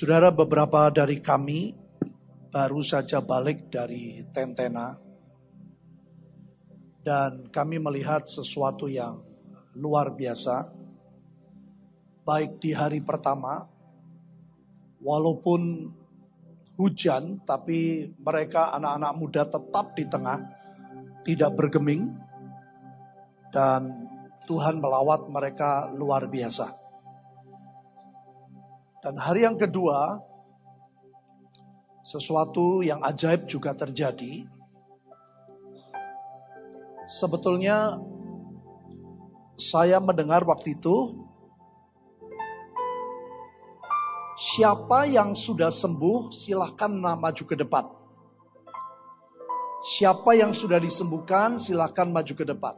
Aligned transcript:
Saudara 0.00 0.32
beberapa 0.32 0.88
dari 0.88 1.20
kami 1.20 1.76
baru 2.48 2.80
saja 2.80 3.20
balik 3.20 3.68
dari 3.68 4.24
Tentena 4.32 4.96
dan 7.04 7.52
kami 7.52 7.76
melihat 7.76 8.24
sesuatu 8.24 8.88
yang 8.88 9.20
luar 9.76 10.16
biasa. 10.16 10.72
Baik 12.24 12.64
di 12.64 12.72
hari 12.72 13.04
pertama, 13.04 13.68
walaupun 15.04 15.92
hujan, 16.80 17.44
tapi 17.44 18.08
mereka 18.24 18.72
anak-anak 18.80 19.12
muda 19.20 19.44
tetap 19.52 20.00
di 20.00 20.08
tengah, 20.08 20.40
tidak 21.28 21.52
bergeming, 21.52 22.08
dan 23.52 24.08
Tuhan 24.48 24.80
melawat 24.80 25.28
mereka 25.28 25.92
luar 25.92 26.24
biasa. 26.24 26.79
Dan 29.00 29.16
hari 29.16 29.48
yang 29.48 29.56
kedua, 29.56 30.20
sesuatu 32.04 32.84
yang 32.84 33.00
ajaib 33.00 33.48
juga 33.48 33.72
terjadi. 33.72 34.44
Sebetulnya 37.08 37.96
saya 39.56 40.04
mendengar 40.04 40.44
waktu 40.44 40.76
itu, 40.76 41.16
siapa 44.36 45.08
yang 45.08 45.32
sudah 45.32 45.72
sembuh 45.72 46.28
silahkan 46.28 46.92
maju 46.92 47.44
ke 47.48 47.56
depan. 47.56 47.88
Siapa 49.80 50.36
yang 50.36 50.52
sudah 50.52 50.76
disembuhkan 50.76 51.56
silahkan 51.56 52.04
maju 52.04 52.36
ke 52.36 52.44
depan. 52.44 52.76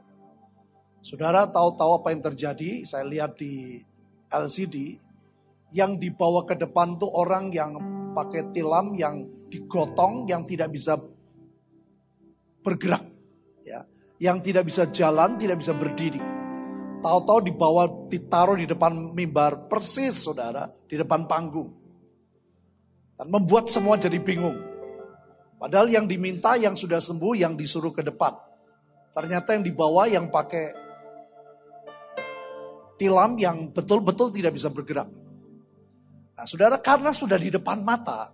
Saudara 1.03 1.51
tahu-tahu 1.51 1.99
apa 1.99 2.15
yang 2.15 2.23
terjadi? 2.23 2.87
Saya 2.87 3.03
lihat 3.11 3.35
di 3.35 3.83
LCD, 4.31 5.02
yang 5.73 5.97
dibawa 5.97 6.45
ke 6.45 6.55
depan 6.55 7.01
tuh 7.01 7.09
orang 7.09 7.49
yang 7.49 7.73
pakai 8.13 8.53
tilam 8.53 8.93
yang 8.93 9.25
digotong 9.49 10.29
yang 10.29 10.45
tidak 10.45 10.69
bisa 10.69 11.01
bergerak 12.61 13.03
ya. 13.65 13.89
Yang 14.21 14.53
tidak 14.53 14.65
bisa 14.69 14.87
jalan 14.93 15.41
tidak 15.41 15.59
bisa 15.59 15.73
berdiri. 15.75 16.21
Tahu-tahu 17.03 17.51
dibawa 17.51 17.91
ditaruh 18.07 18.55
di 18.55 18.69
depan 18.69 19.11
mimbar 19.11 19.67
persis 19.67 20.23
saudara 20.23 20.71
di 20.87 20.95
depan 20.95 21.27
panggung. 21.27 21.73
Dan 23.19 23.27
membuat 23.33 23.67
semua 23.67 23.99
jadi 23.99 24.23
bingung. 24.23 24.55
Padahal 25.59 25.91
yang 25.91 26.07
diminta 26.07 26.55
yang 26.55 26.79
sudah 26.79 27.03
sembuh 27.03 27.35
yang 27.35 27.59
disuruh 27.59 27.91
ke 27.91 28.07
depan. 28.07 28.35
Ternyata 29.11 29.59
yang 29.59 29.65
dibawa 29.67 30.07
yang 30.07 30.31
pakai 30.31 30.79
tilam 33.01 33.35
yang 33.35 33.75
betul-betul 33.75 34.31
tidak 34.31 34.55
bisa 34.55 34.71
bergerak 34.71 35.22
Nah, 36.33 36.45
saudara, 36.49 36.81
karena 36.81 37.13
sudah 37.13 37.37
di 37.37 37.53
depan 37.53 37.85
mata, 37.85 38.33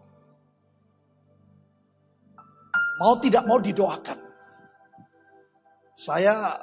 mau 3.02 3.14
tidak 3.18 3.42
mau 3.46 3.58
didoakan. 3.58 4.18
Saya 5.98 6.62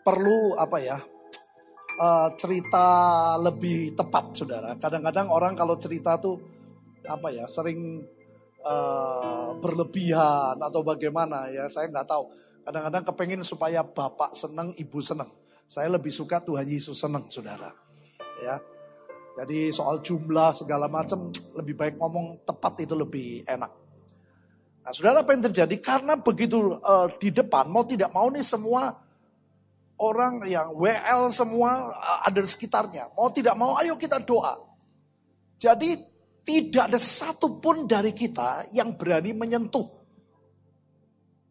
perlu 0.00 0.56
apa 0.56 0.78
ya? 0.80 0.98
Uh, 1.96 2.28
cerita 2.36 2.86
lebih 3.40 3.96
tepat, 3.96 4.36
saudara. 4.36 4.76
Kadang-kadang 4.76 5.32
orang 5.32 5.56
kalau 5.56 5.80
cerita 5.80 6.20
tuh 6.20 6.36
apa 7.08 7.32
ya, 7.32 7.48
sering 7.48 8.04
uh, 8.64 9.56
berlebihan 9.56 10.60
atau 10.60 10.84
bagaimana 10.84 11.48
ya, 11.48 11.68
saya 11.72 11.88
nggak 11.88 12.08
tahu. 12.08 12.24
Kadang-kadang 12.68 13.04
kepengen 13.12 13.42
supaya 13.44 13.80
bapak 13.80 14.36
senang, 14.36 14.76
ibu 14.76 15.00
senang. 15.00 15.32
Saya 15.64 15.88
lebih 15.92 16.12
suka 16.12 16.40
Tuhan 16.44 16.68
Yesus 16.68 17.00
senang, 17.00 17.28
saudara. 17.32 17.72
Ya, 18.44 18.60
jadi 19.36 19.68
soal 19.68 20.00
jumlah 20.00 20.56
segala 20.56 20.88
macam 20.88 21.28
lebih 21.52 21.76
baik 21.76 22.00
ngomong 22.00 22.40
tepat 22.48 22.88
itu 22.88 22.96
lebih 22.96 23.44
enak. 23.44 23.68
Nah, 24.80 24.90
saudara 24.96 25.20
apa 25.20 25.36
yang 25.36 25.44
terjadi? 25.52 25.76
Karena 25.76 26.16
begitu 26.16 26.80
uh, 26.80 27.12
di 27.20 27.28
depan 27.28 27.68
mau 27.68 27.84
tidak 27.84 28.08
mau 28.16 28.32
nih 28.32 28.40
semua 28.40 28.96
orang 30.00 30.40
yang 30.48 30.72
WL 30.72 31.28
semua 31.36 31.92
uh, 31.92 32.24
ada 32.24 32.40
di 32.40 32.48
sekitarnya. 32.48 33.12
Mau 33.12 33.28
tidak 33.28 33.52
mau 33.60 33.76
ayo 33.76 34.00
kita 34.00 34.24
doa. 34.24 34.56
Jadi 35.60 36.00
tidak 36.40 36.88
ada 36.88 36.96
satupun 36.96 37.84
dari 37.84 38.16
kita 38.16 38.72
yang 38.72 38.96
berani 38.96 39.36
menyentuh. 39.36 39.84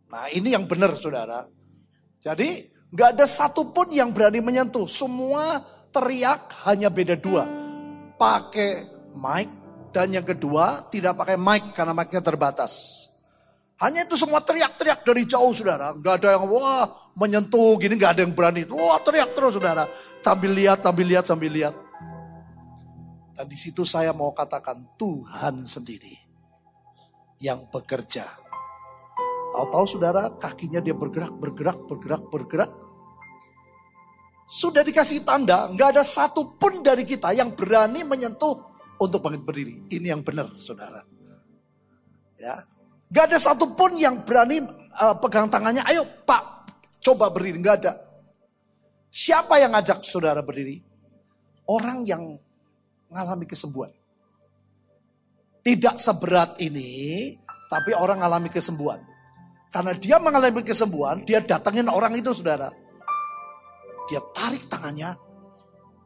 Nah 0.10 0.26
ini 0.34 0.58
yang 0.58 0.66
benar 0.66 0.98
saudara. 0.98 1.46
Jadi 2.18 2.66
nggak 2.90 3.10
ada 3.14 3.30
satupun 3.30 3.94
yang 3.94 4.10
berani 4.10 4.42
menyentuh. 4.42 4.90
Semua 4.90 5.62
teriak 5.94 6.50
hanya 6.66 6.90
beda 6.90 7.14
dua 7.14 7.65
pakai 8.16 8.88
mic 9.16 9.50
dan 9.96 10.12
yang 10.12 10.28
kedua 10.28 10.88
tidak 10.92 11.16
pakai 11.16 11.40
mic 11.40 11.72
karena 11.72 11.96
mic-nya 11.96 12.20
terbatas. 12.20 13.06
Hanya 13.76 14.08
itu 14.08 14.16
semua 14.16 14.40
teriak-teriak 14.40 15.04
dari 15.04 15.28
jauh 15.28 15.52
saudara. 15.52 15.92
Gak 16.00 16.24
ada 16.24 16.40
yang 16.40 16.48
wah 16.48 17.12
menyentuh 17.16 17.76
gini 17.76 18.00
gak 18.00 18.16
ada 18.16 18.22
yang 18.24 18.32
berani. 18.32 18.64
Wah 18.72 19.00
teriak 19.04 19.36
terus 19.36 19.60
saudara. 19.60 19.84
Sambil 20.24 20.52
lihat, 20.56 20.80
sambil 20.80 21.06
lihat, 21.08 21.26
sambil 21.28 21.52
lihat. 21.52 21.76
Dan 23.36 23.52
di 23.52 23.58
situ 23.60 23.84
saya 23.84 24.16
mau 24.16 24.32
katakan 24.32 24.96
Tuhan 24.96 25.68
sendiri 25.68 26.16
yang 27.44 27.68
bekerja. 27.68 28.24
Tahu-tahu 29.52 29.86
saudara 29.88 30.32
kakinya 30.40 30.80
dia 30.80 30.96
bergerak, 30.96 31.36
bergerak, 31.36 31.84
bergerak, 31.88 32.24
bergerak. 32.32 32.72
Sudah 34.46 34.86
dikasih 34.86 35.26
tanda, 35.26 35.66
nggak 35.74 35.98
ada 35.98 36.04
satupun 36.06 36.86
dari 36.86 37.02
kita 37.02 37.34
yang 37.34 37.58
berani 37.58 38.06
menyentuh 38.06 38.54
untuk 39.02 39.18
bangkit 39.26 39.42
berdiri. 39.42 39.76
Ini 39.90 40.14
yang 40.14 40.22
benar, 40.22 40.54
saudara. 40.62 41.02
Ya, 42.38 42.62
nggak 43.10 43.26
ada 43.34 43.38
satupun 43.42 43.98
yang 43.98 44.22
berani 44.22 44.62
uh, 44.94 45.18
pegang 45.18 45.50
tangannya. 45.50 45.82
Ayo, 45.90 46.06
Pak, 46.30 46.70
coba 47.02 47.34
berdiri. 47.34 47.58
Nggak 47.58 47.76
ada. 47.82 47.94
Siapa 49.10 49.58
yang 49.58 49.74
ngajak 49.74 50.06
saudara 50.06 50.46
berdiri? 50.46 50.78
Orang 51.66 52.06
yang 52.06 52.38
mengalami 53.10 53.50
kesembuhan. 53.50 53.90
Tidak 55.66 55.98
seberat 55.98 56.62
ini, 56.62 57.34
tapi 57.66 57.98
orang 57.98 58.22
mengalami 58.22 58.54
kesembuhan. 58.54 59.02
Karena 59.74 59.98
dia 59.98 60.22
mengalami 60.22 60.62
kesembuhan, 60.62 61.26
dia 61.26 61.42
datangin 61.42 61.90
orang 61.90 62.14
itu, 62.14 62.30
saudara 62.30 62.85
dia 64.06 64.22
tarik 64.34 64.70
tangannya, 64.70 65.18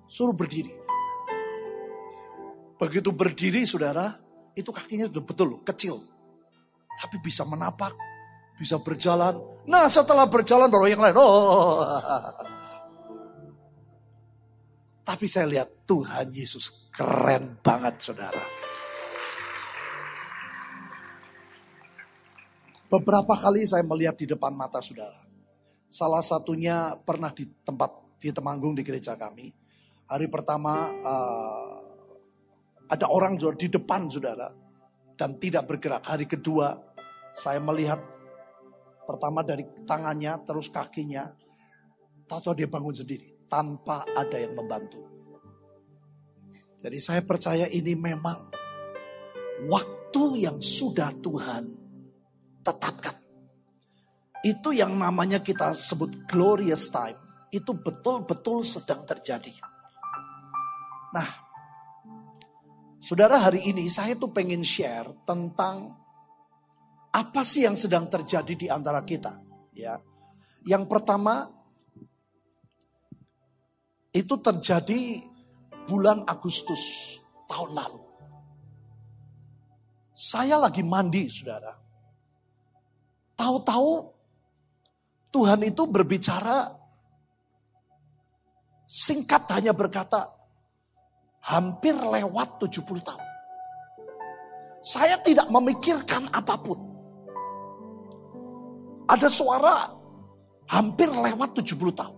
suruh 0.08 0.36
berdiri. 0.36 0.72
Begitu 2.80 3.12
berdiri 3.12 3.68
saudara, 3.68 4.16
itu 4.56 4.72
kakinya 4.72 5.12
sudah 5.12 5.24
betul 5.24 5.48
loh, 5.56 5.62
kecil. 5.68 6.00
Tapi 7.00 7.20
bisa 7.20 7.44
menapak, 7.44 7.92
bisa 8.56 8.80
berjalan. 8.80 9.36
Nah 9.68 9.88
setelah 9.92 10.28
berjalan 10.28 10.72
baru 10.72 10.88
yang 10.88 11.04
lain. 11.04 11.16
Oh. 11.20 11.84
Tapi 15.04 15.26
saya 15.26 15.48
lihat 15.50 15.90
Tuhan 15.90 16.30
Yesus 16.32 16.92
keren 16.94 17.60
banget 17.64 18.00
saudara. 18.00 18.44
Beberapa 22.90 23.38
kali 23.38 23.70
saya 23.70 23.86
melihat 23.86 24.18
di 24.18 24.26
depan 24.26 24.50
mata 24.54 24.82
saudara. 24.82 25.29
Salah 25.90 26.22
satunya 26.22 26.94
pernah 27.02 27.34
di 27.34 27.50
tempat 27.66 28.22
di 28.22 28.30
Temanggung 28.30 28.78
di 28.78 28.86
gereja 28.86 29.18
kami. 29.18 29.50
Hari 30.06 30.30
pertama 30.30 30.90
uh, 30.90 31.76
ada 32.90 33.10
orang 33.10 33.38
di 33.38 33.68
depan 33.70 34.06
saudara 34.06 34.54
dan 35.18 35.42
tidak 35.42 35.66
bergerak. 35.66 36.06
Hari 36.06 36.30
kedua 36.30 36.78
saya 37.34 37.58
melihat 37.58 37.98
pertama 39.06 39.42
dari 39.42 39.66
tangannya 39.86 40.38
terus 40.46 40.70
kakinya. 40.70 41.30
Tahu 42.30 42.54
dia 42.54 42.70
bangun 42.70 42.94
sendiri 42.94 43.50
tanpa 43.50 44.06
ada 44.14 44.38
yang 44.38 44.54
membantu. 44.54 45.02
Jadi 46.80 46.98
saya 47.02 47.26
percaya 47.26 47.66
ini 47.66 47.98
memang 47.98 48.54
waktu 49.68 50.48
yang 50.48 50.64
sudah 50.64 51.12
Tuhan 51.20 51.64
tetapkan 52.64 53.19
itu 54.46 54.72
yang 54.72 54.96
namanya 54.96 55.44
kita 55.44 55.76
sebut 55.76 56.28
glorious 56.30 56.88
time. 56.88 57.18
Itu 57.50 57.76
betul-betul 57.76 58.64
sedang 58.64 59.04
terjadi. 59.04 59.52
Nah, 61.12 61.30
saudara 63.02 63.42
hari 63.42 63.66
ini 63.68 63.90
saya 63.90 64.14
tuh 64.14 64.30
pengen 64.30 64.62
share 64.62 65.10
tentang 65.26 65.98
apa 67.10 67.42
sih 67.42 67.66
yang 67.66 67.74
sedang 67.74 68.06
terjadi 68.06 68.54
di 68.54 68.68
antara 68.70 69.02
kita. 69.02 69.34
Ya, 69.74 69.98
yang 70.64 70.86
pertama 70.86 71.50
itu 74.14 74.38
terjadi 74.38 75.26
bulan 75.90 76.22
Agustus 76.30 77.18
tahun 77.50 77.74
lalu. 77.74 78.02
Saya 80.14 80.60
lagi 80.60 80.84
mandi, 80.84 81.32
saudara. 81.32 81.74
Tahu-tahu 83.40 84.19
Tuhan 85.30 85.62
itu 85.62 85.86
berbicara 85.86 86.74
singkat 88.90 89.46
hanya 89.54 89.70
berkata 89.78 90.26
hampir 91.46 91.94
lewat 91.94 92.58
70 92.58 92.82
tahun. 93.06 93.26
Saya 94.82 95.22
tidak 95.22 95.46
memikirkan 95.54 96.32
apa 96.34 96.56
pun. 96.58 96.80
Ada 99.10 99.30
suara 99.30 99.90
hampir 100.70 101.10
lewat 101.10 101.58
70 101.62 101.94
tahun. 101.94 102.18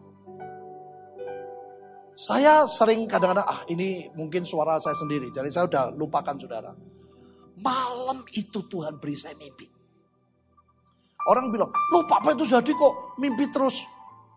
Saya 2.15 2.69
sering 2.69 3.09
kadang-kadang, 3.09 3.47
ah 3.47 3.61
ini 3.65 4.11
mungkin 4.13 4.45
suara 4.45 4.77
saya 4.77 4.93
sendiri. 4.93 5.33
Jadi 5.33 5.49
saya 5.49 5.65
udah 5.65 5.89
lupakan 5.95 6.37
saudara. 6.37 6.69
Malam 7.57 8.23
itu 8.35 8.61
Tuhan 8.67 9.01
beri 9.01 9.17
saya 9.17 9.33
mimpi. 9.35 9.80
Orang 11.29 11.53
bilang, 11.53 11.69
loh 11.93 12.03
papa 12.09 12.33
itu 12.33 12.47
jadi 12.49 12.71
kok 12.73 13.17
mimpi 13.21 13.45
terus. 13.53 13.85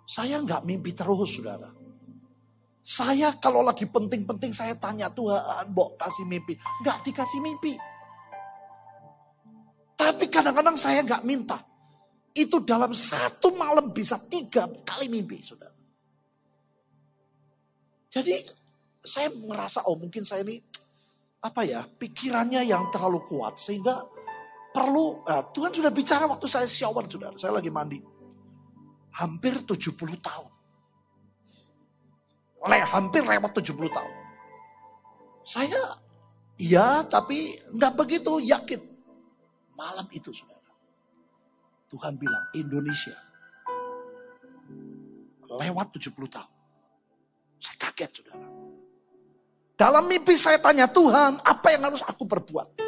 Saya 0.05 0.37
nggak 0.41 0.69
mimpi 0.69 0.93
terus 0.93 1.41
saudara. 1.41 1.73
Saya 2.85 3.33
kalau 3.41 3.65
lagi 3.65 3.89
penting-penting 3.89 4.53
saya 4.53 4.77
tanya 4.77 5.09
Tuhan, 5.09 5.73
Mbok 5.73 5.97
kasih 5.97 6.29
mimpi. 6.29 6.53
Nggak 6.85 6.99
dikasih 7.09 7.41
mimpi. 7.41 7.73
Tapi 9.97 10.29
kadang-kadang 10.29 10.77
saya 10.77 11.01
nggak 11.01 11.25
minta. 11.25 11.57
Itu 12.37 12.61
dalam 12.61 12.93
satu 12.93 13.57
malam 13.57 13.89
bisa 13.89 14.21
tiga 14.21 14.69
kali 14.85 15.09
mimpi, 15.09 15.41
saudara. 15.41 15.73
Jadi 18.13 18.37
saya 19.03 19.33
merasa 19.33 19.83
oh 19.89 19.97
mungkin 19.97 20.23
saya 20.23 20.45
ini 20.47 20.61
apa 21.45 21.67
ya 21.67 21.85
pikirannya 21.85 22.65
yang 22.65 22.89
terlalu 22.89 23.21
kuat 23.27 23.61
sehingga 23.61 24.01
perlu 24.75 25.23
eh, 25.23 25.45
Tuhan 25.55 25.71
sudah 25.71 25.93
bicara 25.95 26.27
waktu 26.27 26.51
saya 26.51 26.67
shower 26.67 27.07
saudara. 27.07 27.39
Saya 27.39 27.55
lagi 27.55 27.71
mandi. 27.71 28.03
Hampir 29.15 29.63
70 29.63 29.95
tahun. 30.19 30.51
Le, 32.65 32.81
hampir 32.83 33.23
lewat 33.23 33.55
70 33.55 33.79
tahun. 33.95 34.15
Saya 35.47 35.81
iya 36.59 37.07
tapi 37.07 37.55
nggak 37.71 37.95
begitu 37.95 38.43
yakin. 38.43 38.83
Malam 39.79 40.07
itu 40.11 40.31
saudara 40.35 40.55
Tuhan 41.95 42.19
bilang 42.19 42.43
Indonesia 42.59 43.15
lewat 45.47 45.95
70 45.95 46.11
tahun. 46.27 46.53
Saya 47.63 47.77
kaget 47.79 48.11
saudara. 48.19 48.47
Dalam 49.75 50.07
mimpi 50.11 50.35
saya 50.35 50.59
tanya 50.59 50.91
Tuhan, 50.91 51.39
apa 51.43 51.67
yang 51.71 51.87
harus 51.87 52.03
aku 52.03 52.27
perbuat? 52.27 52.84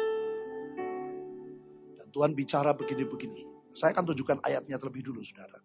Tuhan 2.11 2.33
bicara 2.33 2.73
begini-begini. 2.73 3.71
Saya 3.71 3.93
akan 3.93 4.13
tunjukkan 4.13 4.37
ayatnya 4.41 4.79
terlebih 4.81 5.05
dulu 5.05 5.21
saudara. 5.21 5.59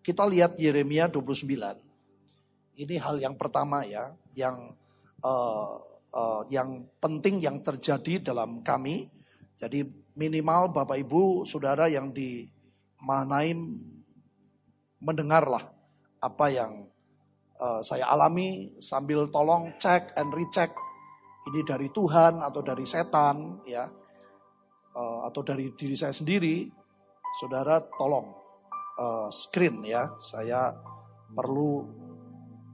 Kita 0.00 0.24
lihat 0.24 0.56
Yeremia 0.56 1.10
29. 1.10 1.44
Ini 2.78 2.94
hal 3.02 3.16
yang 3.18 3.34
pertama 3.34 3.82
ya, 3.82 4.14
yang 4.38 4.72
uh, 5.26 5.74
uh, 6.14 6.42
yang 6.48 6.86
penting 7.02 7.42
yang 7.42 7.58
terjadi 7.60 8.32
dalam 8.32 8.62
kami. 8.62 9.10
Jadi 9.58 9.82
minimal 10.14 10.70
Bapak 10.70 11.02
Ibu 11.02 11.42
Saudara 11.42 11.90
yang 11.90 12.14
di 12.14 12.46
Mahanaim 13.02 13.78
mendengarlah 15.02 15.62
apa 16.18 16.46
yang 16.50 16.86
uh, 17.58 17.82
saya 17.82 18.06
alami 18.10 18.78
sambil 18.82 19.30
tolong 19.30 19.74
cek 19.78 20.14
and 20.18 20.30
recheck 20.34 20.70
ini 21.50 21.62
dari 21.62 21.88
Tuhan 21.90 22.42
atau 22.42 22.60
dari 22.60 22.82
setan 22.82 23.62
ya 23.62 23.86
uh, 24.94 25.26
atau 25.28 25.42
dari 25.44 25.72
diri 25.74 25.96
saya 25.96 26.12
sendiri 26.14 26.68
saudara 27.40 27.80
tolong 27.96 28.32
uh, 29.00 29.28
screen 29.28 29.84
ya 29.84 30.16
saya 30.22 30.72
perlu 31.32 31.84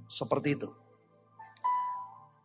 seperti 0.06 0.48
itu 0.54 0.68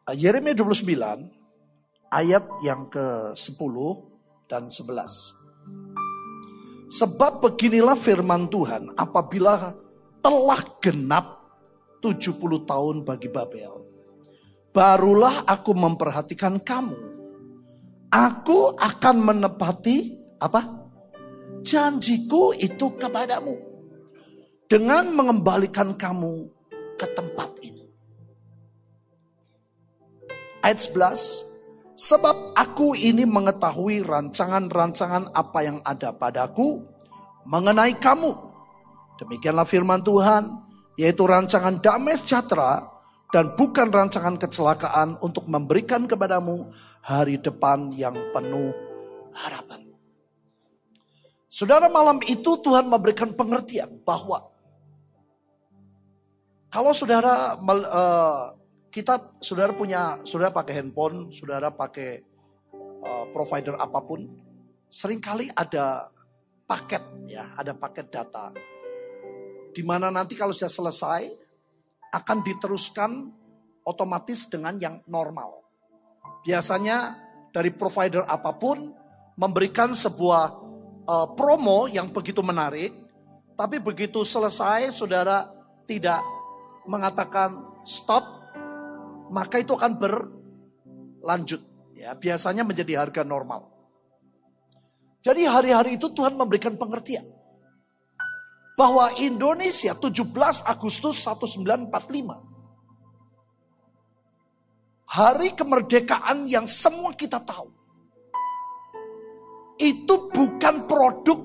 uh, 0.09 0.15
Yeremia 0.15 0.57
29 0.57 2.09
ayat 2.09 2.45
yang 2.65 2.89
ke 2.89 3.37
10 3.37 4.49
dan 4.49 4.65
11 4.65 5.39
Sebab 6.89 7.45
beginilah 7.45 7.93
firman 7.93 8.49
Tuhan 8.49 8.97
apabila 8.97 9.77
telah 10.25 10.61
genap 10.81 11.37
70 12.01 12.65
tahun 12.65 13.05
bagi 13.05 13.29
Babel. 13.29 13.85
Barulah 14.73 15.45
aku 15.45 15.77
memperhatikan 15.77 16.57
kamu. 16.57 16.97
Aku 18.09 18.73
akan 18.73 19.15
menepati 19.21 20.17
apa? 20.41 20.65
Janjiku 21.61 22.57
itu 22.57 22.97
kepadamu. 22.97 23.53
Dengan 24.65 25.13
mengembalikan 25.13 25.93
kamu 25.93 26.49
ke 26.97 27.05
tempat 27.13 27.49
ini. 27.61 27.85
Ayat 30.65 30.81
11. 30.89 31.45
Sebab 31.99 32.57
aku 32.57 32.97
ini 32.97 33.27
mengetahui 33.27 34.01
rancangan-rancangan 34.07 35.29
apa 35.35 35.59
yang 35.61 35.77
ada 35.85 36.09
padaku 36.09 36.81
mengenai 37.45 37.93
kamu. 37.97 38.33
Demikianlah 39.19 39.67
firman 39.67 40.01
Tuhan 40.01 40.47
yaitu 40.95 41.27
rancangan 41.27 41.77
damai 41.79 42.15
sejahtera 42.15 42.87
dan 43.29 43.53
bukan 43.53 43.93
rancangan 43.93 44.41
kecelakaan 44.41 45.21
untuk 45.21 45.45
memberikan 45.45 46.09
kepadamu 46.09 46.73
hari 47.05 47.37
depan 47.37 47.93
yang 47.93 48.17
penuh 48.33 48.73
harapan. 49.37 49.85
Saudara 51.49 51.89
malam 51.89 52.21
itu 52.25 52.57
Tuhan 52.61 52.89
memberikan 52.89 53.33
pengertian 53.33 54.01
bahwa 54.01 54.49
kalau 56.69 56.93
saudara 56.93 57.57
uh, 57.57 58.53
kita 58.93 59.41
saudara 59.41 59.73
punya 59.73 60.21
saudara 60.25 60.53
pakai 60.53 60.73
handphone, 60.81 61.33
saudara 61.33 61.73
pakai 61.73 62.21
uh, 63.01 63.25
provider 63.33 63.77
apa 63.77 63.99
pun, 64.05 64.29
sering 64.89 65.17
kali 65.21 65.49
ada 65.53 66.09
paket 66.69 67.01
ya, 67.25 67.53
ada 67.57 67.73
paket 67.73 68.13
data 68.13 68.53
di 69.73 69.81
mana 69.85 70.09
nanti 70.09 70.33
kalau 70.33 70.53
sudah 70.53 70.69
selesai 70.69 71.48
akan 72.09 72.37
diteruskan 72.41 73.11
otomatis 73.85 74.49
dengan 74.49 74.77
yang 74.77 74.95
normal. 75.09 75.65
Biasanya 76.45 77.17
dari 77.49 77.73
provider 77.73 78.25
apa 78.25 78.53
pun 78.57 78.93
memberikan 79.39 79.95
sebuah 79.95 80.43
uh, 81.05 81.27
promo 81.33 81.89
yang 81.89 82.13
begitu 82.13 82.43
menarik, 82.45 82.91
tapi 83.57 83.81
begitu 83.81 84.21
selesai 84.21 84.93
saudara 84.93 85.49
tidak 85.89 86.21
mengatakan 86.85 87.81
stop, 87.85 88.23
maka 89.33 89.61
itu 89.61 89.73
akan 89.73 89.97
berlanjut. 89.97 91.61
Ya, 91.99 92.15
biasanya 92.15 92.63
menjadi 92.63 93.03
harga 93.03 93.27
normal. 93.27 93.67
Jadi 95.19 95.43
hari-hari 95.43 95.99
itu 95.99 96.07
Tuhan 96.15 96.39
memberikan 96.39 96.79
pengertian 96.79 97.27
bahwa 98.79 99.11
Indonesia 99.19 99.91
17 99.91 100.23
Agustus 100.63 101.19
1945 101.27 101.91
hari 105.11 105.51
kemerdekaan 105.51 106.47
yang 106.47 106.63
semua 106.63 107.11
kita 107.11 107.43
tahu 107.43 107.67
itu 109.83 110.31
bukan 110.31 110.87
produk 110.87 111.43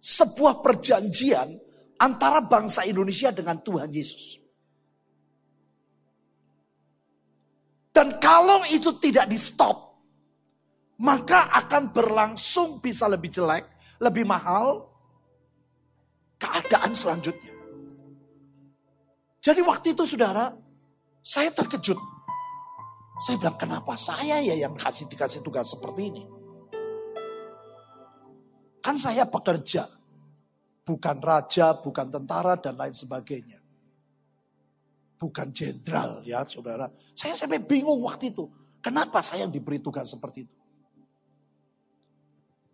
sebuah 0.00 0.64
perjanjian 0.64 1.52
antara 2.00 2.40
bangsa 2.40 2.88
Indonesia 2.88 3.28
dengan 3.28 3.60
Tuhan 3.60 3.92
Yesus. 3.92 4.40
Dan 7.92 8.16
kalau 8.20 8.64
itu 8.72 8.96
tidak 8.96 9.28
di 9.28 9.36
stop, 9.36 10.00
maka 11.00 11.52
akan 11.60 11.92
berlangsung 11.92 12.80
bisa 12.80 13.04
lebih 13.04 13.28
jelek, 13.28 13.68
lebih 14.00 14.24
mahal, 14.24 14.91
keadaan 16.42 16.90
selanjutnya. 16.90 17.54
Jadi 19.42 19.60
waktu 19.62 19.94
itu 19.94 20.02
saudara, 20.06 20.50
saya 21.22 21.54
terkejut. 21.54 21.98
Saya 23.22 23.38
bilang, 23.38 23.54
kenapa 23.54 23.94
saya 23.94 24.42
ya 24.42 24.54
yang 24.58 24.74
kasih 24.74 25.06
dikasih 25.06 25.46
tugas 25.46 25.70
seperti 25.70 26.10
ini? 26.10 26.24
Kan 28.82 28.98
saya 28.98 29.30
pekerja, 29.30 29.86
bukan 30.82 31.22
raja, 31.22 31.78
bukan 31.78 32.10
tentara, 32.10 32.58
dan 32.58 32.74
lain 32.74 32.94
sebagainya. 32.94 33.62
Bukan 35.14 35.54
jenderal 35.54 36.26
ya 36.26 36.42
saudara. 36.42 36.90
Saya 37.14 37.38
sampai 37.38 37.62
bingung 37.62 38.02
waktu 38.02 38.34
itu. 38.34 38.50
Kenapa 38.82 39.22
saya 39.22 39.46
yang 39.46 39.54
diberi 39.54 39.78
tugas 39.78 40.10
seperti 40.10 40.42
itu? 40.42 40.58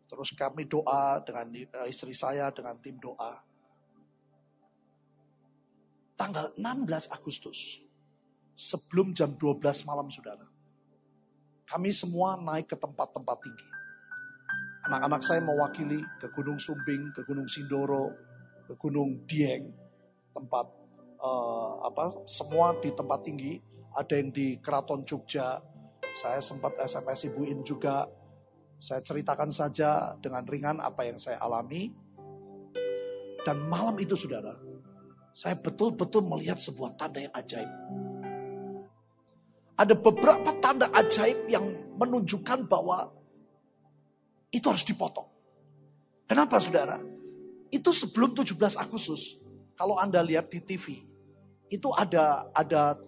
Terus 0.08 0.32
kami 0.32 0.64
doa 0.64 1.20
dengan 1.20 1.52
eh, 1.52 1.92
istri 1.92 2.16
saya, 2.16 2.48
dengan 2.48 2.80
tim 2.80 2.96
doa 2.96 3.36
tanggal 6.18 6.50
16 6.58 7.14
Agustus. 7.14 7.86
Sebelum 8.58 9.14
jam 9.14 9.38
12 9.38 9.86
malam 9.86 10.10
saudara. 10.10 10.42
Kami 11.62 11.94
semua 11.94 12.34
naik 12.34 12.74
ke 12.74 12.76
tempat-tempat 12.76 13.38
tinggi. 13.38 13.68
Anak-anak 14.90 15.22
saya 15.22 15.38
mewakili 15.38 16.02
ke 16.18 16.26
Gunung 16.34 16.58
Sumbing, 16.58 17.14
ke 17.14 17.22
Gunung 17.22 17.46
Sindoro, 17.46 18.10
ke 18.66 18.74
Gunung 18.74 19.22
Dieng, 19.30 19.70
tempat 20.34 20.66
uh, 21.22 21.86
apa 21.86 22.26
semua 22.26 22.74
di 22.82 22.90
tempat 22.90 23.22
tinggi. 23.22 23.62
Ada 23.94 24.18
yang 24.18 24.34
di 24.34 24.58
Keraton 24.58 25.06
Jogja. 25.06 25.62
Saya 26.18 26.42
sempat 26.42 26.74
SMS 26.82 27.30
ibuin 27.30 27.62
juga 27.62 28.10
Saya 28.78 29.02
ceritakan 29.02 29.50
saja 29.50 30.14
dengan 30.22 30.46
ringan 30.46 30.78
apa 30.78 31.02
yang 31.02 31.18
saya 31.18 31.42
alami. 31.42 31.90
Dan 33.42 33.66
malam 33.66 33.98
itu 33.98 34.14
saudara, 34.14 34.54
saya 35.38 35.54
betul-betul 35.54 36.26
melihat 36.26 36.58
sebuah 36.58 36.98
tanda 36.98 37.22
yang 37.22 37.30
ajaib. 37.30 37.70
Ada 39.78 39.94
beberapa 39.94 40.50
tanda 40.58 40.90
ajaib 40.90 41.46
yang 41.46 41.62
menunjukkan 41.94 42.66
bahwa 42.66 43.06
itu 44.50 44.66
harus 44.66 44.82
dipotong. 44.82 45.30
Kenapa 46.26 46.58
saudara? 46.58 46.98
Itu 47.70 47.94
sebelum 47.94 48.34
17 48.34 48.58
Agustus, 48.82 49.38
kalau 49.78 49.94
Anda 49.94 50.26
lihat 50.26 50.50
di 50.50 50.58
TV, 50.58 51.06
itu 51.70 51.86
ada 51.94 52.50
ada 52.50 52.98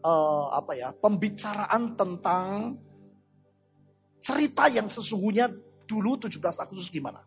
uh, 0.00 0.48
apa 0.56 0.72
ya 0.72 0.96
pembicaraan 0.96 1.92
tentang 1.92 2.80
cerita 4.24 4.72
yang 4.72 4.88
sesungguhnya 4.88 5.52
dulu 5.84 6.16
17 6.16 6.40
Agustus 6.40 6.88
gimana. 6.88 7.20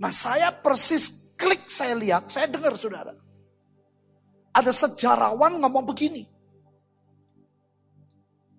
Nah 0.00 0.08
saya 0.08 0.48
persis 0.56 1.36
klik 1.36 1.68
saya 1.68 1.92
lihat, 1.92 2.32
saya 2.32 2.48
dengar 2.48 2.80
saudara. 2.80 3.12
Ada 4.52 4.72
sejarawan 4.72 5.56
ngomong 5.60 5.84
begini. 5.88 6.24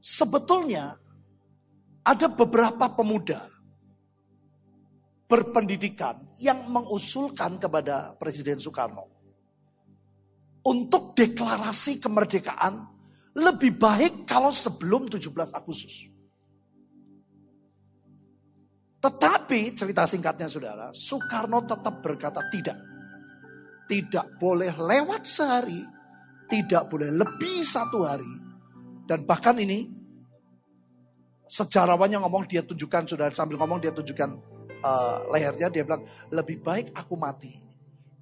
Sebetulnya 0.03 0.97
ada 2.03 2.27
beberapa 2.27 2.91
pemuda 2.91 3.47
berpendidikan 5.29 6.19
yang 6.38 6.67
mengusulkan 6.67 7.57
kepada 7.57 8.13
Presiden 8.19 8.59
Soekarno 8.59 9.07
untuk 10.67 11.15
deklarasi 11.15 12.03
kemerdekaan 12.03 12.85
lebih 13.33 13.73
baik 13.79 14.29
kalau 14.29 14.53
sebelum 14.53 15.09
17 15.09 15.33
Agustus. 15.55 16.05
Tetapi 19.03 19.75
cerita 19.75 20.07
singkatnya 20.07 20.47
saudara, 20.47 20.93
Soekarno 20.95 21.65
tetap 21.67 22.00
berkata 22.00 22.39
tidak. 22.47 22.92
Tidak 23.93 24.41
boleh 24.41 24.73
lewat 24.73 25.21
sehari, 25.21 25.77
tidak 26.50 26.89
boleh 26.89 27.13
lebih 27.13 27.62
satu 27.62 28.01
hari. 28.01 28.33
Dan 29.05 29.21
bahkan 29.29 29.53
ini 29.62 29.85
sejarawannya 31.45 32.17
ngomong 32.17 32.50
dia 32.50 32.65
tunjukkan 32.65 33.05
saudara 33.05 33.29
sambil 33.38 33.62
ngomong 33.62 33.77
dia 33.77 33.93
tunjukkan 33.93 34.29
uh, 34.81 35.29
lehernya 35.29 35.69
dia 35.69 35.85
bilang 35.85 36.01
lebih 36.33 36.57
baik 36.65 36.89
aku 36.97 37.13
mati 37.13 37.53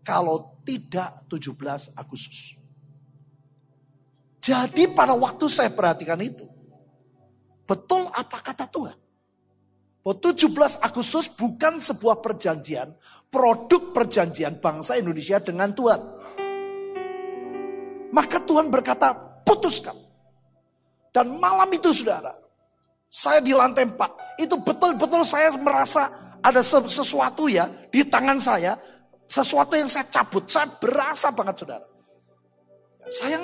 kalau 0.03 0.59
tidak 0.67 1.23
17 1.31 1.95
Agustus. 1.95 2.59
Jadi 4.41 4.89
pada 4.91 5.13
waktu 5.13 5.45
saya 5.47 5.69
perhatikan 5.69 6.17
itu, 6.19 6.43
betul 7.63 8.09
apa 8.09 8.41
kata 8.41 8.65
Tuhan? 8.67 8.97
Bahwa 10.01 10.17
17 10.17 10.81
Agustus 10.81 11.29
bukan 11.29 11.77
sebuah 11.77 12.25
perjanjian, 12.25 12.89
produk 13.29 13.93
perjanjian 13.93 14.57
bangsa 14.57 14.97
Indonesia 14.97 15.37
dengan 15.37 15.69
Tuhan. 15.77 16.01
Maka 18.11 18.41
Tuhan 18.43 18.67
berkata, 18.67 19.13
putuskan. 19.45 19.95
Dan 21.13 21.37
malam 21.37 21.69
itu 21.69 21.93
saudara, 21.93 22.33
saya 23.11 23.43
di 23.43 23.51
lantai 23.51 23.83
4, 23.87 24.41
itu 24.41 24.55
betul-betul 24.63 25.21
saya 25.27 25.51
merasa 25.59 26.07
ada 26.41 26.63
sesuatu 26.63 27.51
ya 27.51 27.69
di 27.91 28.01
tangan 28.07 28.39
saya, 28.39 28.79
sesuatu 29.27 29.75
yang 29.75 29.91
saya 29.91 30.07
cabut, 30.09 30.47
saya 30.47 30.71
berasa 30.79 31.29
banget 31.35 31.61
saudara. 31.61 31.87
Saya 33.11 33.37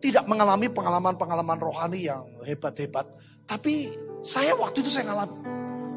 tidak 0.00 0.24
mengalami 0.26 0.66
pengalaman-pengalaman 0.72 1.60
rohani 1.60 2.10
yang 2.10 2.24
hebat-hebat, 2.48 3.06
tapi 3.44 3.92
saya 4.24 4.56
waktu 4.56 4.80
itu 4.80 4.90
saya 4.90 5.12
ngalami. 5.12 5.51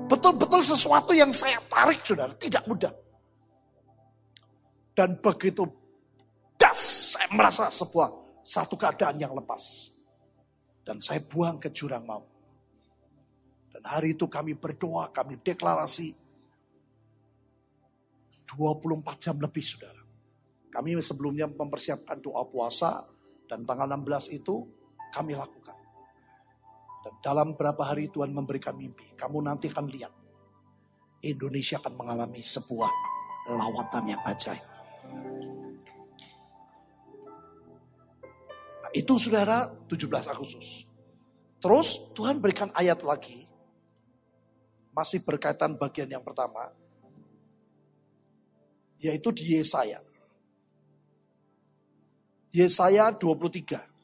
Betul-betul 0.06 0.62
sesuatu 0.62 1.12
yang 1.12 1.34
saya 1.34 1.58
tarik 1.66 2.02
saudara, 2.06 2.34
tidak 2.38 2.64
mudah. 2.70 2.94
Dan 4.96 5.20
begitu 5.20 5.66
das, 6.56 7.14
saya 7.18 7.28
merasa 7.34 7.68
sebuah 7.68 8.40
satu 8.46 8.78
keadaan 8.78 9.18
yang 9.20 9.34
lepas. 9.34 9.92
Dan 10.86 11.02
saya 11.02 11.20
buang 11.26 11.58
ke 11.58 11.74
jurang 11.74 12.06
maut. 12.06 12.30
Dan 13.74 13.84
hari 13.84 14.16
itu 14.16 14.30
kami 14.30 14.56
berdoa, 14.56 15.10
kami 15.12 15.42
deklarasi, 15.42 16.14
24 18.56 19.20
jam 19.20 19.36
lebih 19.42 19.66
saudara. 19.66 20.00
Kami 20.72 20.96
sebelumnya 21.02 21.50
mempersiapkan 21.50 22.22
doa 22.22 22.46
puasa 22.48 23.04
dan 23.50 23.68
tanggal 23.68 23.90
16 23.90 24.38
itu 24.38 24.64
kami 25.12 25.36
lakukan. 25.36 25.75
Dalam 27.26 27.58
berapa 27.58 27.82
hari 27.82 28.14
Tuhan 28.14 28.30
memberikan 28.30 28.78
mimpi. 28.78 29.18
Kamu 29.18 29.42
nanti 29.42 29.66
akan 29.66 29.90
lihat. 29.90 30.14
Indonesia 31.26 31.82
akan 31.82 31.98
mengalami 31.98 32.46
sebuah 32.46 32.94
lawatan 33.50 34.14
yang 34.14 34.22
ajaib. 34.22 34.62
Nah, 38.86 38.92
itu 38.94 39.14
saudara 39.18 39.74
17 39.90 40.06
Agustus. 40.30 40.86
Terus 41.58 42.14
Tuhan 42.14 42.38
berikan 42.38 42.70
ayat 42.78 43.02
lagi. 43.02 43.42
Masih 44.94 45.26
berkaitan 45.26 45.82
bagian 45.82 46.06
yang 46.06 46.22
pertama 46.22 46.70
yaitu 49.02 49.34
di 49.34 49.58
Yesaya. 49.58 50.00
Yesaya 52.54 53.10
23. 53.12 53.95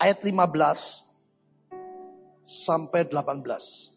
Ayat 0.00 0.24
15 0.24 1.12
sampai 2.40 3.04
18. 3.04 3.90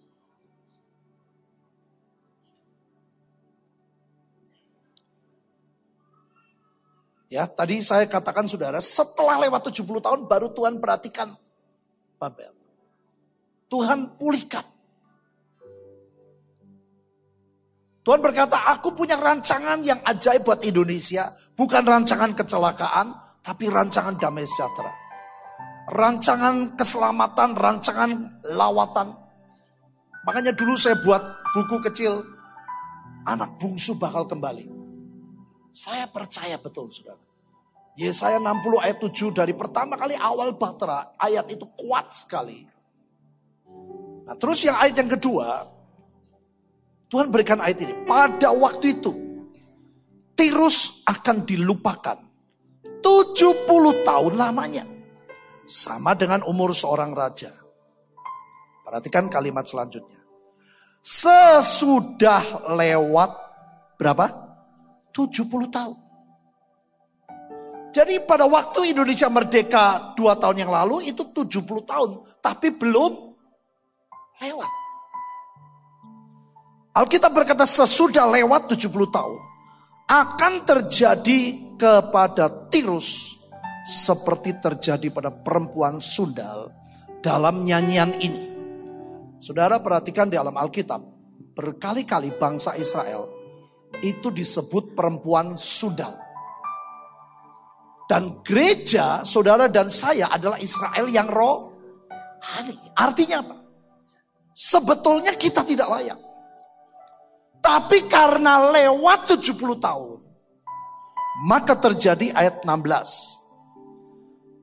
Ya, 7.34 7.50
tadi 7.50 7.82
saya 7.82 8.06
katakan 8.06 8.46
saudara, 8.46 8.78
setelah 8.78 9.42
lewat 9.42 9.74
70 9.74 10.06
tahun 10.06 10.30
baru 10.30 10.54
Tuhan 10.54 10.78
perhatikan 10.78 11.34
Babel. 12.22 12.54
Tuhan 13.74 14.22
pulihkan. 14.22 14.62
Tuhan 18.06 18.20
berkata, 18.22 18.70
aku 18.70 18.94
punya 18.94 19.18
rancangan 19.18 19.82
yang 19.82 19.98
ajaib 20.06 20.46
buat 20.46 20.62
Indonesia. 20.62 21.34
Bukan 21.58 21.82
rancangan 21.82 22.38
kecelakaan, 22.38 23.18
tapi 23.42 23.66
rancangan 23.66 24.14
damai 24.20 24.46
sejahtera. 24.46 25.03
Rancangan 25.84 26.80
keselamatan, 26.80 27.60
rancangan 27.60 28.12
lawatan. 28.56 29.12
Makanya 30.24 30.56
dulu 30.56 30.80
saya 30.80 30.96
buat 31.04 31.20
buku 31.52 31.84
kecil, 31.92 32.24
anak 33.28 33.60
bungsu 33.60 34.00
bakal 34.00 34.24
kembali. 34.24 34.72
Saya 35.76 36.08
percaya 36.08 36.56
betul 36.56 36.88
saudara. 36.88 37.20
Yesaya 37.94 38.42
60 38.42 38.82
ayat 38.82 38.98
7 38.98 39.38
dari 39.38 39.54
pertama 39.54 40.00
kali 40.00 40.18
awal 40.18 40.56
Batra, 40.58 41.14
ayat 41.20 41.46
itu 41.52 41.68
kuat 41.78 42.10
sekali. 42.16 42.66
Nah 44.24 44.36
terus 44.40 44.64
yang 44.66 44.80
ayat 44.80 44.98
yang 44.98 45.12
kedua, 45.14 45.68
Tuhan 47.12 47.30
berikan 47.30 47.62
ayat 47.62 47.84
ini. 47.86 47.94
Pada 48.08 48.50
waktu 48.56 48.98
itu, 48.98 49.14
Tirus 50.34 51.06
akan 51.06 51.46
dilupakan. 51.46 52.18
70 53.06 54.08
tahun 54.08 54.34
lamanya. 54.34 54.82
Sama 55.64 56.12
dengan 56.14 56.44
umur 56.44 56.76
seorang 56.76 57.16
raja. 57.16 57.52
Perhatikan 58.84 59.32
kalimat 59.32 59.64
selanjutnya. 59.64 60.20
Sesudah 61.04 62.68
lewat 62.76 63.32
berapa? 63.96 64.28
70 65.16 65.72
tahun. 65.72 65.98
Jadi 67.94 68.26
pada 68.26 68.50
waktu 68.50 68.90
Indonesia 68.90 69.30
merdeka 69.30 70.18
dua 70.18 70.34
tahun 70.34 70.66
yang 70.66 70.72
lalu 70.74 71.14
itu 71.14 71.22
70 71.30 71.62
tahun. 71.86 72.10
Tapi 72.42 72.74
belum 72.74 73.12
lewat. 74.42 74.72
Alkitab 76.94 77.32
berkata 77.34 77.66
sesudah 77.66 78.30
lewat 78.30 78.74
70 78.74 78.90
tahun 79.10 79.40
akan 80.10 80.54
terjadi 80.62 81.42
kepada 81.78 82.70
Tirus 82.70 83.43
seperti 83.84 84.58
terjadi 84.64 85.12
pada 85.12 85.30
perempuan 85.30 86.00
sundal 86.00 86.72
dalam 87.20 87.68
nyanyian 87.68 88.16
ini. 88.20 88.44
Saudara 89.44 89.84
perhatikan 89.84 90.32
di 90.32 90.40
dalam 90.40 90.56
Alkitab, 90.56 91.04
berkali-kali 91.52 92.32
bangsa 92.40 92.80
Israel 92.80 93.28
itu 94.00 94.32
disebut 94.32 94.96
perempuan 94.96 95.60
sundal. 95.60 96.16
Dan 98.08 98.44
gereja, 98.44 99.24
saudara 99.24 99.68
dan 99.68 99.92
saya 99.92 100.32
adalah 100.32 100.60
Israel 100.60 101.08
yang 101.08 101.28
rohani. 101.28 102.76
Artinya 102.96 103.40
apa? 103.44 103.58
Sebetulnya 104.54 105.34
kita 105.36 105.64
tidak 105.64 105.88
layak. 105.92 106.20
Tapi 107.64 108.12
karena 108.12 108.72
lewat 108.76 109.40
70 109.40 109.80
tahun, 109.80 110.20
maka 111.48 111.80
terjadi 111.80 112.36
ayat 112.36 112.68
16. 112.68 113.43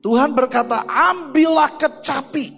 Tuhan 0.01 0.33
berkata, 0.33 0.81
ambillah 0.89 1.77
kecapi. 1.77 2.49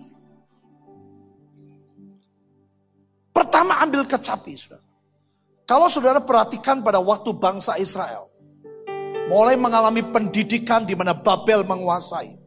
Pertama 3.35 3.83
ambil 3.83 4.07
kecapi, 4.07 4.55
saudara. 4.55 4.87
Kalau 5.67 5.91
saudara 5.91 6.23
perhatikan 6.23 6.79
pada 6.83 6.99
waktu 7.03 7.33
bangsa 7.35 7.75
Israel, 7.79 8.29
mulai 9.27 9.57
mengalami 9.59 10.03
pendidikan 10.03 10.85
di 10.87 10.95
mana 10.95 11.13
Babel 11.15 11.63
menguasai. 11.67 12.37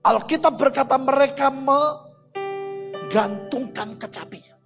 Alkitab 0.00 0.56
berkata 0.56 0.96
mereka 0.96 1.50
menggantungkan 1.50 3.98
kecapinya 4.00 4.56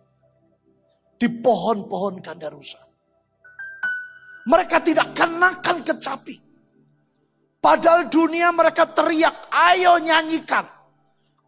di 1.18 1.29
pohon-pohon 1.40 2.20
kandarusa. 2.20 2.79
Mereka 4.44 4.85
tidak 4.85 5.16
kenakan 5.16 5.81
kecapi. 5.81 6.43
Padahal 7.64 8.12
dunia 8.12 8.53
mereka 8.53 8.85
teriak, 8.85 9.48
ayo 9.48 9.96
nyanyikan. 9.96 10.68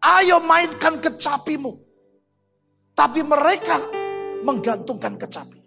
Ayo 0.01 0.41
mainkan 0.41 0.97
kecapimu. 0.97 1.77
Tapi 2.97 3.21
mereka 3.21 3.77
menggantungkan 4.41 5.13
kecapi. 5.13 5.61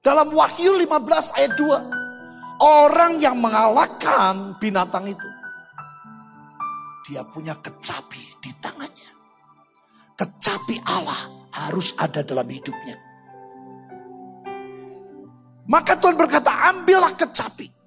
Dalam 0.00 0.32
Wahyu 0.32 0.80
15 0.80 1.36
ayat 1.36 1.52
2. 1.60 2.64
Orang 2.64 3.20
yang 3.20 3.36
mengalahkan 3.36 4.56
binatang 4.56 5.12
itu. 5.12 5.28
Dia 7.12 7.28
punya 7.28 7.52
kecapi 7.60 8.40
di 8.40 8.48
tangannya. 8.64 9.12
Kecapi 10.16 10.80
Allah 10.88 11.52
harus 11.52 11.92
ada 12.00 12.24
dalam 12.24 12.48
hidupnya. 12.48 12.96
Maka 15.68 16.00
Tuhan 16.00 16.16
berkata, 16.16 16.72
ambillah 16.72 17.12
kecapi. 17.12 17.81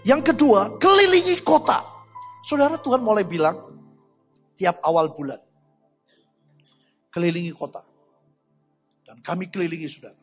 Yang 0.00 0.32
kedua, 0.32 0.80
kelilingi 0.80 1.44
kota. 1.44 1.84
Saudara 2.40 2.80
Tuhan 2.80 3.04
mulai 3.04 3.24
bilang, 3.28 3.68
tiap 4.56 4.80
awal 4.80 5.12
bulan. 5.12 5.36
Kelilingi 7.12 7.52
kota. 7.52 7.84
Dan 9.04 9.20
kami 9.20 9.52
kelilingi 9.52 9.90
saudara. 9.90 10.16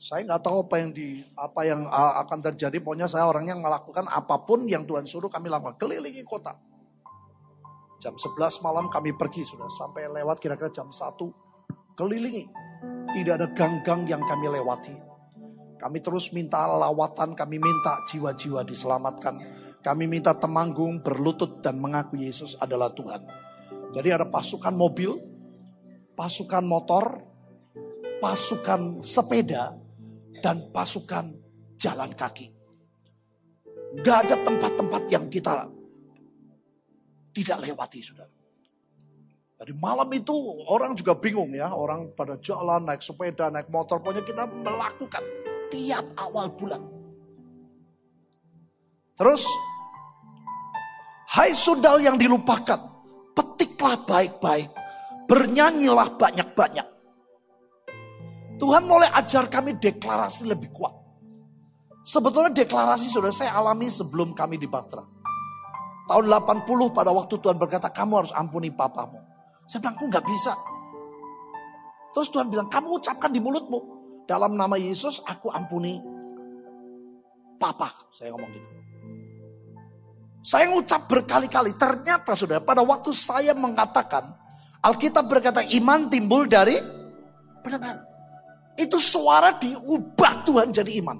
Saya 0.00 0.24
nggak 0.24 0.40
tahu 0.40 0.64
apa 0.64 0.80
yang 0.80 0.96
di 0.96 1.20
apa 1.36 1.60
yang 1.68 1.84
akan 1.92 2.40
terjadi. 2.40 2.80
Pokoknya 2.80 3.04
saya 3.04 3.28
orang 3.28 3.52
yang 3.52 3.60
melakukan 3.60 4.08
apa 4.08 4.40
pun 4.48 4.64
yang 4.64 4.88
Tuhan 4.88 5.04
suruh 5.04 5.28
kami 5.28 5.52
lakukan. 5.52 5.76
Kelilingi 5.76 6.24
kota. 6.24 6.56
Jam 8.00 8.16
11 8.16 8.64
malam 8.64 8.88
kami 8.88 9.12
pergi 9.12 9.44
sudah 9.44 9.68
sampai 9.68 10.08
lewat 10.08 10.40
kira-kira 10.40 10.72
jam 10.72 10.88
1 10.88 11.20
kelilingi. 12.00 12.48
Tidak 13.12 13.34
ada 13.36 13.52
gang-gang 13.52 14.08
yang 14.08 14.24
kami 14.24 14.48
lewati. 14.48 15.09
Kami 15.80 15.98
terus 16.04 16.28
minta 16.36 16.68
lawatan, 16.68 17.32
kami 17.32 17.56
minta 17.56 18.04
jiwa-jiwa 18.04 18.60
diselamatkan. 18.68 19.40
Kami 19.80 20.04
minta 20.04 20.36
temanggung, 20.36 21.00
berlutut 21.00 21.64
dan 21.64 21.80
mengaku 21.80 22.20
Yesus 22.20 22.60
adalah 22.60 22.92
Tuhan. 22.92 23.24
Jadi 23.96 24.08
ada 24.12 24.28
pasukan 24.28 24.76
mobil, 24.76 25.16
pasukan 26.12 26.60
motor, 26.60 27.24
pasukan 28.20 29.00
sepeda, 29.00 29.72
dan 30.44 30.68
pasukan 30.68 31.32
jalan 31.80 32.12
kaki. 32.12 32.52
Gak 34.04 34.28
ada 34.28 34.36
tempat-tempat 34.44 35.02
yang 35.08 35.32
kita 35.32 35.64
tidak 37.32 37.58
lewati, 37.64 38.04
saudara. 38.04 38.28
Jadi 39.60 39.72
malam 39.76 40.08
itu 40.12 40.32
orang 40.68 40.92
juga 40.92 41.16
bingung 41.16 41.52
ya, 41.56 41.72
orang 41.72 42.12
pada 42.12 42.36
jalan, 42.40 42.84
naik 42.84 43.00
sepeda, 43.00 43.48
naik 43.48 43.68
motor, 43.72 44.00
pokoknya 44.00 44.24
kita 44.24 44.44
melakukan 44.48 45.20
tiap 45.70 46.04
awal 46.18 46.50
bulan. 46.52 46.82
Terus, 49.16 49.44
hai 51.36 51.54
sudal 51.54 52.02
yang 52.02 52.16
dilupakan, 52.18 52.80
petiklah 53.36 54.00
baik-baik, 54.04 54.68
bernyanyilah 55.30 56.16
banyak-banyak. 56.18 56.88
Tuhan 58.60 58.84
mulai 58.84 59.08
ajar 59.16 59.48
kami 59.48 59.80
deklarasi 59.80 60.44
lebih 60.50 60.68
kuat. 60.72 60.92
Sebetulnya 62.04 62.52
deklarasi 62.52 63.08
sudah 63.08 63.32
saya 63.32 63.56
alami 63.56 63.88
sebelum 63.88 64.32
kami 64.36 64.56
di 64.60 64.68
Batra. 64.68 65.04
Tahun 66.10 66.26
80 66.26 66.90
pada 66.90 67.14
waktu 67.14 67.38
Tuhan 67.38 67.56
berkata, 67.60 67.92
kamu 67.92 68.24
harus 68.24 68.32
ampuni 68.34 68.72
papamu. 68.72 69.20
Saya 69.68 69.84
bilang, 69.84 69.94
aku 69.94 70.04
nggak 70.10 70.26
bisa. 70.26 70.52
Terus 72.10 72.28
Tuhan 72.34 72.50
bilang, 72.50 72.66
kamu 72.66 72.98
ucapkan 72.98 73.30
di 73.30 73.38
mulutmu. 73.38 73.99
Dalam 74.30 74.54
nama 74.54 74.78
Yesus, 74.78 75.18
aku 75.26 75.50
ampuni 75.50 75.98
papa. 77.58 77.90
Saya 78.14 78.30
ngomong 78.30 78.50
gitu. 78.54 78.68
Saya 80.46 80.70
ngucap 80.70 81.10
berkali-kali. 81.10 81.74
Ternyata 81.74 82.38
sudah 82.38 82.62
pada 82.62 82.86
waktu 82.86 83.10
saya 83.10 83.50
mengatakan, 83.58 84.30
Alkitab 84.86 85.26
berkata 85.26 85.66
iman 85.82 86.06
timbul 86.06 86.46
dari 86.46 86.78
pendengar. 87.58 88.06
Itu 88.78 89.02
suara 89.02 89.58
diubah 89.58 90.46
Tuhan 90.46 90.70
jadi 90.70 91.02
iman. 91.02 91.18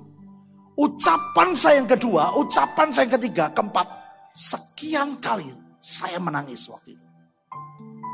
Ucapan 0.79 1.51
saya 1.59 1.83
yang 1.83 1.91
kedua, 1.91 2.39
ucapan 2.39 2.95
saya 2.95 3.11
yang 3.11 3.19
ketiga, 3.19 3.51
keempat, 3.51 3.91
Sekian 4.31 5.19
kali 5.19 5.51
saya 5.83 6.23
menangis 6.23 6.71
waktu 6.71 6.95
itu. 6.95 7.07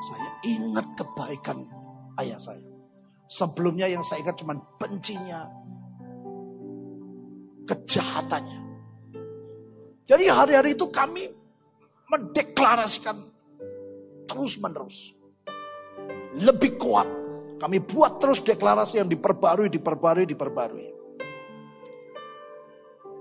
Saya 0.08 0.28
ingat 0.48 0.86
kebaikan 0.96 1.68
ayah 2.16 2.40
saya. 2.40 2.75
Sebelumnya 3.26 3.90
yang 3.90 4.06
saya 4.06 4.22
ingat 4.22 4.38
cuma 4.38 4.54
bencinya, 4.78 5.50
kejahatannya. 7.66 8.60
Jadi 10.06 10.24
hari-hari 10.30 10.78
itu 10.78 10.86
kami 10.94 11.26
mendeklarasikan 12.06 13.18
terus 14.30 14.54
menerus. 14.62 15.10
Lebih 16.38 16.78
kuat. 16.78 17.08
Kami 17.56 17.80
buat 17.82 18.20
terus 18.20 18.44
deklarasi 18.44 19.02
yang 19.02 19.08
diperbarui, 19.08 19.72
diperbarui, 19.72 20.28
diperbarui. 20.28 20.88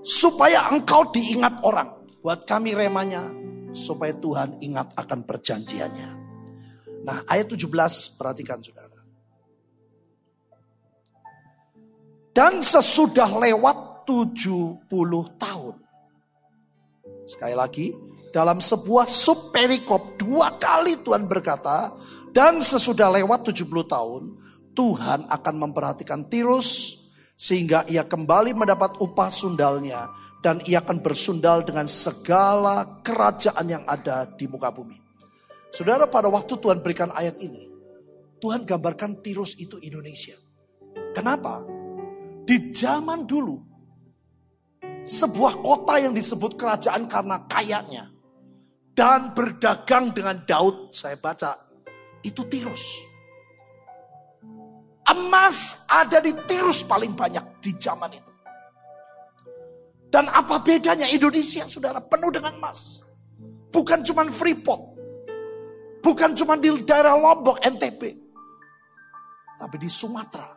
Supaya 0.05 0.69
engkau 0.69 1.09
diingat 1.09 1.65
orang. 1.65 1.89
Buat 2.21 2.45
kami 2.45 2.77
remanya 2.77 3.25
supaya 3.73 4.13
Tuhan 4.13 4.61
ingat 4.61 4.93
akan 4.93 5.25
perjanjiannya. 5.25 6.09
Nah 7.05 7.25
ayat 7.25 7.49
17 7.49 8.19
perhatikan 8.19 8.61
saudara. 8.61 8.84
Dan 12.35 12.59
sesudah 12.59 13.31
lewat 13.31 14.03
70 14.03 14.83
tahun. 15.39 15.75
Sekali 17.23 17.55
lagi, 17.55 17.95
dalam 18.35 18.59
sebuah 18.59 19.07
sub 19.07 19.55
perikop 19.55 20.19
dua 20.19 20.59
kali 20.59 20.99
Tuhan 20.99 21.31
berkata, 21.31 21.95
dan 22.35 22.59
sesudah 22.59 23.07
lewat 23.15 23.55
70 23.55 23.63
tahun, 23.87 24.23
Tuhan 24.75 25.31
akan 25.31 25.55
memperhatikan 25.55 26.27
Tirus 26.27 26.99
sehingga 27.39 27.87
ia 27.87 28.03
kembali 28.03 28.51
mendapat 28.51 28.99
upah 28.99 29.31
sundalnya 29.31 30.11
dan 30.43 30.59
ia 30.67 30.83
akan 30.83 30.99
bersundal 30.99 31.63
dengan 31.63 31.87
segala 31.87 32.99
kerajaan 32.99 33.65
yang 33.65 33.83
ada 33.87 34.27
di 34.27 34.45
muka 34.51 34.69
bumi. 34.69 34.99
Saudara 35.71 36.05
pada 36.11 36.27
waktu 36.27 36.59
Tuhan 36.59 36.83
berikan 36.83 37.15
ayat 37.15 37.39
ini, 37.39 37.71
Tuhan 38.43 38.67
gambarkan 38.67 39.23
Tirus 39.23 39.55
itu 39.55 39.79
Indonesia. 39.79 40.35
Kenapa? 41.15 41.74
Di 42.45 42.69
zaman 42.69 43.25
dulu, 43.25 43.57
sebuah 45.01 45.65
kota 45.65 45.97
yang 45.97 46.13
disebut 46.13 46.53
kerajaan 46.53 47.09
karena 47.09 47.41
kayanya 47.49 48.05
dan 48.93 49.33
berdagang 49.33 50.13
dengan 50.13 50.45
Daud, 50.45 50.93
saya 50.93 51.17
baca, 51.17 51.57
itu 52.21 52.45
Tirus. 52.45 53.01
Emas 55.09 55.89
ada 55.89 56.21
di 56.21 56.37
Tirus 56.45 56.85
paling 56.85 57.17
banyak 57.17 57.61
di 57.65 57.73
zaman 57.81 58.13
itu. 58.13 58.31
Dan 60.13 60.29
apa 60.29 60.61
bedanya 60.61 61.09
Indonesia, 61.09 61.65
saudara, 61.65 61.97
penuh 61.97 62.29
dengan 62.29 62.55
emas. 62.61 63.01
Bukan 63.73 64.05
cuma 64.05 64.23
Freeport. 64.29 64.95
Bukan 65.99 66.37
cuma 66.37 66.55
di 66.55 66.69
daerah 66.85 67.17
Lombok, 67.17 67.59
NTB. 67.65 68.01
Tapi 69.59 69.75
di 69.81 69.89
Sumatera 69.91 70.54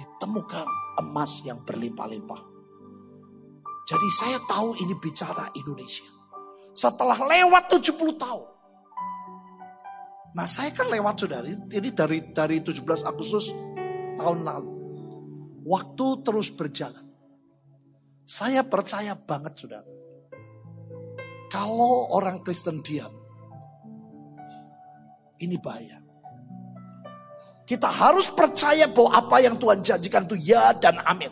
ditemukan 0.00 0.66
emas 1.04 1.44
yang 1.44 1.60
berlimpah-limpah. 1.68 2.42
Jadi 3.84 4.08
saya 4.16 4.38
tahu 4.48 4.78
ini 4.80 4.96
bicara 4.96 5.52
Indonesia. 5.52 6.08
Setelah 6.72 7.20
lewat 7.20 7.68
70 7.68 8.16
tahun. 8.16 8.48
Nah 10.30 10.46
saya 10.46 10.70
kan 10.70 10.86
lewat 10.88 11.26
saudara, 11.26 11.44
ini 11.50 11.90
dari 11.90 12.22
dari 12.32 12.62
17 12.62 12.86
Agustus 13.04 13.50
tahun 14.16 14.46
lalu. 14.46 14.72
Waktu 15.66 16.06
terus 16.24 16.48
berjalan. 16.54 17.04
Saya 18.24 18.62
percaya 18.62 19.18
banget 19.18 19.58
saudara. 19.58 19.90
Kalau 21.50 22.14
orang 22.14 22.46
Kristen 22.46 22.78
diam, 22.78 23.10
ini 25.42 25.58
bahaya. 25.58 25.99
Kita 27.70 27.86
harus 27.86 28.26
percaya 28.34 28.90
bahwa 28.90 29.14
apa 29.14 29.38
yang 29.38 29.54
Tuhan 29.54 29.78
janjikan 29.78 30.26
itu 30.26 30.34
ya 30.42 30.74
dan 30.74 30.98
amin. 31.06 31.30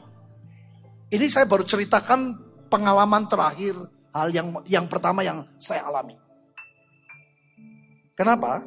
Ini 1.10 1.26
saya 1.26 1.50
baru 1.50 1.66
ceritakan 1.66 2.38
pengalaman 2.70 3.26
terakhir, 3.26 3.74
hal 4.14 4.30
yang 4.30 4.54
yang 4.70 4.86
pertama 4.86 5.26
yang 5.26 5.42
saya 5.58 5.90
alami. 5.90 6.14
Kenapa? 8.14 8.62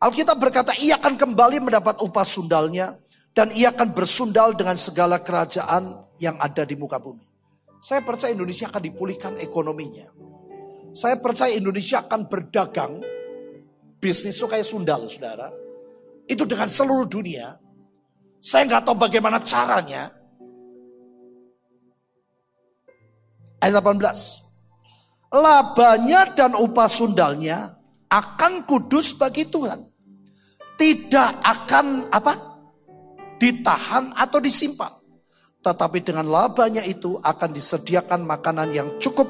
Alkitab 0.00 0.40
berkata 0.40 0.72
ia 0.80 0.96
akan 0.96 1.20
kembali 1.20 1.60
mendapat 1.60 2.00
upah 2.00 2.24
sundalnya 2.24 2.96
dan 3.36 3.52
ia 3.52 3.68
akan 3.68 3.92
bersundal 3.92 4.56
dengan 4.56 4.80
segala 4.80 5.20
kerajaan 5.20 5.92
yang 6.16 6.40
ada 6.40 6.64
di 6.64 6.72
muka 6.72 6.96
bumi. 6.96 7.28
Saya 7.84 8.00
percaya 8.00 8.32
Indonesia 8.32 8.64
akan 8.64 8.80
dipulihkan 8.80 9.36
ekonominya. 9.36 10.08
Saya 10.96 11.20
percaya 11.20 11.52
Indonesia 11.52 12.00
akan 12.00 12.32
berdagang. 12.32 13.04
Bisnis 14.00 14.40
itu 14.40 14.48
kayak 14.48 14.64
sundal, 14.64 15.04
saudara. 15.04 15.67
Itu 16.28 16.44
dengan 16.44 16.68
seluruh 16.68 17.08
dunia. 17.08 17.56
Saya 18.38 18.68
nggak 18.68 18.84
tahu 18.84 18.96
bagaimana 19.00 19.40
caranya. 19.40 20.12
Ayat 23.58 23.82
18. 23.82 25.34
Labanya 25.34 26.20
dan 26.32 26.54
upah 26.54 26.88
sundalnya 26.88 27.74
akan 28.08 28.64
kudus 28.64 29.16
bagi 29.16 29.48
Tuhan. 29.48 29.82
Tidak 30.78 31.30
akan 31.42 32.12
apa? 32.12 32.32
Ditahan 33.40 34.14
atau 34.14 34.38
disimpan. 34.38 34.94
Tetapi 35.58 35.98
dengan 36.06 36.30
labanya 36.30 36.86
itu 36.86 37.18
akan 37.18 37.50
disediakan 37.50 38.22
makanan 38.22 38.70
yang 38.70 38.88
cukup 39.02 39.26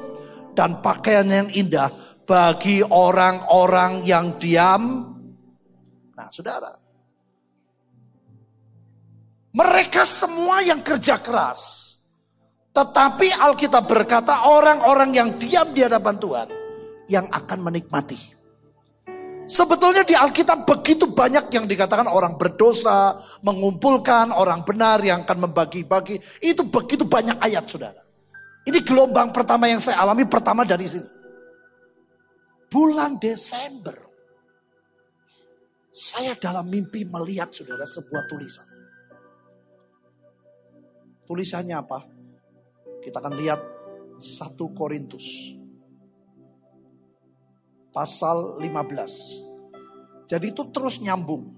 dan 0.53 0.77
pakaian 0.79 1.25
yang 1.25 1.49
indah 1.49 1.89
bagi 2.29 2.85
orang-orang 2.85 4.05
yang 4.05 4.37
diam. 4.37 5.09
Nah, 6.13 6.29
saudara. 6.29 6.88
Mereka 9.49 10.05
semua 10.05 10.61
yang 10.61 10.85
kerja 10.85 11.17
keras. 11.17 11.89
Tetapi 12.69 13.33
Alkitab 13.33 13.89
berkata 13.89 14.45
orang-orang 14.45 15.09
yang 15.09 15.29
diam 15.41 15.73
di 15.73 15.81
hadapan 15.81 16.15
Tuhan 16.21 16.47
yang 17.09 17.25
akan 17.33 17.59
menikmati. 17.65 18.37
Sebetulnya 19.49 20.05
di 20.05 20.13
Alkitab 20.13 20.69
begitu 20.69 21.09
banyak 21.09 21.49
yang 21.49 21.65
dikatakan 21.65 22.05
orang 22.05 22.37
berdosa, 22.37 23.17
mengumpulkan 23.41 24.29
orang 24.29 24.61
benar 24.61 25.01
yang 25.01 25.25
akan 25.25 25.49
membagi-bagi. 25.49 26.21
Itu 26.37 26.69
begitu 26.69 27.09
banyak 27.09 27.41
ayat 27.41 27.65
saudara. 27.65 27.97
Ini 28.69 28.85
gelombang 28.85 29.33
pertama 29.33 29.65
yang 29.65 29.81
saya 29.81 30.05
alami 30.05 30.29
pertama 30.29 30.61
dari 30.61 30.85
sini. 30.85 31.09
Bulan 32.69 33.17
Desember. 33.17 33.97
Saya 35.97 36.37
dalam 36.37 36.69
mimpi 36.69 37.01
melihat 37.09 37.49
saudara 37.49 37.89
sebuah 37.89 38.29
tulisan. 38.29 38.68
Tulisannya 41.29 41.77
apa? 41.77 42.09
Kita 43.05 43.21
akan 43.21 43.37
lihat 43.37 43.61
1 44.17 44.57
Korintus 44.73 45.53
pasal 47.93 48.57
15. 48.57 50.25
Jadi 50.25 50.45
itu 50.49 50.63
terus 50.73 50.97
nyambung. 50.97 51.53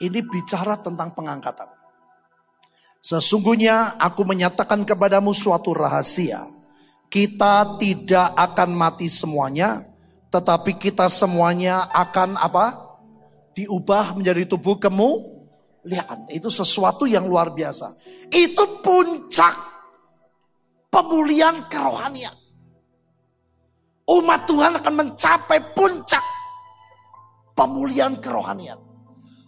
Ini 0.00 0.24
bicara 0.24 0.80
tentang 0.80 1.12
pengangkatan. 1.12 1.79
Sesungguhnya 3.00 3.96
aku 3.96 4.28
menyatakan 4.28 4.84
kepadamu 4.84 5.32
suatu 5.32 5.72
rahasia. 5.72 6.44
Kita 7.08 7.80
tidak 7.80 8.36
akan 8.36 8.70
mati 8.76 9.08
semuanya, 9.10 9.82
tetapi 10.28 10.76
kita 10.76 11.08
semuanya 11.08 11.88
akan 11.90 12.36
apa? 12.36 12.66
diubah 13.50 14.14
menjadi 14.14 14.46
tubuh 14.46 14.78
kemuliaan. 14.78 16.30
Itu 16.30 16.48
sesuatu 16.48 17.04
yang 17.04 17.26
luar 17.26 17.50
biasa. 17.50 17.92
Itu 18.30 18.78
puncak 18.80 19.52
pemulihan 20.88 21.66
kerohanian. 21.66 22.32
Umat 24.06 24.46
Tuhan 24.46 24.78
akan 24.78 24.94
mencapai 24.94 25.58
puncak 25.74 26.22
pemulihan 27.58 28.16
kerohanian. 28.22 28.78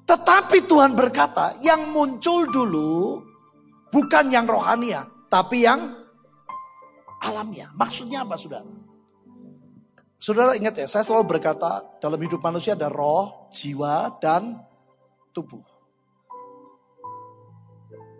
Tetapi 0.02 0.66
Tuhan 0.66 0.98
berkata, 0.98 1.56
yang 1.62 1.94
muncul 1.94 2.50
dulu 2.50 3.22
bukan 3.92 4.24
yang 4.32 4.48
rohania, 4.48 5.04
tapi 5.28 5.68
yang 5.68 5.92
alamiah. 7.20 7.68
Maksudnya 7.76 8.24
apa 8.24 8.40
saudara? 8.40 8.72
Saudara 10.22 10.54
ingat 10.56 10.78
ya, 10.78 10.86
saya 10.88 11.04
selalu 11.04 11.36
berkata 11.36 11.82
dalam 12.00 12.16
hidup 12.18 12.40
manusia 12.40 12.72
ada 12.78 12.88
roh, 12.88 13.50
jiwa, 13.52 14.18
dan 14.22 14.54
tubuh. 15.34 15.62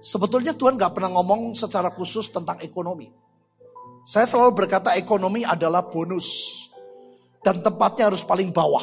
Sebetulnya 0.02 0.50
Tuhan 0.58 0.74
gak 0.74 0.98
pernah 0.98 1.14
ngomong 1.14 1.54
secara 1.54 1.94
khusus 1.94 2.26
tentang 2.34 2.58
ekonomi. 2.58 3.06
Saya 4.02 4.26
selalu 4.26 4.66
berkata 4.66 4.98
ekonomi 4.98 5.46
adalah 5.46 5.86
bonus. 5.86 6.58
Dan 7.38 7.62
tempatnya 7.62 8.10
harus 8.10 8.26
paling 8.26 8.50
bawah. 8.50 8.82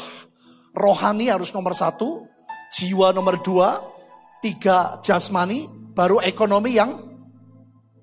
Rohani 0.72 1.28
harus 1.28 1.52
nomor 1.52 1.76
satu, 1.76 2.24
jiwa 2.72 3.12
nomor 3.12 3.36
dua, 3.44 3.84
tiga 4.40 5.00
jasmani, 5.04 5.68
baru 5.94 6.24
ekonomi 6.24 6.76
yang 6.76 6.96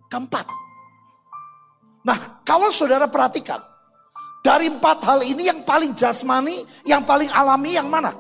keempat. 0.09 0.47
Nah 2.07 2.41
kalau 2.47 2.71
saudara 2.71 3.11
perhatikan, 3.11 3.61
dari 4.47 4.71
empat 4.71 5.03
hal 5.03 5.21
ini 5.27 5.51
yang 5.51 5.67
paling 5.67 5.97
jasmani, 5.99 6.63
yang 6.87 7.03
paling 7.03 7.27
alami 7.35 7.75
yang 7.75 7.91
mana? 7.91 8.15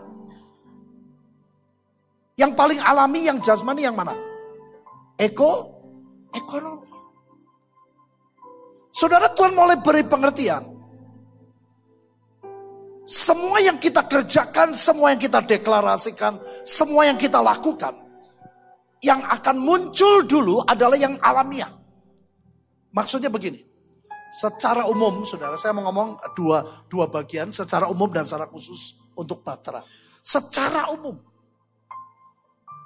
Yang 2.36 2.52
paling 2.52 2.80
alami, 2.82 3.20
yang 3.24 3.38
jasmani 3.40 3.86
yang 3.86 3.96
mana? 3.96 4.12
Eko, 5.16 5.72
ekonomi. 6.36 6.84
Saudara 8.92 9.32
Tuhan 9.32 9.56
mulai 9.56 9.80
beri 9.80 10.04
pengertian. 10.04 10.64
Semua 13.06 13.62
yang 13.62 13.78
kita 13.78 14.04
kerjakan, 14.04 14.74
semua 14.74 15.14
yang 15.14 15.20
kita 15.20 15.40
deklarasikan, 15.44 16.42
semua 16.66 17.06
yang 17.06 17.16
kita 17.16 17.38
lakukan. 17.38 18.05
Yang 19.04 19.20
akan 19.28 19.56
muncul 19.60 20.24
dulu 20.24 20.64
adalah 20.64 20.96
yang 20.96 21.20
alamiah. 21.20 21.70
Maksudnya 22.92 23.28
begini. 23.28 23.60
Secara 24.32 24.88
umum, 24.88 25.22
saudara, 25.24 25.54
saya 25.56 25.72
mau 25.76 25.86
ngomong 25.88 26.20
dua, 26.34 26.84
dua 26.90 27.06
bagian, 27.06 27.52
secara 27.52 27.86
umum 27.88 28.10
dan 28.10 28.26
secara 28.26 28.48
khusus 28.50 28.98
untuk 29.14 29.40
Batra. 29.40 29.80
Secara 30.20 30.90
umum, 30.90 31.14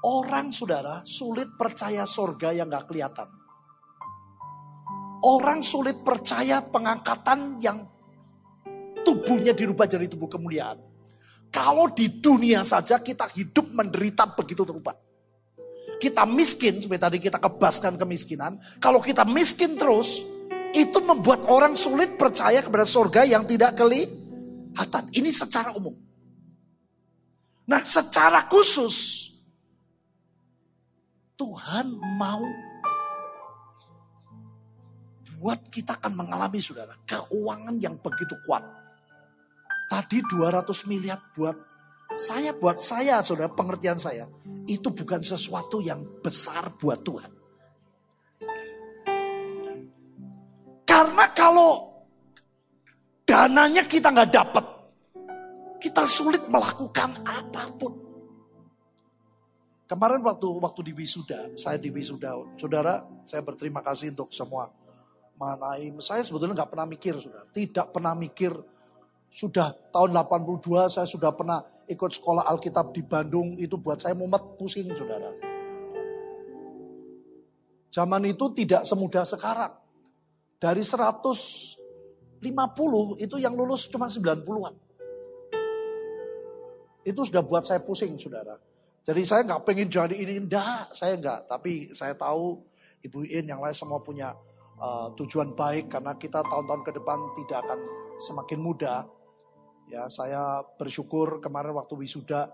Orang 0.00 0.48
saudara 0.48 1.04
sulit 1.04 1.60
percaya 1.60 2.08
surga 2.08 2.56
yang 2.56 2.72
gak 2.72 2.88
kelihatan. 2.88 3.28
Orang 5.20 5.60
sulit 5.60 6.00
percaya 6.00 6.64
pengangkatan 6.64 7.60
yang 7.60 7.84
tubuhnya 9.04 9.52
dirubah 9.52 9.84
jadi 9.84 10.08
tubuh 10.08 10.32
kemuliaan. 10.32 10.80
Kalau 11.52 11.92
di 11.92 12.08
dunia 12.16 12.64
saja 12.64 13.04
kita 13.04 13.28
hidup 13.36 13.68
menderita 13.76 14.24
begitu 14.32 14.64
terupa. 14.64 14.96
Kita 16.00 16.24
miskin, 16.24 16.80
seperti 16.80 17.02
tadi 17.04 17.18
kita 17.20 17.36
kebaskan 17.36 18.00
kemiskinan. 18.00 18.56
Kalau 18.80 19.04
kita 19.04 19.28
miskin 19.28 19.76
terus, 19.76 20.24
itu 20.72 20.98
membuat 21.02 21.44
orang 21.44 21.76
sulit 21.76 22.16
percaya 22.16 22.64
kepada 22.64 22.88
surga 22.88 23.28
yang 23.28 23.44
tidak 23.44 23.76
kelihatan. 23.76 25.04
Ini 25.12 25.28
secara 25.28 25.76
umum. 25.76 25.92
Nah 27.68 27.82
secara 27.84 28.48
khusus, 28.50 29.28
Tuhan 31.38 31.86
mau 32.18 32.42
buat 35.40 35.60
kita 35.72 35.96
akan 36.02 36.12
mengalami 36.18 36.60
saudara 36.60 36.92
keuangan 37.06 37.78
yang 37.80 37.96
begitu 38.02 38.36
kuat. 38.44 38.66
Tadi 39.90 40.22
200 40.22 40.90
miliar 40.90 41.18
buat 41.34 41.69
saya 42.20 42.52
buat 42.52 42.76
saya 42.76 43.24
saudara 43.24 43.48
pengertian 43.48 43.96
saya 43.96 44.28
itu 44.68 44.92
bukan 44.92 45.24
sesuatu 45.24 45.80
yang 45.80 46.04
besar 46.20 46.68
buat 46.76 47.00
Tuhan. 47.00 47.32
Karena 50.84 51.26
kalau 51.32 52.04
dananya 53.24 53.88
kita 53.88 54.12
nggak 54.12 54.32
dapat, 54.36 54.64
kita 55.80 56.04
sulit 56.04 56.44
melakukan 56.52 57.24
apa 57.24 57.72
pun. 57.72 57.94
Kemarin 59.88 60.22
waktu 60.22 60.46
waktu 60.60 60.80
di 60.86 60.92
wisuda, 60.94 61.56
saya 61.56 61.80
di 61.80 61.90
wisuda, 61.90 62.36
saudara, 62.60 63.02
saya 63.26 63.42
berterima 63.42 63.80
kasih 63.80 64.12
untuk 64.14 64.30
semua 64.30 64.70
mengenai 65.40 65.96
saya 66.04 66.20
sebetulnya 66.20 66.62
nggak 66.62 66.70
pernah 66.70 66.86
mikir, 66.86 67.16
saudara, 67.16 67.48
tidak 67.48 67.90
pernah 67.90 68.12
mikir. 68.12 68.52
Sudah 69.30 69.70
tahun 69.94 70.10
82 70.10 70.90
saya 70.90 71.06
sudah 71.06 71.30
pernah 71.30 71.62
ikut 71.86 72.10
sekolah 72.18 72.50
Alkitab 72.50 72.90
di 72.90 73.02
Bandung 73.06 73.54
itu 73.58 73.78
buat 73.78 74.02
saya 74.02 74.18
mumet 74.18 74.58
pusing, 74.58 74.90
saudara. 74.98 75.30
Zaman 77.90 78.22
itu 78.26 78.46
tidak 78.54 78.82
semudah 78.86 79.26
sekarang. 79.26 79.74
Dari 80.58 80.82
150 80.82 82.42
itu 83.18 83.36
yang 83.38 83.54
lulus 83.54 83.86
cuma 83.90 84.06
90-an. 84.06 84.74
Itu 87.06 87.26
sudah 87.26 87.42
buat 87.42 87.66
saya 87.66 87.82
pusing, 87.82 88.18
saudara. 88.18 88.58
Jadi 89.02 89.22
saya 89.26 89.42
nggak 89.46 89.62
pengen 89.66 89.88
jadi 89.90 90.14
ini, 90.14 90.42
enggak, 90.42 90.92
saya 90.94 91.18
nggak. 91.18 91.50
Tapi 91.50 91.90
saya 91.96 92.14
tahu 92.14 92.60
Ibu 93.00 93.24
In 93.26 93.48
yang 93.48 93.64
lain 93.64 93.72
semua 93.72 93.98
punya 94.04 94.36
uh, 94.76 95.08
tujuan 95.16 95.56
baik 95.56 95.88
karena 95.88 96.14
kita 96.20 96.44
tahun-tahun 96.44 96.82
ke 96.84 96.92
depan 97.00 97.18
tidak 97.40 97.58
akan 97.66 97.80
semakin 98.20 98.60
muda. 98.60 99.08
Ya, 99.90 100.06
saya 100.06 100.62
bersyukur 100.78 101.42
kemarin 101.42 101.74
waktu 101.74 101.98
wisuda 101.98 102.46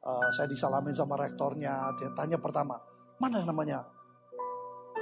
uh, 0.00 0.28
saya 0.32 0.48
disalamin 0.48 0.96
sama 0.96 1.20
rektornya. 1.20 1.92
Dia 2.00 2.16
tanya 2.16 2.40
pertama, 2.40 2.80
mana 3.20 3.44
namanya 3.44 3.84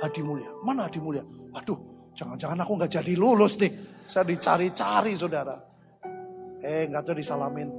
Hadi 0.03 0.19
Mulia? 0.27 0.51
Mana 0.67 0.91
Hadi 0.91 0.99
Mulia? 0.99 1.23
Aduh, 1.55 2.11
jangan-jangan 2.19 2.59
aku 2.67 2.75
nggak 2.75 2.91
jadi 2.99 3.15
lulus 3.15 3.55
nih. 3.63 4.03
Saya 4.11 4.27
dicari-cari 4.27 5.15
saudara. 5.15 5.55
Eh, 6.59 6.91
nggak 6.91 7.07
tahu 7.07 7.23
disalamin. 7.23 7.71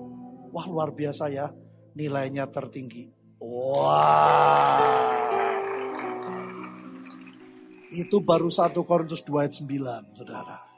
Wah 0.56 0.66
luar 0.72 0.96
biasa 0.96 1.28
ya 1.28 1.52
nilainya 2.00 2.48
tertinggi. 2.48 3.12
Wah. 3.44 4.80
Itu 7.92 8.24
baru 8.24 8.48
satu 8.48 8.88
Korintus 8.88 9.20
2 9.28 9.44
ayat 9.44 9.52
9, 9.60 10.16
saudara. 10.16 10.71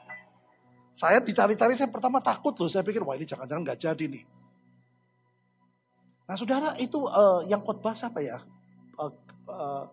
Saya 0.94 1.18
dicari-cari, 1.18 1.74
saya 1.74 1.90
pertama 1.90 2.22
takut 2.22 2.54
loh. 2.54 2.70
Saya 2.70 2.86
pikir, 2.86 3.02
wah 3.02 3.18
ini 3.18 3.26
jangan-jangan 3.26 3.66
gak 3.66 3.82
jadi 3.82 4.04
nih. 4.06 4.24
Nah 6.24 6.38
saudara, 6.38 6.78
itu 6.78 7.02
uh, 7.02 7.42
yang 7.50 7.60
khotbah 7.66 7.92
siapa 7.98 8.22
ya? 8.22 8.38
Uh, 8.94 9.10
uh, 9.50 9.84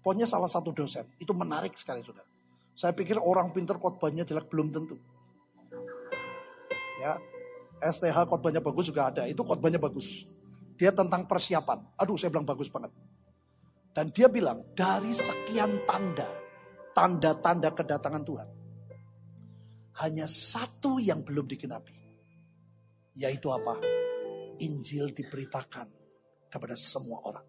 pokoknya 0.00 0.24
salah 0.24 0.48
satu 0.48 0.72
dosen. 0.72 1.04
Itu 1.20 1.36
menarik 1.36 1.76
sekali, 1.76 2.00
saudara. 2.00 2.24
Saya 2.72 2.96
pikir 2.96 3.20
orang 3.20 3.52
pinter 3.52 3.76
khotbahnya 3.76 4.24
jelek, 4.24 4.48
belum 4.48 4.72
tentu. 4.72 4.96
Ya, 7.04 7.20
STH 7.84 8.16
khotbahnya 8.32 8.64
bagus 8.64 8.88
juga 8.88 9.12
ada. 9.12 9.28
Itu 9.28 9.44
khotbahnya 9.44 9.76
bagus. 9.76 10.24
Dia 10.80 10.88
tentang 10.88 11.28
persiapan. 11.28 12.00
Aduh 12.00 12.16
saya 12.16 12.32
bilang 12.32 12.48
bagus 12.48 12.72
banget. 12.72 12.96
Dan 13.92 14.08
dia 14.08 14.32
bilang 14.32 14.64
dari 14.72 15.12
sekian 15.12 15.84
tanda, 15.84 16.24
tanda-tanda 16.96 17.76
kedatangan 17.76 18.24
Tuhan. 18.24 18.61
Hanya 20.00 20.24
satu 20.24 20.96
yang 20.96 21.20
belum 21.20 21.44
digenapi. 21.44 21.92
Yaitu 23.12 23.52
apa? 23.52 23.76
Injil 24.62 25.12
diberitakan 25.12 25.88
kepada 26.48 26.72
semua 26.72 27.20
orang. 27.28 27.46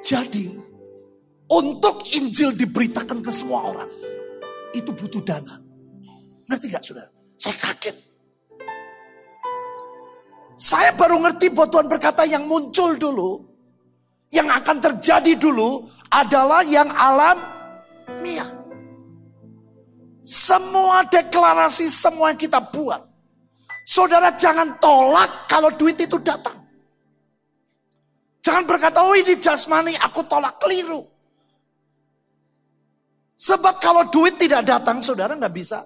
Jadi 0.00 0.50
untuk 1.50 2.06
Injil 2.14 2.54
diberitakan 2.54 3.22
ke 3.22 3.30
semua 3.30 3.74
orang. 3.74 3.90
Itu 4.74 4.94
butuh 4.94 5.22
dana. 5.22 5.58
Ngerti 6.46 6.66
gak 6.70 6.82
sudah? 6.86 7.06
Saya 7.38 7.56
kaget. 7.58 7.96
Saya 10.60 10.92
baru 10.92 11.18
ngerti 11.24 11.50
bahwa 11.56 11.68
Tuhan 11.72 11.88
berkata 11.88 12.22
yang 12.28 12.44
muncul 12.44 12.92
dulu, 13.00 13.48
yang 14.28 14.46
akan 14.46 14.76
terjadi 14.78 15.34
dulu 15.40 15.88
adalah 16.12 16.60
yang 16.62 16.92
alam 16.92 17.40
mia. 18.20 18.59
Semua 20.22 21.04
deklarasi, 21.08 21.88
semua 21.88 22.30
yang 22.32 22.40
kita 22.40 22.60
buat. 22.60 23.00
Saudara 23.84 24.30
jangan 24.36 24.78
tolak 24.78 25.50
kalau 25.50 25.72
duit 25.74 25.98
itu 25.98 26.20
datang. 26.20 26.60
Jangan 28.40 28.64
berkata, 28.64 29.04
oh 29.04 29.16
ini 29.16 29.36
jasmani, 29.36 29.96
aku 30.00 30.24
tolak 30.24 30.56
keliru. 30.60 31.04
Sebab 33.40 33.80
kalau 33.80 34.08
duit 34.12 34.36
tidak 34.36 34.64
datang, 34.68 35.00
saudara 35.00 35.32
nggak 35.36 35.54
bisa. 35.56 35.84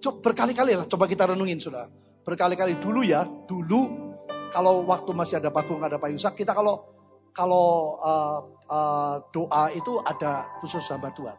Coba 0.00 0.32
berkali-kali 0.32 0.72
lah, 0.76 0.88
coba 0.88 1.04
kita 1.04 1.28
renungin 1.32 1.60
saudara 1.60 1.88
berkali-kali 2.24 2.78
dulu 2.78 3.00
ya, 3.02 3.24
dulu 3.48 4.12
kalau 4.54 4.86
waktu 4.86 5.10
masih 5.14 5.42
ada 5.42 5.50
Bagong, 5.50 5.82
ada 5.82 5.96
Pak 5.96 6.10
Yusak, 6.14 6.34
kita 6.38 6.52
kalau 6.52 6.82
kalau 7.30 7.98
uh, 8.02 8.38
uh, 8.66 9.14
doa 9.30 9.70
itu 9.74 9.98
ada 10.02 10.46
khusus 10.62 10.82
hamba 10.90 11.10
Tuhan. 11.14 11.34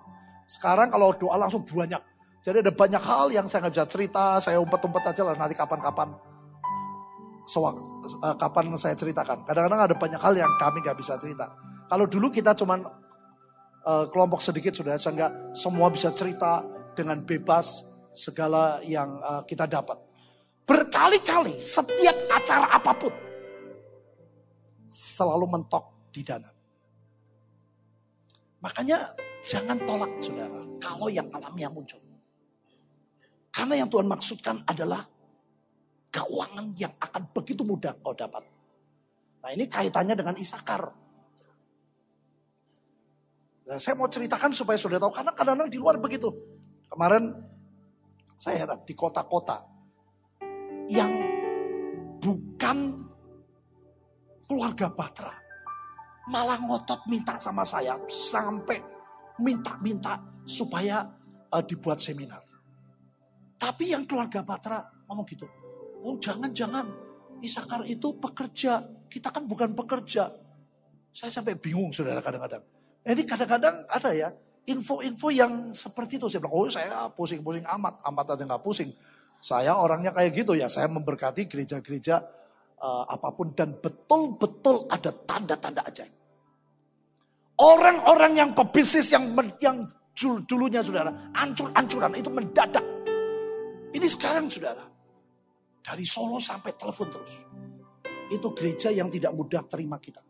Sekarang 0.51 0.91
kalau 0.91 1.15
doa 1.15 1.39
langsung 1.39 1.63
banyak. 1.63 2.03
Jadi 2.43 2.59
ada 2.59 2.73
banyak 2.75 2.99
hal 2.99 3.31
yang 3.31 3.47
saya 3.47 3.63
nggak 3.63 3.73
bisa 3.79 3.87
cerita, 3.87 4.35
saya 4.43 4.59
umpet-umpet 4.59 4.99
aja 5.07 5.23
lah 5.23 5.39
nanti 5.39 5.55
kapan-kapan 5.55 6.11
sewak, 7.47 7.79
uh, 8.19 8.35
kapan 8.35 8.75
saya 8.75 8.97
ceritakan. 8.99 9.47
Kadang-kadang 9.47 9.87
ada 9.87 9.95
banyak 9.95 10.19
hal 10.19 10.33
yang 10.35 10.51
kami 10.59 10.83
nggak 10.83 10.97
bisa 10.99 11.15
cerita. 11.15 11.55
Kalau 11.87 12.03
dulu 12.03 12.27
kita 12.27 12.51
cuman 12.57 12.83
uh, 13.87 14.05
kelompok 14.11 14.43
sedikit 14.43 14.75
sudah 14.75 14.99
sehingga 14.99 15.55
semua 15.55 15.87
bisa 15.87 16.11
cerita 16.11 16.65
dengan 16.97 17.23
bebas 17.23 17.87
segala 18.11 18.83
yang 18.83 19.07
uh, 19.23 19.47
kita 19.47 19.69
dapat. 19.69 19.95
Berkali-kali 20.67 21.63
setiap 21.63 22.17
acara 22.27 22.75
apa 22.75 22.91
pun 22.97 23.13
selalu 24.91 25.45
mentok 25.47 26.11
di 26.11 26.21
dana. 26.27 26.51
Makanya 28.59 29.30
jangan 29.41 29.77
tolak 29.83 30.11
saudara 30.21 30.61
kalau 30.77 31.09
yang 31.09 31.27
alamiah 31.33 31.69
muncul. 31.73 31.99
Karena 33.51 33.83
yang 33.83 33.89
Tuhan 33.91 34.07
maksudkan 34.07 34.63
adalah 34.63 35.03
keuangan 36.07 36.71
yang 36.79 36.93
akan 37.01 37.23
begitu 37.35 37.67
mudah 37.67 37.97
kau 37.99 38.15
dapat. 38.15 38.47
Nah 39.41 39.49
ini 39.51 39.67
kaitannya 39.67 40.15
dengan 40.15 40.37
Isakar. 40.37 40.87
Nah, 43.67 43.79
saya 43.79 43.95
mau 43.95 44.07
ceritakan 44.07 44.51
supaya 44.51 44.75
saudara 44.79 45.07
tahu 45.07 45.13
karena 45.15 45.31
kadang-kadang 45.35 45.69
di 45.71 45.79
luar 45.79 45.95
begitu. 45.99 46.27
Kemarin 46.91 47.31
saya 48.35 48.65
heran 48.67 48.83
di 48.83 48.93
kota-kota 48.95 49.63
yang 50.91 51.11
bukan 52.19 52.77
keluarga 54.43 54.91
Batra. 54.91 55.33
Malah 56.27 56.59
ngotot 56.59 57.07
minta 57.07 57.39
sama 57.39 57.63
saya 57.63 57.95
sampai 58.11 58.90
minta-minta 59.41 60.21
supaya 60.45 61.03
uh, 61.49 61.63
dibuat 61.65 61.97
seminar. 61.97 62.45
Tapi 63.57 63.93
yang 63.93 64.05
keluarga 64.05 64.45
Batra 64.45 64.81
ngomong 65.09 65.25
gitu. 65.25 65.45
Oh 66.01 66.17
jangan-jangan 66.17 67.11
Isakar 67.41 67.89
itu 67.89 68.21
pekerja. 68.21 68.85
Kita 69.09 69.33
kan 69.33 69.49
bukan 69.49 69.73
pekerja. 69.73 70.29
Saya 71.09 71.33
sampai 71.33 71.57
bingung 71.57 71.89
saudara 71.89 72.21
kadang-kadang. 72.21 72.61
Jadi 73.01 73.21
kadang-kadang 73.25 73.75
ada 73.89 74.09
ya 74.13 74.29
info-info 74.69 75.27
yang 75.33 75.73
seperti 75.73 76.21
itu. 76.21 76.29
Saya 76.29 76.45
bilang, 76.45 76.53
oh 76.53 76.69
saya 76.69 77.09
pusing-pusing 77.09 77.65
amat. 77.65 77.97
Amat 78.05 78.37
aja 78.37 78.45
nggak 78.45 78.61
pusing. 78.61 78.93
Saya 79.41 79.73
orangnya 79.73 80.13
kayak 80.13 80.37
gitu 80.37 80.53
ya, 80.53 80.69
saya 80.69 80.85
memberkati 80.85 81.49
gereja-gereja 81.49 82.21
uh, 82.77 83.09
apa 83.09 83.33
pun 83.33 83.57
dan 83.57 83.73
betul-betul 83.73 84.85
ada 84.85 85.09
tanda-tanda 85.09 85.81
ajaib. 85.81 86.13
Orang-orang 87.61 88.33
yang 88.33 88.49
pebisnis 88.57 89.13
yang 89.13 89.37
yang 89.61 89.85
dulunya 90.49 90.81
saudara 90.81 91.13
ancur-ancuran 91.37 92.17
itu 92.17 92.29
mendadak. 92.33 92.81
Ini 93.93 94.07
sekarang 94.09 94.49
saudara 94.49 94.81
dari 95.85 96.01
Solo 96.01 96.41
sampai 96.41 96.73
telepon 96.73 97.07
terus. 97.13 97.33
Itu 98.33 98.49
gereja 98.57 98.89
yang 98.89 99.13
tidak 99.13 99.37
mudah 99.37 99.61
terima 99.69 100.01
kita. 100.01 100.25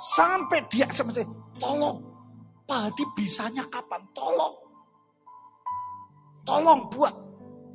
Sampai 0.00 0.64
dia 0.72 0.88
sampai 0.88 1.28
tolong 1.60 2.00
Pak 2.64 2.78
Hadi 2.88 3.04
bisanya 3.12 3.68
kapan? 3.68 4.00
Tolong. 4.16 4.54
Tolong 6.40 6.88
buat 6.88 7.14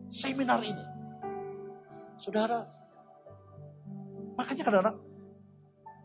seminar 0.09 0.57
ini. 0.65 0.85
Saudara, 2.17 2.65
makanya 4.33 4.63
kadang-kadang 4.65 4.97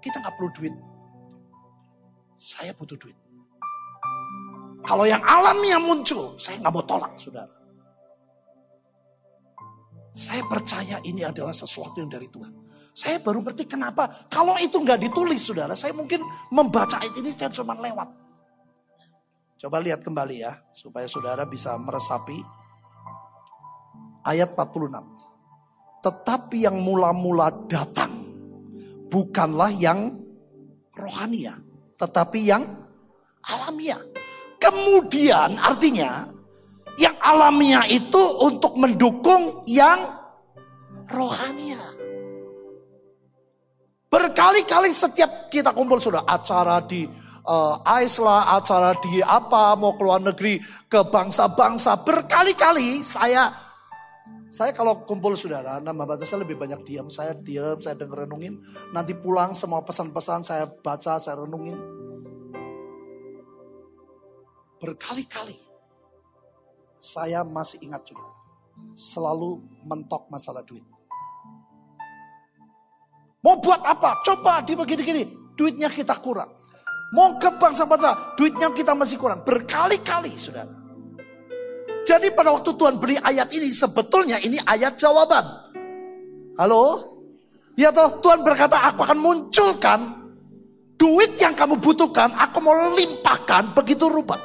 kita 0.05 0.21
nggak 0.21 0.35
perlu 0.37 0.51
duit. 0.53 0.75
Saya 2.43 2.75
butuh 2.75 2.99
duit. 2.99 3.15
Kalau 4.83 5.07
yang 5.07 5.23
alami 5.23 5.71
yang 5.71 5.87
muncul, 5.87 6.35
saya 6.43 6.59
nggak 6.59 6.75
mau 6.75 6.83
tolak, 6.83 7.15
saudara. 7.15 7.55
Saya 10.11 10.43
percaya 10.51 10.99
ini 11.07 11.23
adalah 11.23 11.55
sesuatu 11.55 12.03
yang 12.03 12.11
dari 12.11 12.27
Tuhan. 12.27 12.51
Saya 12.93 13.23
baru 13.23 13.47
ngerti 13.47 13.71
kenapa. 13.71 14.11
Kalau 14.27 14.59
itu 14.59 14.75
nggak 14.75 15.01
ditulis, 15.07 15.39
saudara, 15.39 15.79
saya 15.79 15.95
mungkin 15.95 16.21
membaca 16.51 16.99
ayat 16.99 17.15
ini 17.15 17.31
saya 17.31 17.55
cuma 17.55 17.79
lewat. 17.79 18.11
Coba 19.63 19.79
lihat 19.79 20.03
kembali 20.03 20.43
ya, 20.43 20.59
supaya 20.75 21.07
saudara 21.07 21.47
bisa 21.47 21.79
meresapi 21.79 22.43
ayat 24.27 24.59
46. 24.59 24.99
Tetapi 26.03 26.67
yang 26.67 26.83
mula-mula 26.83 27.71
datang 27.71 28.11
bukanlah 29.07 29.71
yang 29.71 30.19
rohania, 30.91 31.57
tetapi 32.03 32.41
yang 32.43 32.67
alamiah. 33.47 34.03
Kemudian 34.59 35.55
artinya 35.63 36.27
yang 36.99 37.15
alamiah 37.23 37.87
itu 37.87 38.21
untuk 38.43 38.75
mendukung 38.75 39.63
yang 39.71 40.03
rohania. 41.07 41.79
Berkali-kali 44.11 44.93
setiap 44.93 45.49
kita 45.49 45.73
kumpul 45.73 45.97
sudah 45.97 46.27
acara 46.29 46.85
di 46.85 47.07
uh, 47.49 47.81
AIS 47.81 48.21
lah, 48.21 48.61
acara 48.61 48.93
di 49.01 49.25
apa, 49.25 49.73
mau 49.79 49.97
keluar 49.97 50.21
negeri 50.21 50.61
ke 50.91 51.01
bangsa-bangsa. 51.09 52.05
Berkali-kali 52.05 53.01
saya 53.01 53.49
saya 54.53 54.77
kalau 54.77 55.09
kumpul 55.09 55.33
saudara, 55.33 55.81
nama 55.81 56.05
baca 56.05 56.29
saya 56.29 56.45
lebih 56.45 56.61
banyak 56.61 56.85
diam. 56.85 57.09
Saya 57.09 57.33
diam, 57.33 57.81
saya 57.81 57.97
denger 57.97 58.29
renungin. 58.29 58.61
Nanti 58.93 59.17
pulang 59.17 59.57
semua 59.57 59.81
pesan-pesan 59.81 60.45
saya 60.45 60.69
baca, 60.69 61.17
saya 61.17 61.41
renungin. 61.41 61.81
Berkali-kali 64.77 65.57
saya 67.01 67.41
masih 67.49 67.81
ingat 67.81 68.05
juga. 68.05 68.29
Selalu 68.93 69.65
mentok 69.89 70.29
masalah 70.29 70.61
duit. 70.61 70.85
Mau 73.41 73.57
buat 73.57 73.81
apa? 73.89 74.21
Coba 74.21 74.61
di 74.61 74.77
begini-gini. 74.77 75.57
Duitnya 75.57 75.89
kita 75.89 76.21
kurang. 76.21 76.53
Mau 77.17 77.41
ke 77.41 77.49
bangsa-bangsa, 77.57 78.37
duitnya 78.37 78.69
kita 78.77 78.93
masih 78.93 79.17
kurang. 79.17 79.41
Berkali-kali, 79.49 80.37
saudara. 80.37 80.82
Jadi 82.03 82.35
pada 82.35 82.51
waktu 82.51 82.75
Tuhan 82.75 82.99
beri 82.99 83.15
ayat 83.19 83.55
ini 83.55 83.71
sebetulnya 83.71 84.43
ini 84.43 84.59
ayat 84.59 84.99
jawaban. 84.99 85.45
Halo? 86.59 87.15
Ya 87.79 87.89
toh 87.95 88.21
Tuhan 88.21 88.45
berkata 88.45 88.77
aku 88.91 89.07
akan 89.07 89.19
munculkan 89.23 90.01
duit 90.99 91.35
yang 91.41 91.57
kamu 91.57 91.81
butuhkan, 91.81 92.31
aku 92.37 92.59
mau 92.61 92.75
limpahkan 92.95 93.73
begitu 93.73 94.07
rupa. 94.13 94.37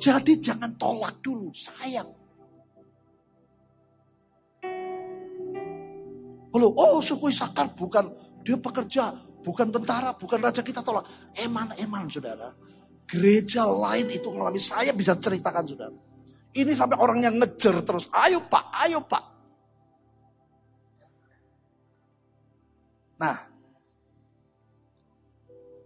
Jadi 0.00 0.40
jangan 0.40 0.74
tolak 0.80 1.20
dulu, 1.20 1.52
sayang. 1.52 2.08
Halo, 6.50 6.66
oh 6.74 6.98
suku 6.98 7.30
Isakar 7.30 7.70
bukan 7.76 8.10
dia 8.42 8.56
pekerja, 8.58 9.14
bukan 9.44 9.70
tentara, 9.70 10.16
bukan 10.16 10.40
raja 10.40 10.64
kita 10.64 10.80
tolak. 10.82 11.04
Eman-eman 11.36 12.08
saudara. 12.10 12.50
Gereja 13.06 13.66
lain 13.68 14.08
itu 14.10 14.30
mengalami 14.32 14.58
saya 14.58 14.90
bisa 14.96 15.14
ceritakan 15.14 15.62
saudara. 15.68 16.09
Ini 16.50 16.74
sampai 16.74 16.98
orang 16.98 17.22
yang 17.22 17.38
ngejar 17.38 17.78
terus. 17.86 18.10
Ayo 18.10 18.42
pak, 18.50 18.66
ayo 18.82 18.98
pak. 19.06 19.22
Nah, 23.20 23.36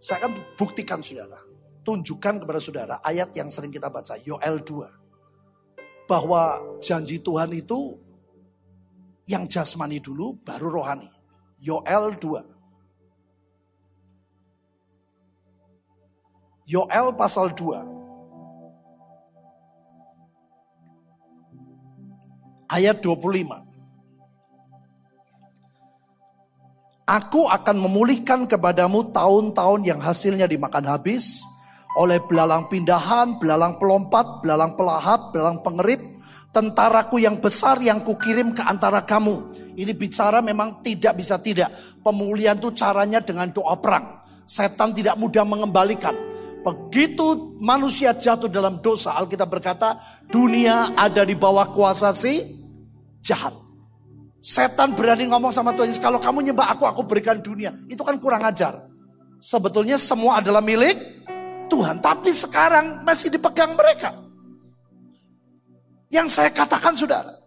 saya 0.01 0.25
akan 0.25 0.57
buktikan 0.57 1.05
saudara. 1.05 1.37
Tunjukkan 1.85 2.41
kepada 2.41 2.57
saudara 2.57 2.97
ayat 3.05 3.29
yang 3.37 3.53
sering 3.53 3.69
kita 3.69 3.93
baca. 3.93 4.17
Yoel 4.25 4.65
2. 4.65 6.09
Bahwa 6.09 6.57
janji 6.81 7.21
Tuhan 7.21 7.53
itu 7.53 8.01
yang 9.29 9.45
jasmani 9.45 10.01
dulu 10.01 10.33
baru 10.41 10.81
rohani. 10.81 11.09
Yoel 11.61 12.17
2. 12.17 12.41
Yoel 16.65 17.13
pasal 17.13 17.53
2. 17.53 17.94
Ayat 22.69 23.01
25. 23.01 23.65
Aku 27.05 27.45
akan 27.45 27.75
memulihkan 27.85 28.49
kepadamu 28.49 29.13
tahun-tahun 29.13 29.85
yang 29.85 30.01
hasilnya 30.01 30.49
dimakan 30.49 30.89
habis 30.89 31.45
oleh 31.95 32.17
belalang 32.25 32.65
pindahan, 32.65 33.37
belalang 33.37 33.77
pelompat, 33.77 34.41
belalang 34.41 34.73
pelahap, 34.73 35.29
belalang 35.29 35.61
pengerip, 35.61 36.01
tentaraku 36.49 37.21
yang 37.21 37.37
besar 37.37 37.77
yang 37.77 38.01
kukirim 38.01 38.57
ke 38.57 38.65
antara 38.65 39.05
kamu. 39.05 39.53
Ini 39.77 39.93
bicara 39.93 40.41
memang 40.41 40.81
tidak 40.81 41.19
bisa 41.19 41.37
tidak. 41.37 41.69
Pemulihan 42.01 42.57
itu 42.57 42.73
caranya 42.73 43.21
dengan 43.21 43.53
doa 43.53 43.77
perang. 43.77 44.25
Setan 44.49 44.95
tidak 44.95 45.13
mudah 45.19 45.45
mengembalikan. 45.45 46.34
Begitu 46.65 47.53
manusia 47.61 48.17
jatuh 48.17 48.49
dalam 48.49 48.81
dosa, 48.81 49.13
Alkitab 49.13 49.53
berkata, 49.53 50.01
dunia 50.25 50.97
ada 50.97 51.21
di 51.21 51.37
bawah 51.37 51.69
kuasa 51.69 52.09
si 52.09 52.41
jahat. 53.21 53.53
Setan 54.41 54.97
berani 54.97 55.29
ngomong 55.29 55.53
sama 55.53 55.77
Tuhan 55.77 55.93
kalau 56.01 56.17
kamu 56.17 56.49
nyembah 56.49 56.73
aku, 56.73 56.89
aku 56.89 57.05
berikan 57.05 57.37
dunia. 57.37 57.69
Itu 57.85 58.01
kan 58.01 58.17
kurang 58.17 58.41
ajar. 58.49 58.81
Sebetulnya 59.37 60.01
semua 60.01 60.41
adalah 60.41 60.61
milik 60.65 60.97
Tuhan. 61.69 62.01
Tapi 62.01 62.33
sekarang 62.33 63.05
masih 63.05 63.29
dipegang 63.29 63.77
mereka. 63.77 64.13
Yang 66.09 66.33
saya 66.33 66.49
katakan 66.49 66.97
saudara. 66.97 67.45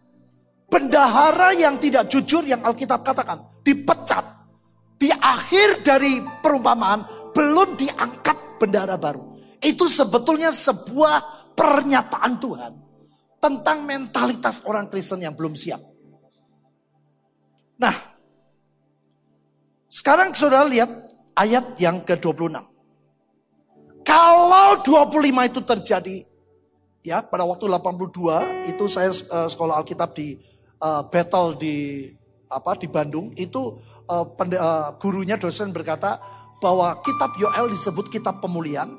Bendahara 0.71 1.59
yang 1.59 1.79
tidak 1.83 2.07
jujur 2.07 2.47
yang 2.47 2.63
Alkitab 2.63 3.03
katakan. 3.03 3.43
Dipecat. 3.67 4.23
Di 4.99 5.11
akhir 5.11 5.83
dari 5.87 6.23
perumpamaan 6.43 7.03
belum 7.35 7.79
diangkat 7.79 8.48
bendahara 8.59 8.99
baru. 8.99 9.39
Itu 9.63 9.87
sebetulnya 9.87 10.51
sebuah 10.51 11.23
pernyataan 11.55 12.33
Tuhan 12.39 12.73
tentang 13.39 13.87
mentalitas 13.87 14.63
orang 14.67 14.91
Kristen 14.91 15.23
yang 15.23 15.35
belum 15.35 15.55
siap. 15.55 15.83
Nah, 17.79 17.95
sekarang 19.87 20.35
saudara 20.35 20.67
lihat 20.67 20.91
ayat 21.39 21.79
yang 21.79 22.03
ke-26. 22.03 22.59
Kalau 24.03 24.83
25 24.83 25.51
itu 25.51 25.61
terjadi, 25.63 26.17
ya 27.07 27.23
pada 27.23 27.47
waktu 27.47 27.71
82 27.71 28.73
itu 28.75 28.85
saya 28.91 29.15
uh, 29.31 29.47
sekolah 29.47 29.79
Alkitab 29.79 30.17
di 30.17 30.35
uh, 30.83 31.07
battle 31.07 31.55
di 31.55 32.09
apa 32.49 32.73
di 32.81 32.89
Bandung 32.89 33.29
itu 33.37 33.77
uh, 34.09 34.25
pende, 34.33 34.57
uh, 34.57 34.97
gurunya 34.97 35.37
dosen 35.37 35.71
berkata 35.71 36.17
bahwa 36.59 36.99
kitab 37.03 37.35
Yoel 37.39 37.71
disebut 37.71 38.11
kitab 38.11 38.43
pemulihan 38.43 38.91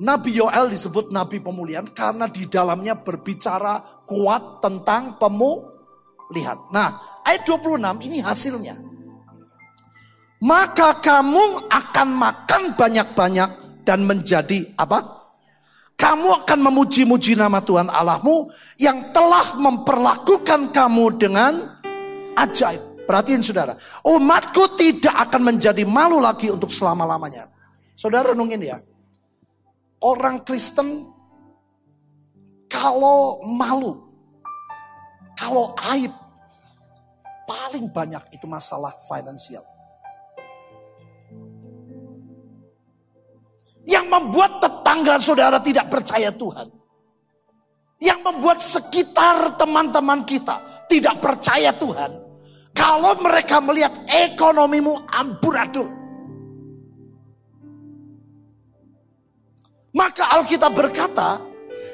Nabi 0.00 0.32
Yoel 0.38 0.72
disebut 0.72 1.12
nabi 1.12 1.44
pemulihan 1.44 1.84
karena 1.90 2.30
di 2.30 2.48
dalamnya 2.48 2.96
berbicara 2.96 4.06
kuat 4.08 4.64
tentang 4.64 5.20
pemulihan. 5.20 6.56
Nah, 6.72 7.20
ayat 7.20 7.44
26 7.44 8.06
ini 8.06 8.24
hasilnya. 8.24 8.80
Maka 10.40 10.96
kamu 11.04 11.68
akan 11.68 12.08
makan 12.16 12.62
banyak-banyak 12.80 13.50
dan 13.84 14.08
menjadi 14.08 14.72
apa? 14.80 15.20
Kamu 16.00 16.48
akan 16.48 16.58
memuji-muji 16.64 17.36
nama 17.36 17.60
Tuhan 17.60 17.92
Allahmu 17.92 18.48
yang 18.80 19.12
telah 19.12 19.60
memperlakukan 19.60 20.72
kamu 20.72 21.20
dengan 21.20 21.76
ajaib. 22.40 22.80
Perhatiin 23.10 23.42
saudara, 23.42 23.74
umatku 24.06 24.78
tidak 24.78 25.10
akan 25.26 25.50
menjadi 25.50 25.82
malu 25.82 26.22
lagi 26.22 26.46
untuk 26.46 26.70
selama-lamanya. 26.70 27.50
Saudara 27.98 28.30
renungin 28.30 28.62
ya, 28.62 28.78
orang 29.98 30.46
Kristen 30.46 31.10
kalau 32.70 33.42
malu, 33.42 33.98
kalau 35.34 35.74
aib, 35.90 36.14
paling 37.50 37.90
banyak 37.90 38.22
itu 38.30 38.46
masalah 38.46 38.94
finansial. 39.10 39.66
Yang 43.90 44.06
membuat 44.06 44.62
tetangga 44.62 45.18
saudara 45.18 45.58
tidak 45.58 45.90
percaya 45.90 46.30
Tuhan. 46.30 46.70
Yang 47.98 48.20
membuat 48.22 48.62
sekitar 48.62 49.58
teman-teman 49.58 50.22
kita 50.22 50.86
tidak 50.86 51.18
percaya 51.18 51.74
Tuhan. 51.74 52.29
Kalau 52.80 53.12
mereka 53.20 53.60
melihat 53.60 53.92
ekonomimu 54.08 55.04
amburadul. 55.12 55.84
Maka 59.92 60.40
Alkitab 60.40 60.72
berkata, 60.72 61.44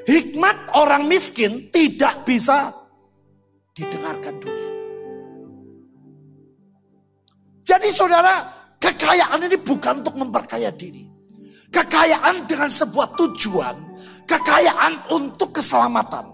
hikmat 0.07 0.78
orang 0.78 1.11
miskin 1.11 1.66
tidak 1.74 2.22
bisa 2.22 2.70
didengarkan 3.74 4.39
dunia. 4.39 4.70
Jadi 7.66 7.91
saudara, 7.91 8.47
kekayaan 8.78 9.43
ini 9.43 9.59
bukan 9.59 10.07
untuk 10.07 10.14
memperkaya 10.14 10.70
diri. 10.70 11.03
Kekayaan 11.66 12.47
dengan 12.47 12.70
sebuah 12.70 13.11
tujuan, 13.18 13.74
kekayaan 14.22 15.11
untuk 15.11 15.51
keselamatan. 15.51 16.30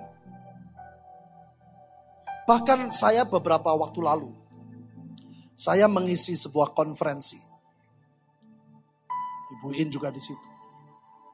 Bahkan 2.44 2.92
saya 2.92 3.24
beberapa 3.24 3.72
waktu 3.72 4.02
lalu, 4.04 4.41
saya 5.62 5.86
mengisi 5.86 6.34
sebuah 6.34 6.74
konferensi. 6.74 7.38
Ibu 9.54 9.78
In 9.78 9.94
juga 9.94 10.10
di 10.10 10.18
situ. 10.18 10.48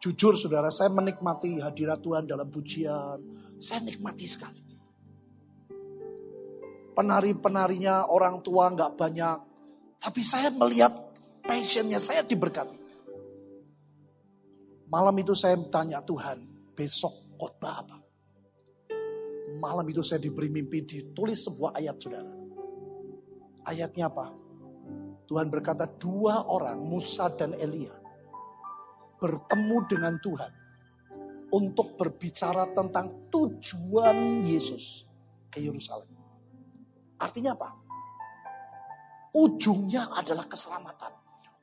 Jujur 0.04 0.36
saudara, 0.36 0.68
saya 0.68 0.92
menikmati 0.92 1.56
hadirat 1.64 2.04
Tuhan 2.04 2.28
dalam 2.28 2.52
pujian. 2.52 3.16
Saya 3.56 3.80
nikmati 3.80 4.28
sekali. 4.28 4.60
Penari-penarinya 6.92 8.12
orang 8.12 8.44
tua 8.44 8.68
nggak 8.68 8.92
banyak. 9.00 9.38
Tapi 9.96 10.20
saya 10.20 10.52
melihat 10.52 10.92
passionnya, 11.40 11.96
saya 11.96 12.20
diberkati. 12.20 12.76
Malam 14.92 15.16
itu 15.24 15.32
saya 15.32 15.56
tanya 15.72 16.04
Tuhan, 16.04 16.44
besok 16.76 17.32
khotbah 17.40 17.80
apa? 17.80 17.96
Malam 19.56 19.88
itu 19.88 20.04
saya 20.04 20.20
diberi 20.20 20.52
mimpi 20.52 20.84
ditulis 20.84 21.48
sebuah 21.48 21.80
ayat 21.80 21.96
saudara. 21.96 22.37
Ayatnya 23.68 24.08
apa? 24.08 24.32
Tuhan 25.28 25.52
berkata 25.52 25.84
dua 25.84 26.48
orang 26.48 26.80
Musa 26.80 27.28
dan 27.28 27.52
Elia 27.52 27.92
bertemu 29.20 29.76
dengan 29.84 30.14
Tuhan 30.22 30.52
untuk 31.52 31.98
berbicara 32.00 32.70
tentang 32.72 33.28
tujuan 33.28 34.40
Yesus 34.40 35.04
ke 35.52 35.60
Yerusalem. 35.60 36.08
Artinya 37.18 37.52
apa? 37.52 37.68
Ujungnya 39.36 40.16
adalah 40.16 40.48
keselamatan. 40.48 41.12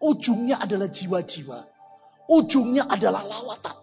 Ujungnya 0.04 0.62
adalah 0.62 0.86
jiwa-jiwa. 0.86 1.60
Ujungnya 2.30 2.86
adalah 2.86 3.26
lawatan. 3.26 3.78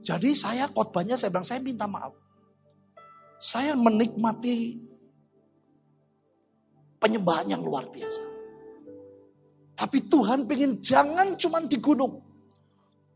Jadi 0.00 0.36
saya 0.36 0.66
khotbahnya 0.68 1.16
saya 1.16 1.30
bilang 1.32 1.46
saya 1.46 1.60
minta 1.62 1.86
maaf. 1.88 2.12
Saya 3.40 3.72
menikmati 3.72 4.89
penyembahan 7.00 7.48
yang 7.48 7.64
luar 7.64 7.88
biasa. 7.88 8.22
Tapi 9.74 9.98
Tuhan 10.12 10.44
pengen 10.44 10.84
jangan 10.84 11.34
cuma 11.40 11.64
di 11.64 11.80
gunung. 11.80 12.20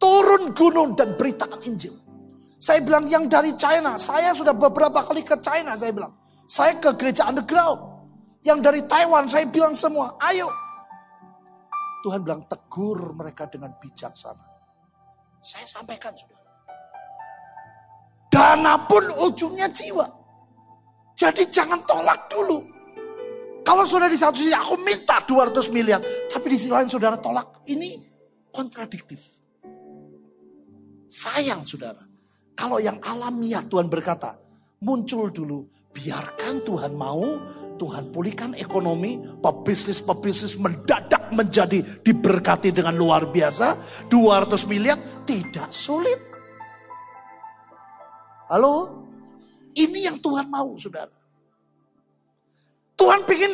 Turun 0.01 0.57
gunung 0.57 0.97
dan 0.97 1.12
beritakan 1.14 1.61
Injil. 1.68 1.93
Saya 2.57 2.80
bilang 2.80 3.05
yang 3.05 3.28
dari 3.28 3.53
China, 3.61 4.01
saya 4.01 4.32
sudah 4.32 4.57
beberapa 4.57 5.05
kali 5.05 5.20
ke 5.20 5.37
China, 5.45 5.76
saya 5.76 5.93
bilang. 5.93 6.16
Saya 6.49 6.80
ke 6.80 6.97
gereja 6.97 7.28
underground. 7.28 7.93
Yang 8.41 8.59
dari 8.64 8.80
Taiwan, 8.89 9.28
saya 9.28 9.45
bilang 9.45 9.76
semua, 9.76 10.16
ayo. 10.24 10.49
Tuhan 12.05 12.24
bilang 12.24 12.45
tegur 12.49 13.12
mereka 13.12 13.45
dengan 13.49 13.72
bijaksana. 13.76 14.45
Saya 15.45 15.68
sampaikan 15.68 16.12
sudah. 16.16 16.41
Dana 18.32 18.80
pun 18.89 19.05
ujungnya 19.24 19.68
jiwa. 19.68 20.09
Jadi 21.14 21.45
jangan 21.53 21.80
tolak 21.87 22.26
dulu. 22.32 22.73
Kalau 23.64 23.88
sudah 23.88 24.12
di 24.12 24.20
satu 24.20 24.36
sisi 24.36 24.52
aku 24.52 24.76
minta 24.76 25.24
200 25.24 25.72
miliar. 25.72 26.04
Tapi 26.28 26.46
di 26.52 26.56
sisi 26.60 26.68
lain 26.68 26.86
saudara 26.86 27.16
tolak. 27.16 27.64
Ini 27.64 27.96
kontradiktif. 28.52 29.24
Sayang 31.08 31.64
saudara. 31.64 32.04
Kalau 32.52 32.76
yang 32.78 33.00
alamiah 33.00 33.64
Tuhan 33.64 33.88
berkata, 33.88 34.36
muncul 34.84 35.32
dulu. 35.32 35.64
Biarkan 35.94 36.60
Tuhan 36.66 36.92
mau, 36.92 37.38
Tuhan 37.80 38.10
pulihkan 38.12 38.52
ekonomi, 38.58 39.18
pebisnis-pebisnis 39.40 40.58
mendadak 40.60 41.32
menjadi 41.32 41.80
diberkati 42.04 42.70
dengan 42.70 42.94
luar 42.94 43.30
biasa. 43.32 43.78
200 44.10 44.70
miliar 44.70 44.98
tidak 45.24 45.72
sulit. 45.72 46.20
Halo? 48.50 49.06
Ini 49.74 50.12
yang 50.12 50.18
Tuhan 50.20 50.46
mau 50.52 50.76
saudara. 50.78 51.23
Tuhan 52.95 53.20
ingin 53.26 53.53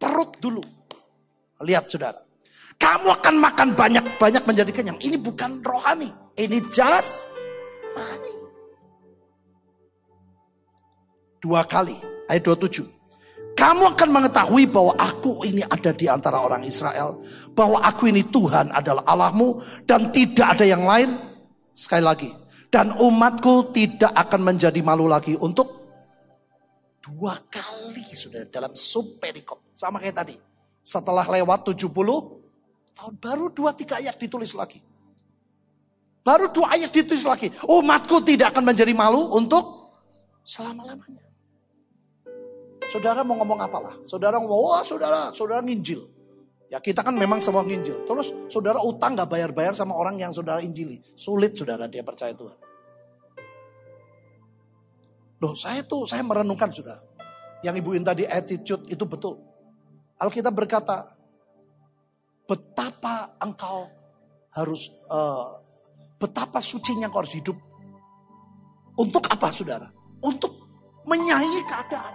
perut 0.00 0.32
dulu. 0.40 0.64
Lihat 1.60 1.88
saudara. 1.88 2.20
Kamu 2.76 3.08
akan 3.08 3.34
makan 3.40 3.68
banyak-banyak 3.72 4.42
menjadi 4.44 4.70
kenyang. 4.72 4.98
Ini 5.00 5.16
bukan 5.16 5.64
rohani. 5.64 6.12
Ini 6.36 6.60
just 6.68 7.24
money. 7.96 8.36
Dua 11.40 11.64
kali. 11.64 11.96
Ayat 12.28 12.44
27. 12.44 12.84
Kamu 13.56 13.96
akan 13.96 14.08
mengetahui 14.12 14.68
bahwa 14.68 14.92
aku 15.00 15.40
ini 15.48 15.64
ada 15.64 15.96
di 15.96 16.04
antara 16.04 16.44
orang 16.44 16.68
Israel. 16.68 17.16
Bahwa 17.56 17.80
aku 17.80 18.12
ini 18.12 18.28
Tuhan 18.28 18.68
adalah 18.68 19.08
Allahmu. 19.08 19.64
Dan 19.88 20.12
tidak 20.12 20.60
ada 20.60 20.64
yang 20.68 20.84
lain. 20.84 21.16
Sekali 21.72 22.04
lagi. 22.04 22.30
Dan 22.68 22.92
umatku 22.92 23.72
tidak 23.72 24.12
akan 24.12 24.52
menjadi 24.52 24.80
malu 24.84 25.08
lagi 25.08 25.32
untuk 25.40 25.75
dua 27.06 27.38
kali 27.46 28.02
sudah 28.10 28.50
dalam 28.50 28.74
sub 28.74 29.22
perikop. 29.22 29.70
Sama 29.70 30.02
kayak 30.02 30.26
tadi. 30.26 30.34
Setelah 30.82 31.22
lewat 31.26 31.70
70 31.70 31.86
tahun 32.96 33.14
baru 33.20 33.52
dua 33.52 33.70
tiga 33.76 34.02
ayat 34.02 34.18
ditulis 34.18 34.56
lagi. 34.56 34.82
Baru 36.26 36.50
dua 36.50 36.74
ayat 36.74 36.90
ditulis 36.90 37.22
lagi. 37.22 37.54
Umatku 37.70 38.18
tidak 38.26 38.50
akan 38.50 38.74
menjadi 38.74 38.90
malu 38.90 39.30
untuk 39.38 39.94
selama-lamanya. 40.42 41.22
Saudara 42.90 43.22
mau 43.22 43.38
ngomong 43.38 43.60
apalah? 43.62 43.94
Saudara 44.06 44.38
ngomong, 44.38 44.60
wah 44.62 44.82
saudara, 44.82 45.30
saudara 45.34 45.62
nginjil. 45.62 46.06
Ya 46.66 46.82
kita 46.82 47.06
kan 47.06 47.14
memang 47.14 47.38
semua 47.38 47.62
nginjil. 47.62 48.02
Terus 48.06 48.34
saudara 48.50 48.82
utang 48.82 49.14
gak 49.14 49.30
bayar-bayar 49.30 49.74
sama 49.78 49.94
orang 49.94 50.18
yang 50.18 50.34
saudara 50.34 50.58
injili. 50.58 50.98
Sulit 51.14 51.54
saudara 51.54 51.86
dia 51.86 52.02
percaya 52.02 52.34
Tuhan. 52.34 52.65
Loh 55.42 55.52
saya 55.56 55.84
tuh, 55.84 56.08
saya 56.08 56.24
merenungkan 56.24 56.72
sudah. 56.72 56.96
Yang 57.64 57.84
ibu 57.84 57.90
tadi 58.04 58.24
attitude 58.24 58.84
itu 58.88 59.04
betul. 59.04 59.36
Alkitab 60.16 60.52
berkata, 60.52 61.12
betapa 62.48 63.36
engkau 63.42 63.90
harus 64.56 64.88
uh, 65.12 65.66
Betapa 66.16 66.64
sucinya 66.64 67.12
kau 67.12 67.20
harus 67.20 67.36
hidup. 67.36 67.56
Untuk 68.96 69.28
apa 69.28 69.52
saudara? 69.52 69.88
Untuk 70.24 70.52
menyaingi 71.04 71.60
keadaan. 71.68 72.14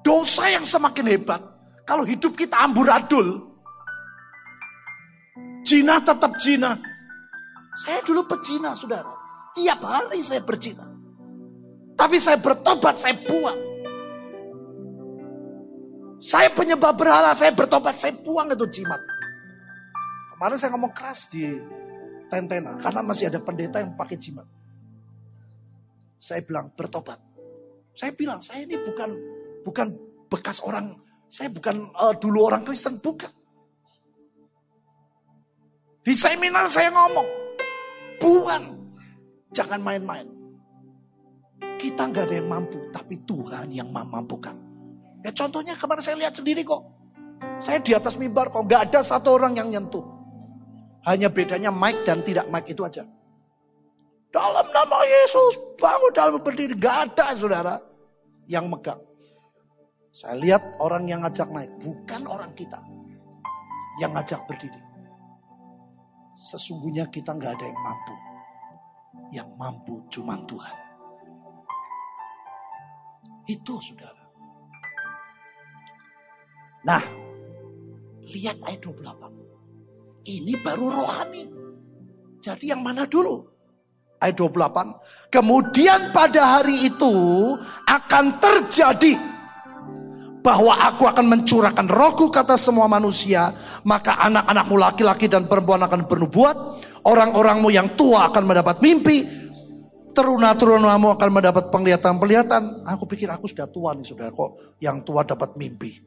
Dosa 0.00 0.48
yang 0.48 0.64
semakin 0.64 1.06
hebat. 1.12 1.40
Kalau 1.84 2.08
hidup 2.08 2.32
kita 2.32 2.56
amburadul. 2.64 3.52
Cina 5.60 6.00
tetap 6.00 6.40
Cina. 6.40 6.72
Saya 7.76 8.00
dulu 8.02 8.24
pecina 8.24 8.72
saudara. 8.72 9.12
Tiap 9.52 9.80
hari 9.84 10.24
saya 10.24 10.40
bercina. 10.40 10.89
Tapi 12.00 12.16
saya 12.16 12.40
bertobat, 12.40 12.96
saya 12.96 13.12
buang. 13.20 13.60
Saya 16.16 16.48
penyebab 16.48 16.96
berhala, 16.96 17.36
saya 17.36 17.52
bertobat, 17.52 17.92
saya 17.92 18.16
buang 18.16 18.48
itu 18.48 18.80
jimat. 18.80 19.00
Kemarin 20.32 20.56
saya 20.56 20.72
ngomong 20.72 20.96
keras 20.96 21.28
di 21.28 21.44
tentena 22.32 22.72
karena 22.80 23.04
masih 23.04 23.28
ada 23.28 23.36
pendeta 23.44 23.84
yang 23.84 23.92
pakai 24.00 24.16
jimat. 24.16 24.48
Saya 26.16 26.40
bilang 26.40 26.72
bertobat. 26.72 27.20
Saya 27.92 28.16
bilang 28.16 28.40
saya 28.40 28.64
ini 28.64 28.80
bukan 28.80 29.10
bukan 29.60 29.92
bekas 30.32 30.64
orang, 30.64 30.96
saya 31.28 31.52
bukan 31.52 31.92
uh, 31.92 32.16
dulu 32.16 32.48
orang 32.48 32.64
Kristen, 32.64 32.96
bukan. 32.96 33.28
Di 36.00 36.16
seminar 36.16 36.64
saya 36.72 36.88
ngomong, 36.96 37.28
bukan, 38.16 38.62
jangan 39.52 39.84
main-main. 39.84 40.39
Kita 41.60 42.08
nggak 42.08 42.24
ada 42.28 42.34
yang 42.36 42.48
mampu, 42.48 42.78
tapi 42.92 43.20
Tuhan 43.24 43.72
yang 43.72 43.88
memampukan. 43.88 44.56
Ya 45.20 45.32
contohnya 45.32 45.76
kemarin 45.76 46.04
saya 46.04 46.16
lihat 46.20 46.36
sendiri 46.36 46.64
kok. 46.64 46.82
Saya 47.60 47.80
di 47.80 47.92
atas 47.92 48.16
mimbar 48.16 48.48
kok 48.48 48.64
nggak 48.64 48.92
ada 48.92 49.00
satu 49.04 49.36
orang 49.36 49.56
yang 49.56 49.68
nyentuh. 49.68 50.04
Hanya 51.08 51.32
bedanya 51.32 51.72
mic 51.72 52.04
dan 52.04 52.20
tidak 52.20 52.48
mic 52.52 52.68
itu 52.68 52.84
aja. 52.84 53.04
Dalam 54.30 54.66
nama 54.70 54.98
Yesus, 55.02 55.58
bangun 55.80 56.12
dalam 56.14 56.38
berdiri. 56.38 56.78
Gak 56.78 56.96
ada 57.10 57.34
saudara 57.34 57.76
yang 58.46 58.70
megang. 58.70 59.00
Saya 60.14 60.38
lihat 60.38 60.62
orang 60.78 61.06
yang 61.10 61.26
ngajak 61.26 61.50
naik, 61.50 61.70
bukan 61.82 62.22
orang 62.30 62.50
kita 62.54 62.78
yang 63.98 64.14
ngajak 64.14 64.42
berdiri. 64.46 64.78
Sesungguhnya 66.50 67.06
kita 67.10 67.34
nggak 67.34 67.52
ada 67.58 67.66
yang 67.66 67.80
mampu. 67.82 68.14
Yang 69.30 69.50
mampu 69.54 69.94
cuma 70.10 70.34
Tuhan. 70.46 70.89
Itu 73.50 73.82
saudara. 73.82 74.22
Nah, 76.86 77.02
lihat 78.30 78.62
ayat 78.62 78.78
28. 78.78 79.26
Ini 80.22 80.54
baru 80.62 80.86
rohani. 80.94 81.42
Jadi 82.38 82.70
yang 82.70 82.86
mana 82.86 83.10
dulu? 83.10 83.42
Ayat 84.22 84.38
28. 84.38 85.34
Kemudian 85.34 86.14
pada 86.14 86.60
hari 86.60 86.86
itu 86.86 87.10
akan 87.90 88.38
terjadi 88.38 89.18
bahwa 90.40 90.72
aku 90.86 91.04
akan 91.04 91.26
mencurahkan 91.26 91.90
rohku 91.90 92.32
kata 92.32 92.56
semua 92.56 92.88
manusia, 92.88 93.52
maka 93.84 94.16
anak-anakmu 94.24 94.76
laki-laki 94.78 95.26
dan 95.28 95.44
perempuan 95.44 95.84
akan 95.84 96.08
bernubuat, 96.08 96.56
orang-orangmu 97.04 97.68
yang 97.68 97.92
tua 97.98 98.32
akan 98.32 98.48
mendapat 98.48 98.80
mimpi, 98.80 99.39
teruna-terunamu 100.12 101.14
akan 101.14 101.28
mendapat 101.30 101.72
penglihatan-penglihatan. 101.72 102.84
Aku 102.86 103.04
pikir 103.06 103.30
aku 103.30 103.46
sudah 103.46 103.66
tua 103.70 103.94
nih 103.94 104.06
saudara, 104.06 104.30
kok 104.30 104.78
yang 104.82 105.02
tua 105.02 105.22
dapat 105.22 105.54
mimpi. 105.56 106.00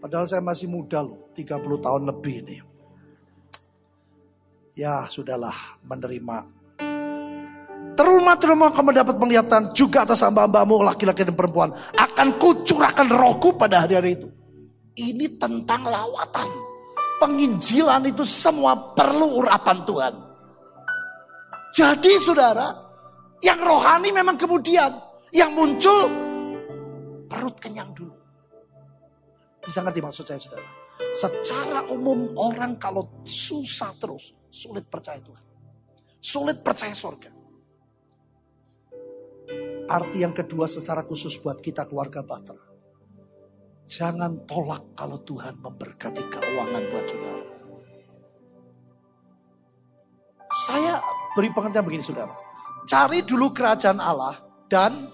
Padahal 0.00 0.24
saya 0.24 0.40
masih 0.40 0.66
muda 0.70 1.04
loh, 1.04 1.30
30 1.36 1.60
tahun 1.60 2.02
lebih 2.08 2.34
ini. 2.46 2.56
Ya 4.72 5.04
sudahlah 5.10 5.52
menerima 5.84 6.60
Terumah-terumah 8.00 8.72
akan 8.72 8.84
mendapat 8.92 9.14
penglihatan 9.20 9.62
juga 9.76 10.08
atas 10.08 10.24
hamba-hambamu 10.24 10.80
laki-laki 10.88 11.20
dan 11.20 11.36
perempuan. 11.36 11.68
Akan 12.00 12.40
kucurahkan 12.40 13.12
rohku 13.12 13.60
pada 13.60 13.84
hari-hari 13.84 14.16
itu. 14.16 14.28
Ini 14.96 15.36
tentang 15.36 15.84
lawatan. 15.84 16.48
Penginjilan 17.20 18.08
itu 18.08 18.24
semua 18.24 18.96
perlu 18.96 19.44
urapan 19.44 19.84
Tuhan. 19.84 20.14
Jadi 21.70 22.12
saudara, 22.18 22.66
yang 23.40 23.60
rohani 23.62 24.10
memang 24.10 24.36
kemudian. 24.36 24.90
Yang 25.30 25.50
muncul 25.54 26.02
perut 27.30 27.56
kenyang 27.62 27.94
dulu. 27.94 28.18
Bisa 29.62 29.78
ngerti 29.86 30.02
maksud 30.02 30.24
saya 30.26 30.40
saudara? 30.42 30.66
Secara 31.14 31.86
umum 31.86 32.34
orang 32.34 32.74
kalau 32.82 33.22
susah 33.22 33.94
terus, 33.96 34.34
sulit 34.50 34.90
percaya 34.90 35.22
Tuhan. 35.22 35.46
Sulit 36.18 36.66
percaya 36.66 36.92
surga. 36.92 37.30
Arti 39.90 40.22
yang 40.22 40.34
kedua 40.34 40.66
secara 40.66 41.06
khusus 41.06 41.38
buat 41.38 41.62
kita 41.62 41.86
keluarga 41.86 42.26
Batra. 42.26 42.58
Jangan 43.90 44.46
tolak 44.46 44.94
kalau 44.94 45.18
Tuhan 45.26 45.58
memberkati 45.58 46.22
keuangan 46.30 46.84
buat 46.94 47.06
saudara. 47.10 47.48
Saya 50.50 50.94
beri 51.36 51.50
pengertian 51.54 51.84
begini 51.86 52.04
saudara. 52.04 52.34
Cari 52.86 53.22
dulu 53.22 53.54
kerajaan 53.54 53.98
Allah 54.02 54.34
dan 54.66 55.06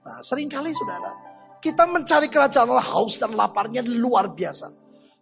nah 0.00 0.18
sering 0.24 0.48
kali 0.48 0.72
saudara 0.72 1.30
kita 1.60 1.84
mencari 1.84 2.32
kerajaan 2.32 2.72
Allah 2.72 2.88
haus 2.96 3.20
dan 3.20 3.36
laparnya 3.36 3.84
luar 3.84 4.32
biasa. 4.32 4.72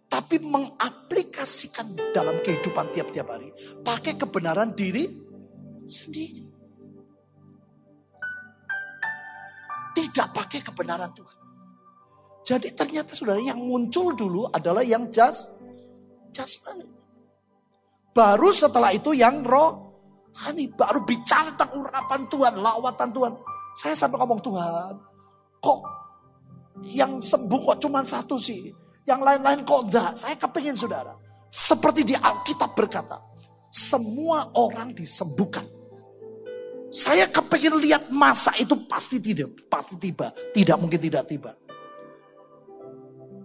Tapi 0.09 0.41
mengaplikasikan 0.41 1.93
dalam 2.15 2.41
kehidupan 2.41 2.89
tiap-tiap 2.89 3.27
hari. 3.29 3.53
Pakai 3.85 4.17
kebenaran 4.17 4.73
diri 4.73 5.05
sendiri. 5.85 6.41
Tidak 9.93 10.27
pakai 10.33 10.65
kebenaran 10.65 11.13
Tuhan. 11.13 11.37
Jadi 12.41 12.73
ternyata 12.73 13.13
saudara 13.13 13.37
yang 13.37 13.61
muncul 13.61 14.15
dulu 14.17 14.49
adalah 14.49 14.81
yang 14.81 15.13
jas, 15.13 15.45
jasmani. 16.33 16.87
Baru 18.09 18.49
setelah 18.49 18.89
itu 18.95 19.13
yang 19.13 19.45
rohani. 20.33 20.65
Baru 20.73 21.03
bicara 21.05 21.53
tentang 21.53 21.73
urapan 21.77 22.21
Tuhan, 22.29 22.53
lawatan 22.59 23.09
Tuhan. 23.13 23.33
Saya 23.77 23.93
sampai 23.95 24.17
ngomong 24.19 24.41
Tuhan, 24.43 24.93
kok 25.63 25.79
yang 26.83 27.19
sembuh 27.19 27.59
kok 27.73 27.77
cuma 27.83 28.03
satu 28.03 28.35
sih. 28.35 28.71
Yang 29.07 29.19
lain-lain 29.25 29.59
kok 29.65 29.81
enggak. 29.89 30.11
Saya 30.13 30.35
kepingin 30.37 30.77
saudara. 30.77 31.13
Seperti 31.49 32.05
di 32.05 32.13
Alkitab 32.13 32.77
berkata. 32.77 33.17
Semua 33.69 34.49
orang 34.57 34.93
disembuhkan 34.97 35.65
saya 36.89 37.29
kepingin 37.29 37.77
lihat 37.77 38.09
masa 38.09 38.49
itu 38.57 38.73
pasti 38.89 39.21
tidak, 39.21 39.53
pasti 39.69 39.93
tiba. 39.93 40.33
Tidak 40.33 40.73
mungkin 40.73 40.97
tidak 40.97 41.29
tiba. 41.29 41.53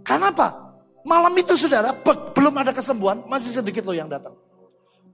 Karena 0.01 0.33
apa? 0.33 0.49
Malam 1.05 1.37
itu 1.37 1.53
saudara, 1.53 1.93
belum 2.33 2.55
ada 2.65 2.73
kesembuhan, 2.73 3.29
masih 3.29 3.53
sedikit 3.53 3.85
loh 3.85 3.93
yang 3.93 4.09
datang. 4.09 4.33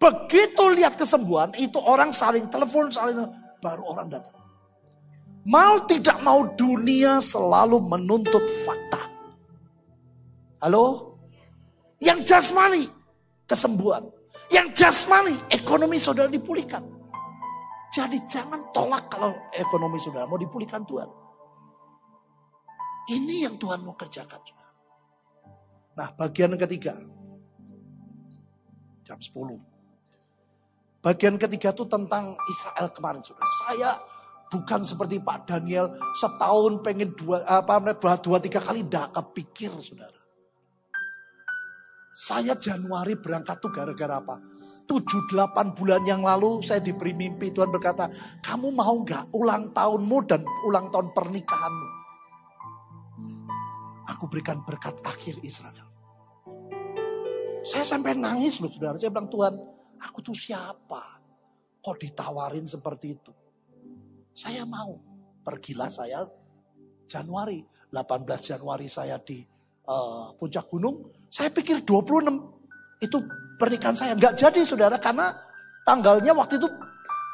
Begitu 0.01 0.65
lihat 0.81 0.97
kesembuhan, 0.97 1.53
itu 1.61 1.77
orang 1.77 2.09
saling 2.09 2.49
telepon, 2.49 2.89
saling 2.89 3.21
baru 3.61 3.85
orang 3.85 4.09
datang. 4.09 4.33
Mau 5.45 5.77
tidak 5.85 6.17
mau 6.25 6.49
dunia 6.57 7.21
selalu 7.21 7.85
menuntut 7.85 8.41
fakta. 8.65 9.13
Halo? 10.65 11.17
Yang 12.01 12.33
jasmani, 12.33 12.89
kesembuhan. 13.45 14.09
Yang 14.49 14.73
jasmani, 14.73 15.37
ekonomi 15.53 16.01
saudara 16.01 16.33
dipulihkan. 16.33 16.81
Jadi 17.93 18.25
jangan 18.25 18.73
tolak 18.73 19.13
kalau 19.13 19.37
ekonomi 19.53 20.01
sudah 20.01 20.25
mau 20.25 20.41
dipulihkan 20.41 20.81
Tuhan. 20.89 21.11
Ini 23.11 23.51
yang 23.51 23.61
Tuhan 23.61 23.85
mau 23.85 23.93
kerjakan. 23.99 24.41
Nah 25.99 26.09
bagian 26.17 26.57
ketiga. 26.57 26.97
Jam 29.05 29.19
10. 29.19 29.80
Bagian 31.01 31.41
ketiga 31.41 31.73
itu 31.73 31.89
tentang 31.89 32.37
Israel 32.49 32.93
kemarin 32.93 33.25
sudah. 33.25 33.49
Saya 33.65 33.91
bukan 34.53 34.85
seperti 34.85 35.17
Pak 35.21 35.49
Daniel 35.49 35.97
setahun 36.13 36.85
pengen 36.85 37.17
dua 37.17 37.41
apa 37.49 37.81
dua 38.21 38.37
tiga 38.37 38.61
kali 38.61 38.85
tidak 38.85 39.17
kepikir 39.17 39.73
saudara. 39.81 40.21
Saya 42.13 42.53
Januari 42.61 43.17
berangkat 43.17 43.57
tuh 43.65 43.73
gara-gara 43.73 44.21
apa? 44.21 44.37
tujuh 44.91 45.31
delapan 45.31 45.71
bulan 45.71 46.03
yang 46.03 46.27
lalu 46.27 46.67
saya 46.67 46.83
diberi 46.83 47.15
mimpi 47.15 47.55
Tuhan 47.55 47.71
berkata, 47.71 48.11
kamu 48.43 48.75
mau 48.75 48.91
nggak 49.07 49.31
ulang 49.39 49.71
tahunmu 49.71 50.19
dan 50.27 50.43
ulang 50.67 50.91
tahun 50.91 51.15
pernikahanmu? 51.15 51.89
Aku 54.11 54.27
berikan 54.27 54.67
berkat 54.67 54.99
akhir 55.07 55.39
Israel. 55.47 55.87
Saya 57.63 57.87
sampai 57.87 58.19
nangis 58.19 58.59
loh 58.59 58.67
saudara. 58.67 58.99
Saya 58.99 59.15
bilang 59.15 59.31
Tuhan, 59.31 59.55
aku 60.01 60.19
tuh 60.25 60.37
siapa? 60.37 61.21
Kok 61.81 61.97
ditawarin 61.97 62.65
seperti 62.69 63.07
itu? 63.17 63.33
Saya 64.37 64.65
mau. 64.65 64.97
Pergilah 65.41 65.89
saya 65.89 66.25
Januari. 67.09 67.65
18 67.91 68.23
Januari 68.39 68.87
saya 68.87 69.19
di 69.19 69.43
uh, 69.89 70.31
puncak 70.39 70.71
gunung. 70.71 71.11
Saya 71.27 71.51
pikir 71.51 71.83
26 71.83 73.03
itu 73.03 73.19
pernikahan 73.59 73.97
saya. 73.97 74.13
Nggak 74.15 74.39
jadi 74.39 74.61
saudara 74.63 74.97
karena 75.01 75.35
tanggalnya 75.83 76.37
waktu 76.37 76.61
itu 76.61 76.69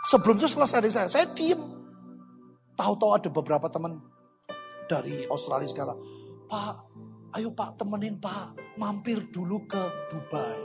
sebelum 0.09 0.41
itu 0.41 0.49
selesai 0.49 0.79
dari 0.81 0.93
saya. 0.95 1.09
Saya 1.11 1.27
diem. 1.35 1.61
Tahu-tahu 2.77 3.11
ada 3.17 3.29
beberapa 3.33 3.67
teman 3.73 4.01
dari 4.87 5.27
Australia 5.29 5.69
sekarang. 5.69 5.99
Pak, 6.47 6.75
ayo 7.37 7.51
Pak 7.53 7.81
temenin 7.81 8.17
Pak 8.21 8.79
mampir 8.79 9.29
dulu 9.35 9.67
ke 9.67 9.83
Dubai. 10.13 10.61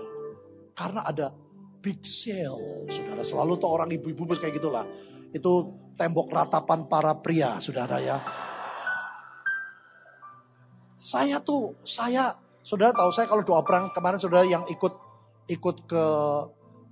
Karena 0.75 1.03
ada 1.03 1.33
big 1.82 2.05
sale. 2.05 2.88
Saudara 2.88 3.25
selalu 3.25 3.57
tuh 3.57 3.69
orang 3.69 3.89
ibu-ibu 3.89 4.29
kayak 4.38 4.61
gitulah. 4.61 4.86
Itu 5.34 5.82
tembok 5.97 6.29
ratapan 6.29 6.86
para 6.86 7.17
pria 7.19 7.57
saudara 7.57 7.97
ya. 7.97 8.17
Saya 11.01 11.41
tuh, 11.41 11.82
saya, 11.82 12.38
saudara 12.61 12.93
tahu 12.93 13.09
saya 13.09 13.25
kalau 13.25 13.41
doa 13.41 13.65
perang 13.65 13.89
kemarin 13.89 14.21
saudara 14.21 14.45
yang 14.45 14.61
ikut 14.69 14.93
ikut 15.49 15.89
ke 15.89 16.05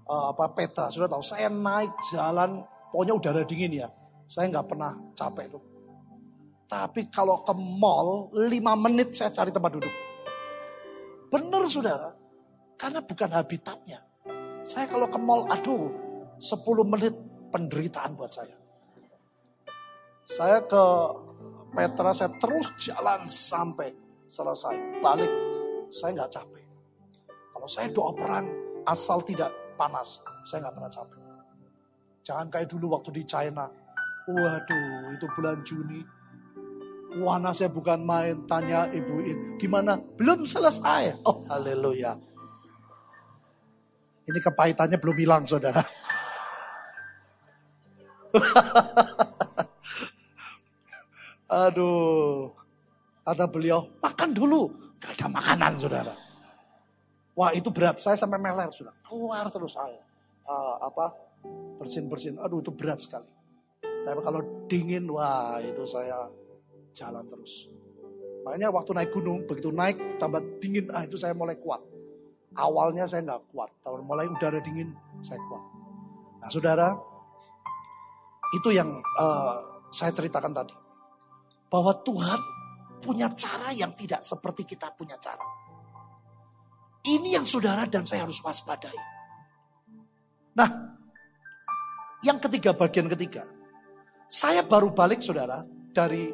uh, 0.10 0.26
apa 0.34 0.50
Petra, 0.58 0.90
sudah 0.90 1.06
tahu 1.06 1.22
saya 1.22 1.48
naik 1.48 1.94
jalan, 2.10 2.66
pokoknya 2.90 3.14
udara 3.14 3.42
dingin 3.46 3.86
ya. 3.86 3.88
Saya 4.26 4.50
nggak 4.50 4.66
pernah 4.66 4.98
capek 5.14 5.46
tuh. 5.54 5.64
Tapi 6.70 7.10
kalau 7.10 7.42
ke 7.46 7.54
mall, 7.54 8.30
5 8.34 8.46
menit 8.78 9.14
saya 9.14 9.34
cari 9.34 9.50
tempat 9.50 9.72
duduk. 9.74 9.94
Bener 11.30 11.66
saudara, 11.70 12.14
karena 12.78 13.02
bukan 13.06 13.30
habitatnya. 13.30 14.09
Saya 14.64 14.86
kalau 14.92 15.08
ke 15.08 15.20
mall, 15.20 15.48
aduh, 15.48 15.92
10 16.40 16.64
menit 16.88 17.16
penderitaan 17.52 18.16
buat 18.16 18.32
saya. 18.32 18.56
Saya 20.30 20.62
ke 20.62 20.84
Petra, 21.74 22.14
saya 22.14 22.34
terus 22.38 22.70
jalan 22.82 23.26
sampai 23.30 23.94
selesai. 24.30 25.02
Balik, 25.02 25.32
saya 25.90 26.14
nggak 26.18 26.32
capek. 26.34 26.66
Kalau 27.54 27.68
saya 27.70 27.88
doa 27.90 28.14
perang 28.14 28.46
asal 28.86 29.22
tidak 29.26 29.50
panas, 29.78 30.22
saya 30.46 30.66
nggak 30.66 30.76
pernah 30.78 30.92
capek. 30.92 31.22
Jangan 32.26 32.48
kayak 32.54 32.70
dulu 32.70 32.94
waktu 32.94 33.10
di 33.10 33.24
China. 33.26 33.66
Waduh, 34.30 35.18
itu 35.18 35.26
bulan 35.34 35.66
Juni. 35.66 36.02
Wana 37.18 37.50
saya 37.50 37.74
bukan 37.74 38.06
main, 38.06 38.46
tanya 38.46 38.86
ibuin. 38.94 39.58
Gimana? 39.58 39.98
Belum 39.98 40.46
selesai. 40.46 41.26
Oh 41.26 41.42
haleluya. 41.50 42.14
Ini 44.30 44.38
kepahitannya 44.38 45.02
belum 45.02 45.18
hilang 45.18 45.50
saudara. 45.50 45.82
Aduh. 51.66 52.54
Kata 53.26 53.46
beliau, 53.50 53.90
makan 54.02 54.30
dulu. 54.34 54.70
Gak 55.02 55.18
ada 55.18 55.28
makanan 55.34 55.82
saudara. 55.82 56.14
Wah 57.34 57.56
itu 57.56 57.72
berat, 57.72 57.98
saya 57.98 58.20
sampai 58.20 58.38
meler 58.38 58.70
sudah. 58.70 58.94
Keluar 59.02 59.50
terus 59.50 59.74
saya. 59.74 60.02
Uh, 60.46 60.76
apa 60.82 61.14
bersin-bersin. 61.82 62.38
Aduh 62.38 62.62
itu 62.62 62.70
berat 62.74 63.02
sekali. 63.02 63.30
Tapi 63.82 64.20
kalau 64.22 64.66
dingin, 64.70 65.10
wah 65.10 65.58
itu 65.62 65.86
saya 65.90 66.30
jalan 66.94 67.26
terus. 67.26 67.70
Makanya 68.44 68.70
waktu 68.74 68.92
naik 68.96 69.12
gunung, 69.14 69.46
begitu 69.46 69.72
naik 69.72 70.20
tambah 70.20 70.42
dingin, 70.60 70.90
ah 70.92 71.04
itu 71.06 71.18
saya 71.18 71.38
mulai 71.38 71.56
kuat. 71.60 71.80
Awalnya 72.58 73.06
saya 73.06 73.22
nggak 73.26 73.54
kuat, 73.54 73.70
tahun 73.86 74.02
mulai 74.06 74.26
udara 74.26 74.58
dingin 74.60 74.94
saya 75.22 75.38
kuat. 75.46 75.64
Nah 76.42 76.50
saudara, 76.50 76.88
itu 78.56 78.70
yang 78.74 78.90
uh, 79.20 79.86
saya 79.94 80.10
ceritakan 80.14 80.54
tadi. 80.54 80.76
Bahwa 81.70 81.94
Tuhan 82.02 82.40
punya 83.00 83.30
cara 83.38 83.70
yang 83.72 83.94
tidak 83.94 84.26
seperti 84.26 84.66
kita 84.66 84.90
punya 84.98 85.16
cara. 85.22 85.46
Ini 87.06 87.40
yang 87.40 87.46
saudara 87.48 87.88
dan 87.88 88.04
saya 88.04 88.28
harus 88.28 88.42
waspadai. 88.44 88.98
Nah, 90.58 90.70
yang 92.26 92.42
ketiga 92.44 92.76
bagian 92.76 93.08
ketiga. 93.08 93.48
Saya 94.30 94.62
baru 94.62 94.92
balik 94.92 95.24
saudara 95.24 95.64
dari 95.96 96.30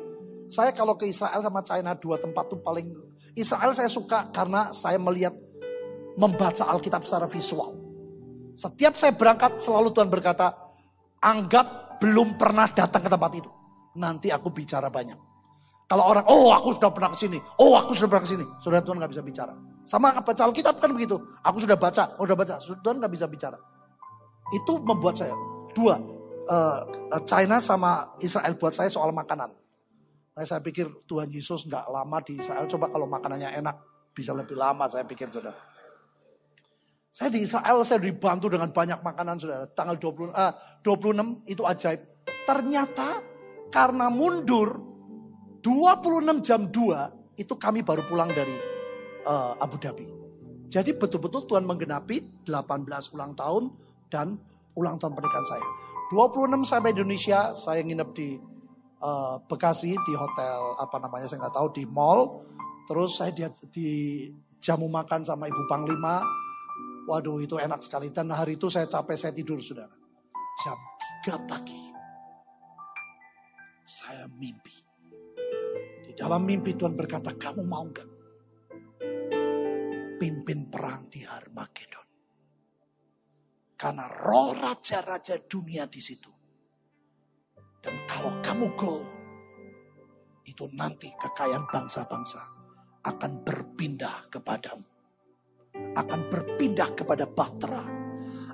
saya 0.50 0.74
kalau 0.74 0.98
ke 0.98 1.08
Israel 1.08 1.40
sama 1.40 1.62
China 1.64 1.96
dua 1.96 2.20
tempat 2.20 2.50
tuh 2.50 2.60
paling 2.60 2.92
Israel 3.38 3.72
saya 3.72 3.88
suka 3.88 4.30
karena 4.34 4.74
saya 4.74 5.00
melihat 5.00 5.34
membaca 6.16 6.64
Alkitab 6.72 7.04
secara 7.04 7.28
visual. 7.28 7.76
Setiap 8.56 8.96
saya 8.96 9.12
berangkat 9.12 9.60
selalu 9.60 9.92
Tuhan 9.92 10.08
berkata, 10.08 10.56
anggap 11.20 12.00
belum 12.00 12.40
pernah 12.40 12.68
datang 12.72 13.04
ke 13.04 13.10
tempat 13.12 13.32
itu. 13.36 13.52
Nanti 14.00 14.32
aku 14.32 14.52
bicara 14.52 14.88
banyak. 14.88 15.20
Kalau 15.86 16.04
orang, 16.08 16.26
oh 16.26 16.50
aku 16.50 16.74
sudah 16.82 16.90
pernah 16.90 17.14
ke 17.14 17.18
sini, 17.20 17.38
oh 17.62 17.78
aku 17.78 17.94
sudah 17.94 18.10
pernah 18.10 18.24
ke 18.26 18.32
sini, 18.34 18.46
saudara 18.58 18.82
Tuhan 18.82 18.98
nggak 18.98 19.12
bisa 19.14 19.22
bicara. 19.22 19.54
Sama 19.86 20.18
baca 20.18 20.42
Alkitab 20.50 20.82
kan 20.82 20.90
begitu. 20.90 21.14
Aku 21.46 21.62
sudah 21.62 21.78
baca, 21.78 22.18
oh 22.18 22.26
sudah 22.26 22.34
baca, 22.34 22.58
Tuhan 22.58 22.96
nggak 22.98 23.14
bisa 23.14 23.30
bicara. 23.30 23.58
Itu 24.50 24.82
membuat 24.82 25.22
saya 25.22 25.38
dua, 25.78 26.02
uh, 26.50 26.80
China 27.30 27.62
sama 27.62 28.18
Israel 28.18 28.58
buat 28.58 28.74
saya 28.74 28.90
soal 28.90 29.14
makanan. 29.14 29.54
Nah, 30.36 30.44
saya 30.44 30.60
pikir 30.60 31.06
Tuhan 31.06 31.30
Yesus 31.30 31.70
nggak 31.70 31.86
lama 31.88 32.18
di 32.26 32.42
Israel. 32.42 32.66
Coba 32.66 32.90
kalau 32.90 33.06
makanannya 33.06 33.56
enak, 33.62 33.76
bisa 34.12 34.34
lebih 34.34 34.58
lama 34.58 34.90
saya 34.90 35.06
pikir 35.06 35.30
saudara. 35.30 35.75
Saya 37.16 37.32
di 37.32 37.48
Israel, 37.48 37.80
saya 37.88 38.04
dibantu 38.04 38.52
dengan 38.52 38.76
banyak 38.76 39.00
makanan 39.00 39.40
saudara. 39.40 39.72
Tanggal 39.72 39.96
20, 39.96 40.36
uh, 40.36 40.52
26 40.84 41.48
itu 41.48 41.64
ajaib. 41.64 42.28
Ternyata 42.44 43.24
karena 43.72 44.12
mundur 44.12 44.84
26 45.64 46.44
jam 46.44 46.68
2 46.68 47.40
itu 47.40 47.56
kami 47.56 47.88
baru 47.88 48.04
pulang 48.04 48.28
dari 48.36 48.52
uh, 49.24 49.56
Abu 49.64 49.80
Dhabi. 49.80 50.04
Jadi 50.68 50.92
betul-betul 51.00 51.48
Tuhan 51.48 51.64
menggenapi 51.64 52.44
18 52.44 53.16
ulang 53.16 53.32
tahun 53.32 53.72
dan 54.12 54.36
ulang 54.76 55.00
tahun 55.00 55.16
pernikahan 55.16 55.48
saya. 55.48 55.64
26 56.12 56.68
sampai 56.68 56.92
Indonesia, 56.92 57.56
saya 57.56 57.80
nginep 57.80 58.10
di 58.12 58.36
uh, 59.00 59.40
Bekasi 59.48 59.96
di 59.96 60.14
hotel 60.20 60.60
apa 60.84 61.00
namanya 61.00 61.32
saya 61.32 61.48
nggak 61.48 61.56
tahu 61.64 61.80
di 61.80 61.88
mall. 61.88 62.44
Terus 62.92 63.24
saya 63.24 63.32
di, 63.32 63.48
di 63.72 63.90
jamu 64.60 64.92
makan 64.92 65.24
sama 65.24 65.48
Ibu 65.48 65.64
Panglima. 65.72 66.44
Waduh 67.06 67.38
itu 67.42 67.56
enak 67.62 67.82
sekali. 67.82 68.10
Dan 68.10 68.34
hari 68.34 68.58
itu 68.58 68.70
saya 68.70 68.90
capek 68.90 69.18
saya 69.18 69.34
tidur 69.34 69.62
saudara. 69.62 69.94
Jam 70.62 70.80
3 71.26 71.50
pagi. 71.50 71.82
Saya 73.86 74.26
mimpi. 74.30 74.76
Di 76.06 76.12
dalam 76.18 76.42
mimpi 76.42 76.74
Tuhan 76.74 76.98
berkata 76.98 77.38
kamu 77.38 77.62
mau 77.62 77.86
gak? 77.94 78.10
Pimpin 80.18 80.72
perang 80.72 81.06
di 81.12 81.22
Harmagedon. 81.22 82.08
Karena 83.76 84.10
roh 84.10 84.56
raja-raja 84.56 85.38
dunia 85.46 85.86
di 85.86 86.02
situ 86.02 86.36
dan 87.86 88.02
kalau 88.10 88.34
kamu 88.42 88.74
go, 88.74 89.06
itu 90.42 90.66
nanti 90.74 91.14
kekayaan 91.14 91.70
bangsa-bangsa 91.70 92.42
akan 93.06 93.46
berpindah 93.46 94.26
kepadamu. 94.34 94.95
Akan 95.96 96.28
berpindah 96.28 96.92
kepada 96.94 97.26
Bahtera. 97.26 97.84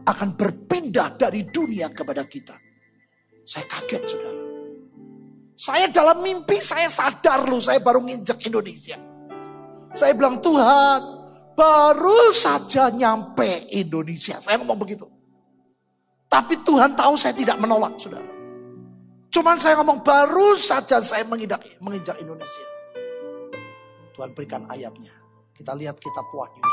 Akan 0.06 0.34
berpindah 0.38 1.18
dari 1.18 1.46
dunia 1.50 1.89
kepada 1.89 2.26
kita. 2.26 2.58
Saya 3.46 3.66
kaget 3.66 4.04
saudara. 4.06 4.44
Saya 5.62 5.86
dalam 5.94 6.26
mimpi 6.26 6.58
saya 6.58 6.89
sadar 6.89 7.46
loh 7.46 7.62
saya 7.62 7.78
baru 7.78 8.02
nginjek 8.02 8.50
Indonesia. 8.50 8.98
Saya 9.94 10.18
bilang 10.18 10.42
Tuhan 10.42 11.02
baru 11.54 12.34
saja 12.34 12.89
nyampe 12.89 13.70
Indonesia. 13.70 14.42
Saya 14.42 14.58
ngomong 14.58 14.80
begitu. 14.82 15.06
Tapi 16.32 16.64
Tuhan 16.66 16.98
tahu 16.98 17.14
saya 17.20 17.36
tidak 17.38 17.62
menolak 17.62 17.94
saudara. 18.00 18.32
Cuman 19.32 19.56
saya 19.60 19.78
ngomong 19.80 20.02
baru 20.02 20.58
saja 20.58 20.98
saya 20.98 21.24
menginjak, 21.30 21.62
menginjak 21.78 22.18
Indonesia. 22.20 22.66
Tuhan 24.18 24.32
berikan 24.34 24.66
ayatnya. 24.72 25.14
Kita 25.56 25.78
lihat 25.78 26.00
kitab 26.02 26.26
Wahyu. 26.34 26.64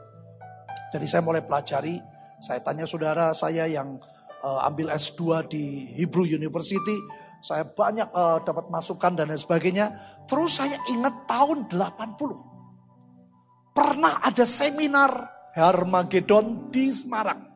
Jadi 0.93 1.07
saya 1.09 1.25
mulai 1.25 1.41
pelajari, 1.41 1.97
saya 2.37 2.61
tanya 2.61 2.85
saudara 2.85 3.33
saya 3.33 3.65
yang 3.65 3.97
uh, 4.43 4.67
ambil 4.69 4.93
S2 4.93 5.49
di 5.49 5.95
Hebrew 5.97 6.27
University, 6.27 6.99
saya 7.43 7.67
banyak 7.67 8.07
uh, 8.15 8.39
dapat 8.47 8.71
masukan 8.71 9.19
dan 9.19 9.27
lain 9.31 9.41
sebagainya. 9.41 9.91
Terus 10.31 10.63
saya 10.63 10.79
ingat 10.91 11.27
tahun 11.27 11.67
80. 11.67 13.75
Pernah 13.75 14.23
ada 14.23 14.45
seminar 14.47 15.11
Harmagedon 15.57 16.71
di 16.71 16.95
Semarang. 16.95 17.51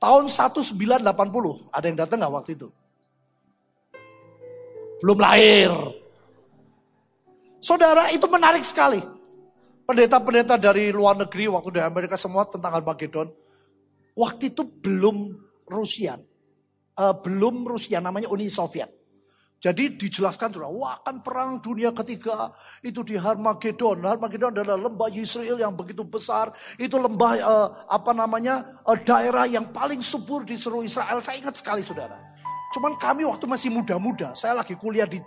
Tahun 0.00 0.24
1980, 0.32 1.04
ada 1.68 1.84
yang 1.84 1.98
datang 2.00 2.24
nggak 2.24 2.32
waktu 2.32 2.56
itu? 2.56 2.72
Belum 5.04 5.20
lahir. 5.20 5.68
Saudara 7.60 8.08
itu 8.08 8.24
menarik 8.24 8.64
sekali. 8.64 9.04
Pendeta-pendeta 9.84 10.56
dari 10.56 10.88
luar 10.88 11.20
negeri 11.20 11.52
waktu 11.52 11.76
di 11.76 11.80
Amerika 11.84 12.16
semua 12.16 12.48
tentang 12.48 12.80
Armageddon. 12.80 13.28
Waktu 14.16 14.56
itu 14.56 14.64
belum 14.64 15.36
Rusia. 15.70 16.18
Uh, 16.98 17.14
belum 17.22 17.64
Rusia 17.64 18.02
namanya 18.02 18.28
Uni 18.28 18.50
Soviet. 18.50 19.00
Jadi 19.60 19.92
dijelaskan 19.92 20.56
sudah, 20.56 20.72
wah 20.72 20.96
kan 21.04 21.20
perang 21.20 21.60
dunia 21.60 21.92
ketiga 21.92 22.48
itu 22.80 23.04
di 23.04 23.20
Harmagedon. 23.20 24.08
Harmagedon 24.08 24.56
adalah 24.56 24.88
lembah 24.88 25.12
Israel 25.12 25.60
yang 25.60 25.76
begitu 25.76 26.00
besar. 26.00 26.48
Itu 26.80 26.96
lembah 26.96 27.32
uh, 27.44 27.68
apa 27.92 28.16
namanya 28.16 28.80
uh, 28.88 28.96
daerah 28.96 29.44
yang 29.44 29.68
paling 29.68 30.00
subur 30.00 30.48
di 30.48 30.56
seluruh 30.56 30.80
Israel. 30.80 31.20
Saya 31.20 31.44
ingat 31.44 31.60
sekali 31.60 31.84
saudara. 31.84 32.16
Cuman 32.72 32.96
kami 32.96 33.28
waktu 33.28 33.44
masih 33.44 33.68
muda-muda, 33.68 34.32
saya 34.32 34.64
lagi 34.64 34.80
kuliah 34.80 35.04
di 35.04 35.20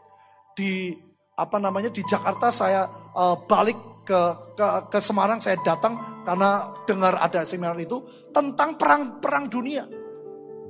di 0.57 0.97
apa 1.37 1.61
namanya 1.61 1.93
di 1.93 2.01
Jakarta. 2.01 2.49
Saya 2.49 2.89
uh, 3.13 3.37
balik 3.45 3.77
ke, 4.01 4.21
ke 4.57 4.67
ke 4.89 4.97
Semarang 4.97 5.45
saya 5.45 5.61
datang 5.61 6.25
karena 6.25 6.73
dengar 6.89 7.21
ada 7.21 7.45
seminar 7.45 7.77
itu 7.77 8.01
tentang 8.33 8.81
perang-perang 8.81 9.45
dunia. 9.45 9.85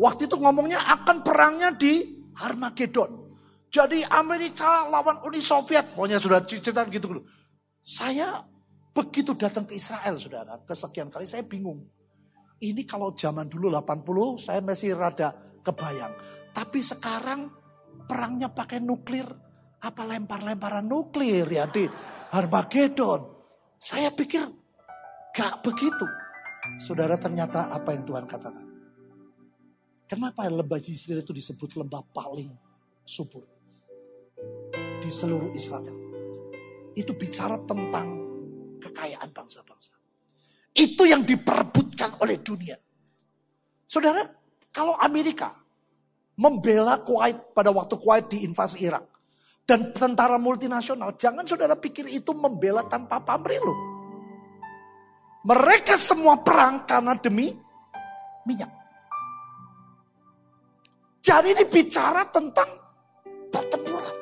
Waktu 0.02 0.26
itu 0.26 0.36
ngomongnya 0.42 0.82
akan 1.02 1.22
perangnya 1.22 1.70
di 1.74 2.24
Armageddon. 2.42 3.30
Jadi 3.74 4.06
Amerika 4.06 4.86
lawan 4.90 5.22
Uni 5.26 5.42
Soviet. 5.42 5.98
Pokoknya 5.98 6.22
sudah 6.22 6.46
cerita 6.46 6.86
gitu. 6.90 7.22
Saya 7.82 8.42
begitu 8.94 9.34
datang 9.34 9.66
ke 9.66 9.78
Israel 9.78 10.18
saudara. 10.22 10.62
Kesekian 10.62 11.10
kali 11.10 11.26
saya 11.26 11.42
bingung. 11.46 11.82
Ini 12.62 12.86
kalau 12.86 13.18
zaman 13.18 13.50
dulu 13.50 13.74
80 13.74 14.46
saya 14.46 14.62
masih 14.62 14.94
rada 14.94 15.34
kebayang. 15.66 16.14
Tapi 16.54 16.80
sekarang 16.86 17.50
perangnya 18.06 18.54
pakai 18.54 18.78
nuklir. 18.82 19.26
Apa 19.84 20.08
lempar-lemparan 20.08 20.88
nuklir 20.88 21.44
ya 21.50 21.68
di 21.68 21.84
Armageddon. 22.32 23.26
Saya 23.76 24.16
pikir 24.16 24.48
gak 25.36 25.66
begitu. 25.66 26.08
Saudara 26.80 27.20
ternyata 27.20 27.68
apa 27.68 27.92
yang 27.92 28.08
Tuhan 28.08 28.24
katakan. 28.24 28.73
Kenapa 30.08 30.46
lembah 30.46 30.80
Yisrael 30.80 31.24
itu 31.24 31.34
disebut 31.34 31.80
lembah 31.80 32.04
paling 32.14 32.52
subur 33.04 33.44
di 35.02 35.10
seluruh 35.10 35.50
Israel? 35.56 35.96
Itu 36.94 37.18
bicara 37.18 37.58
tentang 37.66 38.08
kekayaan 38.78 39.30
bangsa-bangsa. 39.34 39.96
Itu 40.74 41.06
yang 41.10 41.26
diperebutkan 41.26 42.22
oleh 42.22 42.38
dunia. 42.42 42.78
Saudara, 43.86 44.26
kalau 44.70 44.98
Amerika 45.02 45.54
membela 46.38 47.02
Kuwait 47.02 47.54
pada 47.54 47.70
waktu 47.70 47.98
Kuwait 47.98 48.26
diinvasi 48.30 48.86
Irak, 48.86 49.14
dan 49.64 49.96
tentara 49.96 50.36
multinasional. 50.36 51.16
Jangan 51.16 51.48
saudara 51.48 51.76
pikir 51.80 52.08
itu 52.12 52.36
membela 52.36 52.84
tanpa 52.84 53.24
pamrih 53.24 53.64
loh. 53.64 53.80
Mereka 55.44 55.96
semua 56.00 56.40
perang 56.40 56.88
karena 56.88 57.16
demi 57.20 57.52
minyak. 58.48 58.72
Jadi 61.24 61.56
ini 61.56 61.64
bicara 61.72 62.28
tentang 62.28 62.68
pertempuran. 63.48 64.16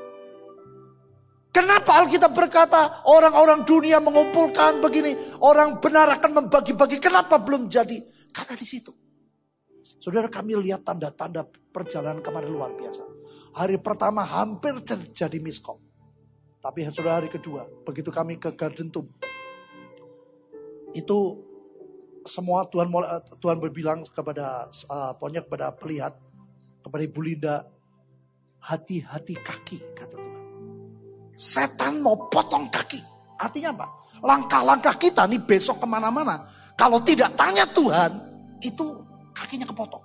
Kenapa 1.49 1.97
Alkitab 1.97 2.31
berkata 2.31 3.03
orang-orang 3.09 3.65
dunia 3.65 3.97
mengumpulkan 3.97 4.79
begini, 4.79 5.17
orang 5.41 5.81
benar 5.81 6.13
akan 6.15 6.45
membagi-bagi. 6.45 7.01
Kenapa 7.01 7.41
belum 7.41 7.67
jadi? 7.67 7.97
Karena 8.29 8.53
di 8.53 8.67
situ. 8.69 8.93
Saudara 9.97 10.29
kami 10.29 10.55
lihat 10.61 10.85
tanda-tanda 10.85 11.43
perjalanan 11.73 12.21
kemarin 12.21 12.53
luar 12.53 12.71
biasa. 12.77 13.03
Hari 13.57 13.81
pertama 13.81 14.23
hampir 14.23 14.77
terjadi 14.79 15.41
miskom. 15.41 15.81
Tapi 16.61 16.85
sudah 16.93 17.17
hari 17.17 17.27
kedua, 17.27 17.65
begitu 17.83 18.13
kami 18.13 18.37
ke 18.37 18.53
Garden 18.53 18.93
Tomb. 18.93 19.09
Itu 20.93 21.41
semua 22.21 22.69
Tuhan 22.69 22.87
Tuhan 23.41 23.57
berbilang 23.57 24.05
kepada 24.05 24.69
uh, 24.69 25.11
pokoknya 25.17 25.41
kepada 25.41 25.73
pelihat, 25.73 26.13
kepada 26.81 27.01
Ibu 27.05 27.19
Linda, 27.21 27.55
hati-hati 28.61 29.35
kaki 29.37 29.77
kata 29.95 30.15
Tuhan. 30.17 30.43
Setan 31.37 32.01
mau 32.01 32.29
potong 32.29 32.69
kaki. 32.69 33.01
Artinya 33.41 33.73
apa? 33.73 33.87
Langkah-langkah 34.21 34.93
kita 35.01 35.25
nih 35.25 35.41
besok 35.41 35.81
ke 35.81 35.87
mana-mana. 35.89 36.45
Kalau 36.77 37.01
tidak 37.01 37.33
tanya 37.33 37.65
Tuhan, 37.65 38.11
itu 38.61 39.01
kakinya 39.33 39.65
kepotong. 39.65 40.03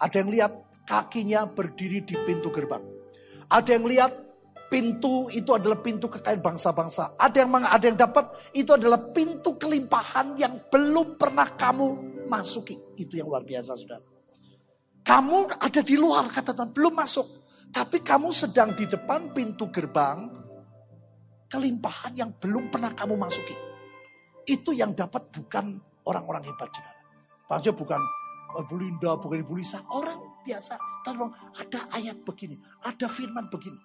Ada 0.00 0.24
yang 0.24 0.30
lihat 0.32 0.52
kakinya 0.88 1.44
berdiri 1.44 2.00
di 2.00 2.16
pintu 2.24 2.48
gerbang. 2.48 2.80
Ada 3.52 3.76
yang 3.76 3.84
lihat 3.84 4.12
pintu 4.72 5.28
itu 5.28 5.52
adalah 5.52 5.76
pintu 5.84 6.08
kekayaan 6.08 6.40
bangsa-bangsa. 6.40 7.20
Ada 7.20 7.44
yang 7.44 7.50
ada 7.60 7.84
yang 7.84 7.98
dapat 7.98 8.24
itu 8.56 8.70
adalah 8.72 9.12
pintu 9.12 9.60
kelimpahan 9.60 10.38
yang 10.40 10.56
belum 10.72 11.20
pernah 11.20 11.52
kamu 11.52 11.86
masuki. 12.30 12.78
Itu 12.96 13.20
yang 13.20 13.28
luar 13.28 13.44
biasa 13.44 13.76
saudara. 13.76 14.09
Kamu 15.00 15.58
ada 15.58 15.80
di 15.80 15.96
luar 15.96 16.28
kata 16.28 16.52
Tuhan 16.52 16.70
belum 16.70 16.94
masuk. 16.94 17.26
Tapi 17.70 18.02
kamu 18.02 18.34
sedang 18.34 18.74
di 18.74 18.90
depan 18.90 19.30
pintu 19.30 19.70
gerbang 19.70 20.26
kelimpahan 21.50 22.14
yang 22.14 22.30
belum 22.34 22.70
pernah 22.70 22.90
kamu 22.94 23.14
masuki. 23.14 23.54
Itu 24.46 24.74
yang 24.74 24.94
dapat 24.94 25.30
bukan 25.30 25.78
orang-orang 26.06 26.46
hebat 26.50 26.70
saudara. 26.74 26.98
Maksudnya 27.50 27.74
bukan 27.74 28.00
Ibu 28.62 28.74
Linda, 28.78 29.14
bukan 29.18 29.38
Ibu 29.42 29.54
Lisa. 29.58 29.82
Orang 29.90 30.42
biasa. 30.42 30.78
Tolong 31.06 31.30
ada 31.54 31.86
ayat 31.94 32.22
begini, 32.26 32.58
ada 32.82 33.06
firman 33.06 33.46
begini. 33.46 33.78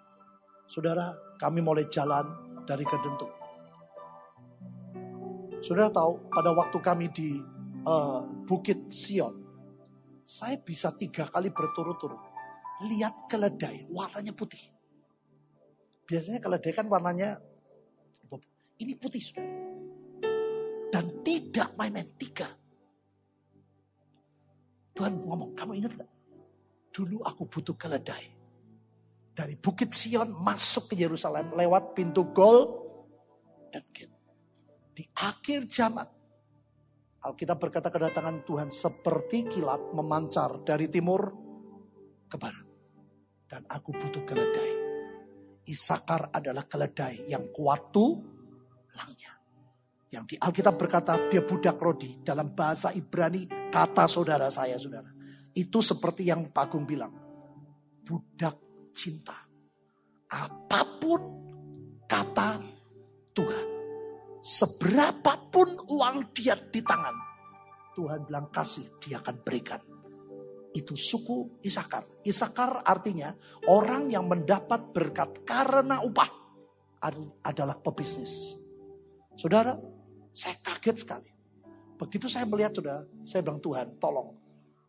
Saudara, 0.66 1.14
kami 1.38 1.62
mulai 1.62 1.86
jalan 1.88 2.26
dari 2.66 2.82
Kedentuk. 2.82 3.30
Saudara 5.62 5.94
tahu, 5.94 6.30
pada 6.34 6.54
waktu 6.54 6.78
kami 6.82 7.06
di 7.14 7.38
uh, 7.86 8.22
Bukit 8.50 8.90
Sion, 8.90 9.45
saya 10.26 10.58
bisa 10.58 10.90
tiga 10.98 11.30
kali 11.30 11.54
berturut-turut 11.54 12.18
lihat 12.90 13.30
keledai 13.30 13.86
warnanya 13.94 14.34
putih. 14.34 14.60
Biasanya 16.10 16.42
keledai 16.42 16.74
kan 16.74 16.90
warnanya 16.90 17.38
ini 18.82 18.98
putih 18.98 19.22
saudara. 19.22 19.48
Dan 20.92 21.06
tidak 21.24 21.76
main-main 21.78 22.08
tiga. 22.20 22.48
Tuhan 24.96 25.20
ngomong, 25.20 25.52
kamu 25.56 25.72
ingat 25.84 25.92
gak? 26.00 26.12
Dulu 26.96 27.20
aku 27.28 27.44
butuh 27.52 27.76
keledai. 27.76 28.32
Dari 29.36 29.60
Bukit 29.60 29.92
Sion 29.92 30.32
masuk 30.32 30.96
ke 30.96 31.04
Yerusalem 31.04 31.52
lewat 31.52 31.92
pintu 31.92 32.32
Gol 32.32 32.64
dan 33.68 33.84
Gate. 33.92 34.16
Di 34.96 35.04
akhir 35.20 35.68
zaman. 35.68 36.08
Alkitab 37.26 37.58
berkata 37.58 37.90
kedatangan 37.90 38.46
Tuhan 38.46 38.70
seperti 38.70 39.50
kilat 39.50 39.98
memancar 39.98 40.62
dari 40.62 40.86
timur 40.86 41.34
ke 42.30 42.38
barat. 42.38 42.68
Dan 43.50 43.66
aku 43.66 43.98
butuh 43.98 44.22
keledai. 44.22 44.72
Isakar 45.66 46.30
adalah 46.30 46.70
keledai 46.70 47.26
yang 47.26 47.50
kuat 47.50 47.90
langnya. 48.94 49.34
Yang 50.14 50.24
di 50.30 50.36
Alkitab 50.38 50.78
berkata 50.78 51.18
dia 51.26 51.42
budak 51.42 51.82
rodi. 51.82 52.22
Dalam 52.22 52.54
bahasa 52.54 52.94
Ibrani 52.94 53.74
kata 53.74 54.06
saudara 54.06 54.54
saya 54.54 54.78
saudara. 54.78 55.10
Itu 55.58 55.82
seperti 55.82 56.30
yang 56.30 56.54
Pak 56.54 56.70
Agung 56.70 56.86
bilang. 56.86 57.14
Budak 58.06 58.62
cinta. 58.94 59.34
Apa 60.30 60.82
pun 61.02 61.22
kata 62.06 62.62
Tuhan. 63.34 63.75
Seberapapun 64.46 65.90
uang 65.90 66.30
dia 66.38 66.54
di 66.54 66.86
tangan. 66.86 67.18
Tuhan 67.98 68.30
bilang 68.30 68.54
kasih, 68.54 68.86
dia 69.02 69.18
akan 69.18 69.42
berikan. 69.42 69.82
Itu 70.76 70.94
suku 70.94 71.66
Isakar. 71.66 72.06
Isakar 72.22 72.86
artinya 72.86 73.34
orang 73.66 74.12
yang 74.14 74.30
mendapat 74.30 74.94
berkat 74.94 75.42
karena 75.48 76.04
upah 76.06 76.30
adalah 77.42 77.74
pebisnis. 77.82 78.54
Saudara, 79.34 79.74
saya 80.30 80.54
kaget 80.62 80.98
sekali. 81.02 81.30
Begitu 81.96 82.30
saya 82.30 82.46
melihat 82.46 82.76
saudara, 82.76 83.02
saya 83.26 83.42
bilang 83.42 83.64
Tuhan 83.64 83.98
tolong 83.98 84.46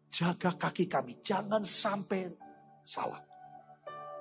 Jaga 0.07 0.55
kaki 0.55 0.87
kami, 0.87 1.19
jangan 1.21 1.67
sampai 1.67 2.31
salah. 2.87 3.23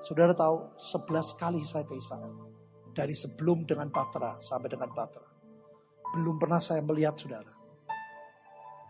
Saudara 0.01 0.33
tahu, 0.33 0.75
sebelas 0.81 1.33
kali 1.37 1.61
saya 1.61 1.85
ke 1.85 1.93
Israel. 1.97 2.44
Dari 2.95 3.11
sebelum 3.11 3.67
dengan 3.67 3.91
Patra 3.91 4.39
sampai 4.39 4.71
dengan 4.71 4.87
Patra. 4.95 5.27
Belum 6.15 6.39
pernah 6.39 6.63
saya 6.63 6.79
melihat 6.79 7.19
saudara. 7.19 7.51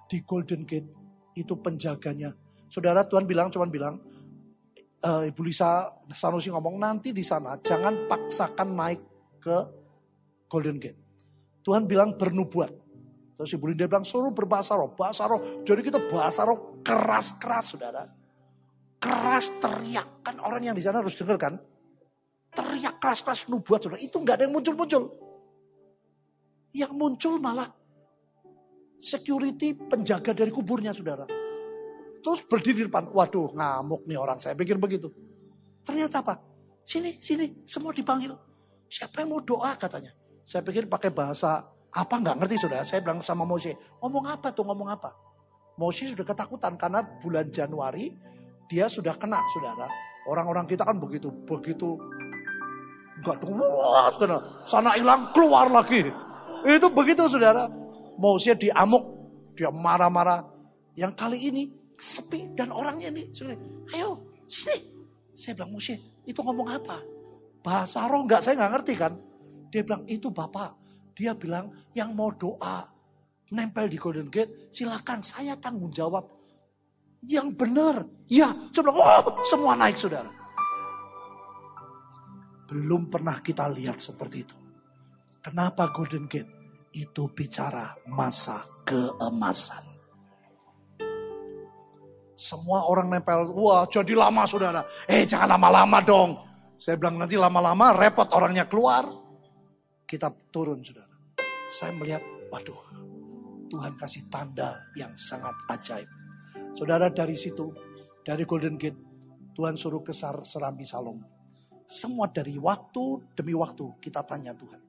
di 0.05 0.21
Golden 0.21 0.61
Gate 0.69 0.89
itu 1.33 1.57
penjaganya. 1.57 2.29
Saudara 2.69 3.01
Tuhan 3.09 3.25
bilang, 3.25 3.49
cuman 3.49 3.69
bilang, 3.73 3.97
e, 5.01 5.33
Ibu 5.33 5.41
Lisa 5.41 5.89
Sanusi 6.13 6.53
ngomong 6.53 6.77
nanti 6.77 7.09
di 7.09 7.25
sana 7.25 7.57
jangan 7.57 8.05
paksakan 8.05 8.69
naik 8.77 9.01
ke 9.41 9.57
Golden 10.45 10.77
Gate. 10.77 10.99
Tuhan 11.65 11.89
bilang 11.89 12.13
bernubuat. 12.13 12.69
Terus 13.35 13.51
Ibu 13.57 13.73
Linda 13.73 13.89
bilang 13.89 14.05
suruh 14.05 14.31
berbahasa 14.31 14.77
roh, 14.77 14.93
bahasa 14.95 15.27
roh. 15.27 15.65
Jadi 15.65 15.81
kita 15.83 15.99
bahasa 16.07 16.45
roh 16.45 16.79
keras-keras 16.85 17.65
saudara. 17.75 18.05
Keras 19.01 19.51
teriak. 19.59 20.23
Kan 20.23 20.39
orang 20.39 20.71
yang 20.71 20.75
di 20.77 20.85
sana 20.85 21.03
harus 21.03 21.17
dengar 21.17 21.35
kan. 21.35 21.59
Teriak 22.55 23.03
keras-keras 23.03 23.51
nubuat 23.51 23.83
saudara. 23.83 23.99
Itu 23.99 24.23
nggak 24.23 24.35
ada 24.39 24.43
yang 24.47 24.55
muncul-muncul. 24.55 25.03
Yang 26.71 26.91
muncul 26.95 27.33
malah 27.39 27.67
security 28.99 29.75
penjaga 29.75 30.31
dari 30.31 30.49
kuburnya 30.49 30.95
saudara. 30.95 31.27
Terus 32.25 32.41
berdiri 32.49 32.81
di 32.81 32.83
depan, 32.89 33.13
waduh 33.13 33.53
ngamuk 33.53 34.09
nih 34.09 34.17
orang, 34.17 34.41
saya 34.41 34.57
pikir 34.57 34.81
begitu. 34.81 35.13
Ternyata 35.85 36.25
apa? 36.25 36.41
Sini, 36.81 37.21
sini, 37.21 37.67
semua 37.69 37.93
dipanggil. 37.93 38.33
Siapa 38.89 39.21
yang 39.21 39.37
mau 39.37 39.41
doa 39.45 39.77
katanya. 39.77 40.09
Saya 40.41 40.65
pikir 40.65 40.89
pakai 40.89 41.13
bahasa 41.13 41.69
apa 41.93 42.15
nggak 42.17 42.41
ngerti 42.41 42.55
saudara. 42.65 42.81
Saya 42.81 43.05
bilang 43.05 43.21
sama 43.21 43.45
Moshe, 43.45 43.77
ngomong 44.01 44.25
apa 44.25 44.49
tuh, 44.49 44.65
ngomong 44.65 44.89
apa. 44.89 45.13
Moshe 45.77 46.09
sudah 46.09 46.25
ketakutan 46.25 46.73
karena 46.81 47.05
bulan 47.05 47.45
Januari 47.53 48.09
dia 48.65 48.89
sudah 48.89 49.13
kena 49.21 49.37
saudara. 49.53 49.85
Orang-orang 50.25 50.65
kita 50.65 50.81
kan 50.81 50.97
begitu, 50.97 51.29
begitu 51.45 52.01
Enggak 53.15 53.37
wah, 53.47 54.11
kena. 54.19 54.37
Sana 54.67 54.95
hilang, 54.99 55.31
keluar 55.31 55.71
lagi. 55.71 56.11
Itu 56.67 56.87
begitu 56.91 57.23
saudara. 57.31 57.71
Moshe 58.19 58.55
diamuk, 58.55 59.03
dia 59.55 59.71
marah-marah. 59.71 60.43
Yang 60.95 61.13
kali 61.15 61.37
ini 61.51 61.63
sepi 61.95 62.55
dan 62.55 62.71
orangnya 62.71 63.11
nih, 63.11 63.31
ayo 63.95 64.35
sini. 64.47 64.95
Saya 65.35 65.59
bilang 65.59 65.75
Moshe, 65.75 65.99
itu 66.23 66.39
ngomong 66.39 66.71
apa? 66.71 67.03
Bahasa 67.59 68.07
roh 68.07 68.23
enggak, 68.23 68.39
saya 68.43 68.55
nggak 68.59 68.71
ngerti 68.79 68.93
kan. 68.95 69.13
Dia 69.71 69.83
bilang 69.83 70.03
itu 70.07 70.31
bapak. 70.31 70.75
Dia 71.15 71.35
bilang 71.35 71.71
yang 71.95 72.11
mau 72.15 72.31
doa 72.31 72.87
nempel 73.51 73.91
di 73.91 73.99
Golden 73.99 74.31
Gate, 74.31 74.71
silakan 74.71 75.23
saya 75.23 75.55
tanggung 75.59 75.91
jawab. 75.91 76.27
Yang 77.25 77.47
benar, 77.57 77.95
ya. 78.29 78.53
Saya 78.71 78.81
bilang, 78.85 78.97
oh 79.01 79.43
semua 79.43 79.73
naik 79.75 79.97
saudara. 79.97 80.44
Belum 82.65 83.07
pernah 83.09 83.37
kita 83.41 83.69
lihat 83.69 84.01
seperti 84.01 84.37
itu. 84.41 84.57
Kenapa 85.41 85.93
Golden 85.93 86.25
Gate? 86.25 86.49
Itu 86.95 87.29
bicara 87.29 87.93
masa 88.09 88.65
keemasan. 88.87 89.83
Semua 92.35 92.89
orang 92.89 93.07
nempel, 93.13 93.53
wah 93.53 93.87
jadi 93.87 94.11
lama 94.17 94.43
saudara. 94.43 94.83
Eh 95.07 95.23
jangan 95.23 95.55
lama-lama 95.55 96.01
dong. 96.03 96.29
Saya 96.75 96.99
bilang 96.99 97.15
nanti 97.15 97.39
lama-lama 97.39 97.95
repot 97.95 98.27
orangnya 98.35 98.67
keluar. 98.67 99.07
Kita 100.03 100.33
turun 100.51 100.83
saudara. 100.83 101.13
Saya 101.71 101.91
melihat, 101.95 102.23
waduh 102.51 102.95
Tuhan 103.69 103.99
kasih 103.99 104.29
tanda 104.31 104.87
yang 104.95 105.11
sangat 105.19 105.55
ajaib. 105.67 106.07
Saudara 106.75 107.11
dari 107.11 107.35
situ, 107.35 107.71
dari 108.23 108.47
Golden 108.47 108.79
Gate, 108.79 108.99
Tuhan 109.55 109.75
suruh 109.79 110.03
ke 110.03 110.11
Serambi 110.43 110.87
Salomo. 110.87 111.34
Semua 111.85 112.25
dari 112.25 112.57
waktu 112.57 113.21
demi 113.37 113.53
waktu 113.53 113.85
kita 114.01 114.25
tanya 114.25 114.57
Tuhan. 114.57 114.81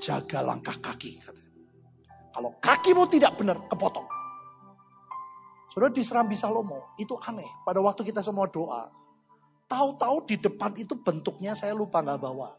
Jaga 0.00 0.40
langkah 0.40 0.76
kaki 0.80 1.20
katanya. 1.20 1.52
Kalau 2.34 2.50
kakimu 2.58 3.04
tidak 3.06 3.38
benar, 3.38 3.62
kepotong. 3.70 4.08
Saudara 5.70 5.94
di 5.94 6.02
Serambi 6.02 6.34
Salomo, 6.34 6.96
itu 6.98 7.14
aneh. 7.22 7.46
Pada 7.62 7.78
waktu 7.78 8.02
kita 8.02 8.26
semua 8.26 8.50
doa, 8.50 8.90
tahu-tahu 9.70 10.26
di 10.26 10.36
depan 10.42 10.74
itu 10.74 10.98
bentuknya 10.98 11.54
saya 11.54 11.74
lupa 11.78 12.02
nggak 12.02 12.18
bawa. 12.18 12.50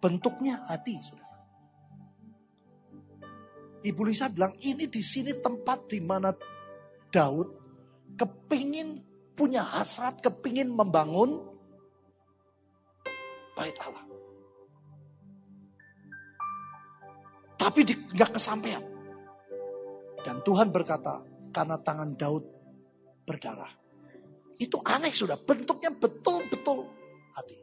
Bentuknya 0.00 0.64
hati, 0.64 0.96
saudara. 1.04 1.36
Ibu 3.84 4.00
Lisa 4.02 4.32
bilang 4.32 4.56
ini 4.64 4.88
di 4.88 5.02
sini 5.04 5.30
tempat 5.38 5.92
di 5.92 6.00
mana 6.00 6.32
Daud 7.12 7.48
kepingin 8.16 9.04
punya 9.36 9.62
hasrat, 9.62 10.24
kepingin 10.24 10.72
membangun 10.72 11.55
bait 13.56 13.76
Allah. 13.80 14.04
Tapi 17.56 17.80
nggak 17.88 18.36
kesampaian. 18.36 18.84
Dan 20.20 20.44
Tuhan 20.44 20.68
berkata, 20.68 21.24
karena 21.50 21.80
tangan 21.80 22.12
Daud 22.14 22.44
berdarah. 23.24 23.72
Itu 24.60 24.84
aneh 24.84 25.10
sudah, 25.10 25.40
bentuknya 25.40 25.88
betul-betul 25.96 26.84
hati. 27.32 27.56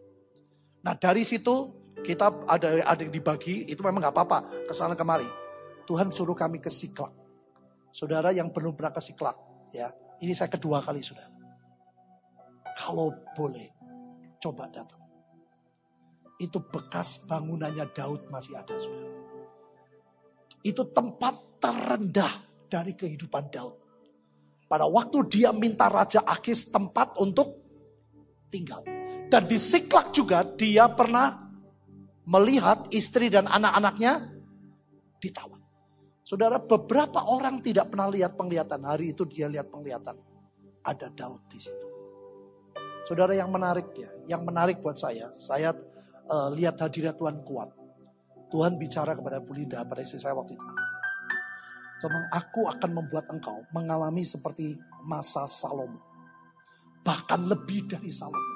Nah 0.82 0.98
dari 0.98 1.22
situ 1.22 1.70
kita 2.02 2.50
ada 2.50 2.84
ada 2.84 3.02
yang 3.06 3.14
dibagi, 3.14 3.70
itu 3.70 3.80
memang 3.86 4.02
nggak 4.02 4.16
apa-apa, 4.18 4.66
ke 4.66 4.74
sana 4.74 4.98
kemari. 4.98 5.30
Tuhan 5.86 6.10
suruh 6.10 6.36
kami 6.36 6.58
ke 6.58 6.74
Siklak. 6.74 7.14
Saudara 7.94 8.34
yang 8.34 8.50
belum 8.50 8.74
pernah 8.74 8.92
ke 8.96 9.02
Siklak, 9.04 9.38
ya 9.76 9.94
ini 10.24 10.34
saya 10.34 10.50
kedua 10.50 10.82
kali 10.82 11.06
saudara. 11.06 11.32
Kalau 12.74 13.14
boleh, 13.38 13.70
coba 14.42 14.66
datang. 14.72 15.03
Itu 16.42 16.60
bekas 16.64 17.22
bangunannya 17.26 17.90
Daud 17.94 18.30
masih 18.34 18.58
ada 18.58 18.76
saudara. 18.78 19.12
Itu 20.64 20.88
tempat 20.90 21.60
terendah 21.60 22.34
dari 22.68 22.96
kehidupan 22.96 23.52
Daud. 23.52 23.76
Pada 24.66 24.90
waktu 24.90 25.28
dia 25.30 25.54
minta 25.54 25.86
Raja 25.86 26.26
Akis 26.26 26.74
tempat 26.74 27.14
untuk 27.22 27.62
tinggal. 28.50 28.82
Dan 29.30 29.46
di 29.46 29.62
Siklak 29.62 30.10
juga 30.10 30.42
dia 30.42 30.90
pernah 30.90 31.44
melihat 32.26 32.90
istri 32.90 33.28
dan 33.30 33.46
anak-anaknya 33.46 34.34
ditawan. 35.22 35.62
Saudara, 36.24 36.58
beberapa 36.58 37.20
orang 37.28 37.60
tidak 37.60 37.92
pernah 37.92 38.08
lihat 38.08 38.40
penglihatan. 38.40 38.82
Hari 38.82 39.12
itu 39.12 39.28
dia 39.28 39.52
lihat 39.52 39.68
penglihatan. 39.68 40.16
Ada 40.84 41.12
Daud 41.12 41.44
di 41.52 41.60
situ. 41.60 41.88
Saudara 43.04 43.36
yang 43.36 43.52
menarik 43.52 43.92
ya, 44.00 44.10
yang 44.32 44.48
menarik 44.48 44.80
buat 44.80 44.96
saya, 44.96 45.28
saya 45.36 45.76
uh, 46.30 46.50
lihat 46.54 46.80
hadirat 46.80 47.18
Tuhan 47.18 47.44
kuat. 47.44 47.70
Tuhan 48.54 48.78
bicara 48.78 49.18
kepada 49.18 49.42
Bu 49.42 49.58
Linda 49.58 49.82
pada 49.82 50.06
istri 50.06 50.22
saya 50.22 50.38
waktu 50.38 50.54
itu. 50.54 50.68
Teman, 52.04 52.28
aku 52.30 52.68
akan 52.70 52.92
membuat 52.92 53.26
engkau 53.32 53.64
mengalami 53.74 54.22
seperti 54.22 54.78
masa 55.08 55.48
Salomo. 55.50 55.98
Bahkan 57.02 57.50
lebih 57.50 57.90
dari 57.90 58.12
Salomo. 58.14 58.54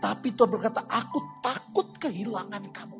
Tapi 0.00 0.32
Tuhan 0.32 0.48
berkata, 0.48 0.86
aku 0.86 1.18
takut 1.42 1.92
kehilangan 1.98 2.64
kamu. 2.72 2.96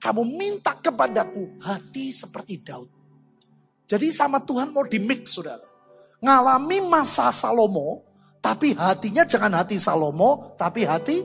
Kamu 0.00 0.22
minta 0.24 0.72
kepadaku 0.80 1.60
hati 1.60 2.08
seperti 2.08 2.64
Daud. 2.64 2.88
Jadi 3.84 4.08
sama 4.08 4.40
Tuhan 4.40 4.72
mau 4.72 4.88
dimix 4.88 5.36
saudara. 5.36 5.60
Ngalami 6.24 6.80
masa 6.88 7.28
Salomo, 7.28 8.00
tapi 8.40 8.72
hatinya 8.72 9.28
jangan 9.28 9.60
hati 9.60 9.76
Salomo, 9.76 10.56
tapi 10.56 10.88
hati 10.88 11.20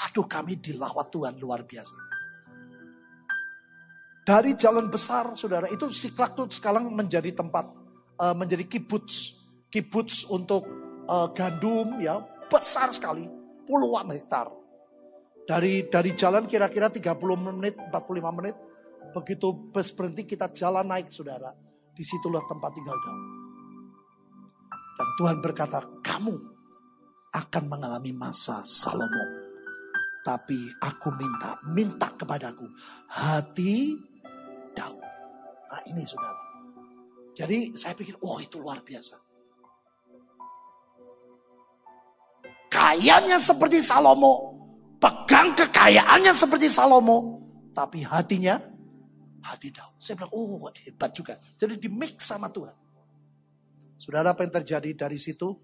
Waduh 0.00 0.24
kami 0.24 0.56
dilawat 0.56 1.12
Tuhan 1.12 1.36
luar 1.36 1.68
biasa. 1.68 1.92
Dari 4.24 4.56
jalan 4.56 4.88
besar, 4.88 5.28
saudara, 5.36 5.68
itu 5.68 5.92
Siklak 5.92 6.32
tuh 6.32 6.48
sekarang 6.48 6.88
menjadi 6.88 7.28
tempat, 7.36 7.68
uh, 8.16 8.32
menjadi 8.32 8.64
kibuts. 8.64 9.36
Kibuts 9.68 10.24
untuk 10.32 10.64
uh, 11.04 11.28
gandum, 11.36 12.00
ya, 12.00 12.16
besar 12.48 12.88
sekali, 12.96 13.28
puluhan 13.68 14.08
hektar. 14.16 14.48
Dari 15.44 15.90
dari 15.90 16.14
jalan 16.16 16.48
kira-kira 16.48 16.88
30 16.88 17.10
menit, 17.52 17.74
45 17.76 18.38
menit, 18.40 18.56
begitu 19.12 19.52
bus 19.52 19.90
berhenti 19.92 20.24
kita 20.24 20.48
jalan 20.48 20.86
naik, 20.86 21.12
saudara. 21.12 21.52
Di 21.90 22.06
situlah 22.06 22.44
tempat 22.48 22.70
tinggal 22.72 22.96
Daud. 22.96 23.22
Dan 24.96 25.08
Tuhan 25.16 25.36
berkata, 25.42 25.80
kamu 26.00 26.34
akan 27.34 27.64
mengalami 27.66 28.12
masa 28.14 28.62
Salomo. 28.62 29.39
Tapi 30.20 30.68
aku 30.76 31.08
minta, 31.16 31.56
minta 31.64 32.12
kepadaku 32.12 32.68
hati 33.08 33.96
Daud. 34.76 35.00
Nah 35.70 35.82
ini 35.88 36.04
saudara. 36.04 36.50
Jadi 37.32 37.72
saya 37.72 37.96
pikir, 37.96 38.20
oh 38.20 38.36
itu 38.36 38.60
luar 38.60 38.84
biasa. 38.84 39.16
Kayanya 42.68 43.40
seperti 43.40 43.80
Salomo. 43.80 44.52
Pegang 45.00 45.56
kekayaannya 45.56 46.36
seperti 46.36 46.68
Salomo. 46.68 47.40
Tapi 47.72 48.04
hatinya, 48.04 48.60
hati 49.40 49.72
Daud. 49.72 49.96
Saya 49.96 50.20
bilang, 50.20 50.32
oh 50.36 50.68
hebat 50.84 51.16
juga. 51.16 51.40
Jadi 51.56 51.80
di 51.80 51.88
mix 51.88 52.28
sama 52.28 52.52
Tuhan. 52.52 52.76
Saudara 53.96 54.36
apa 54.36 54.44
yang 54.44 54.52
terjadi 54.52 54.90
dari 54.92 55.16
situ? 55.16 55.56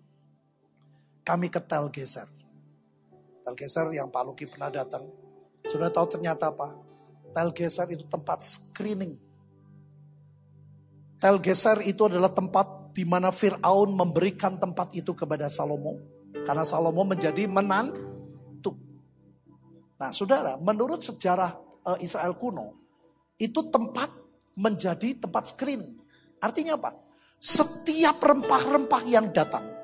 Kami 1.25 1.53
ke 1.53 1.61
Telgeser. 1.61 2.36
Telgeser 3.47 3.95
yang 3.95 4.11
Pak 4.11 4.23
Luki 4.27 4.51
pernah 4.51 4.67
datang. 4.67 5.07
Sudah 5.63 5.87
tahu 5.87 6.19
ternyata 6.19 6.51
apa? 6.51 6.75
Telgeser 7.31 7.87
itu 7.95 8.03
tempat 8.11 8.43
screening. 8.43 9.15
Telgeser 11.23 11.79
itu 11.87 12.11
adalah 12.11 12.35
tempat 12.35 12.91
di 12.91 13.07
mana 13.07 13.31
Fir'aun 13.31 13.95
memberikan 13.95 14.59
tempat 14.59 14.91
itu 14.99 15.15
kepada 15.15 15.47
Salomo. 15.47 15.95
Karena 16.43 16.67
Salomo 16.67 17.07
menjadi 17.07 17.47
menantu. 17.47 18.75
Nah 19.95 20.11
saudara, 20.11 20.59
menurut 20.59 21.07
sejarah 21.07 21.55
eh, 21.95 22.03
Israel 22.03 22.35
kuno, 22.35 22.75
itu 23.39 23.63
tempat 23.71 24.11
menjadi 24.59 25.23
tempat 25.23 25.55
screening. 25.55 25.95
Artinya 26.43 26.75
apa? 26.75 26.99
Setiap 27.37 28.17
rempah-rempah 28.17 29.03
yang 29.05 29.29
datang, 29.31 29.76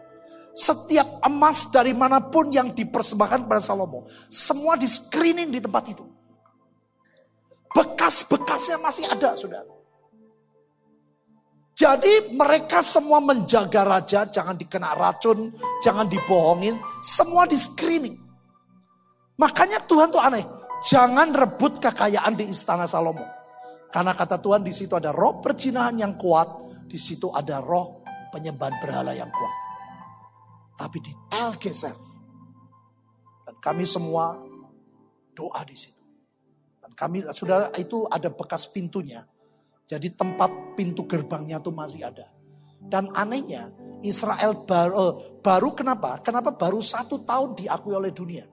setiap 0.53 1.21
emas 1.25 1.73
dari 1.73 1.97
mana 1.97 2.21
pun 2.21 2.53
yang 2.53 2.77
dipersembahkan 2.77 3.49
kepada 3.49 3.63
Salomo, 3.65 4.09
semua 4.29 4.77
di 4.77 4.85
screening 4.85 5.49
di 5.49 5.61
tempat 5.61 5.85
itu. 5.89 6.05
Bekas-bekasnya 7.73 8.77
masih 8.77 9.09
ada, 9.09 9.33
saudara. 9.33 9.73
Jadi 11.73 12.37
mereka 12.37 12.85
semua 12.85 13.19
menjaga 13.19 13.83
raja, 13.83 14.29
jangan 14.29 14.55
dikena 14.55 14.93
racun, 14.93 15.57
jangan 15.81 16.05
dibohongin, 16.05 16.77
semua 17.01 17.49
di 17.49 17.57
screening. 17.57 18.21
Makanya 19.41 19.81
Tuhan 19.89 20.13
tuh 20.13 20.21
aneh, 20.21 20.45
jangan 20.85 21.33
rebut 21.33 21.81
kekayaan 21.81 22.37
di 22.37 22.53
istana 22.53 22.85
Salomo. 22.85 23.25
Karena 23.89 24.13
kata 24.13 24.37
Tuhan 24.37 24.61
di 24.61 24.73
situ 24.73 24.93
ada 24.93 25.17
roh 25.17 25.41
perjinahan 25.41 25.97
yang 25.97 26.15
kuat, 26.21 26.49
di 26.85 27.01
situ 27.01 27.33
ada 27.33 27.65
roh 27.65 28.05
penyembahan 28.37 28.77
berhala 28.85 29.17
yang 29.17 29.33
kuat. 29.33 29.62
Tapi 30.83 30.99
di 30.99 31.15
geser. 31.63 31.95
Dan 33.47 33.55
kami 33.63 33.87
semua 33.87 34.35
doa 35.31 35.63
di 35.63 35.79
situ. 35.79 36.03
Dan 36.83 36.91
kami, 36.99 37.23
saudara 37.31 37.71
itu 37.79 38.03
ada 38.11 38.27
bekas 38.27 38.67
pintunya. 38.67 39.23
Jadi 39.87 40.11
tempat 40.11 40.75
pintu 40.75 41.07
gerbangnya 41.07 41.63
itu 41.63 41.71
masih 41.71 42.03
ada. 42.03 42.27
Dan 42.83 43.15
anehnya 43.15 43.71
Israel 44.03 44.67
baru, 44.67 44.95
eh, 44.99 45.13
baru 45.39 45.71
kenapa? 45.71 46.19
Kenapa 46.19 46.51
baru 46.51 46.83
satu 46.83 47.23
tahun 47.23 47.55
diakui 47.55 47.95
oleh 47.95 48.11
dunia? 48.11 48.51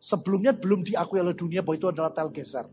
Sebelumnya 0.00 0.56
belum 0.56 0.80
diakui 0.88 1.20
oleh 1.20 1.36
dunia 1.36 1.60
bahwa 1.60 1.76
itu 1.76 1.88
adalah 1.92 2.16
Telgeser. 2.16 2.64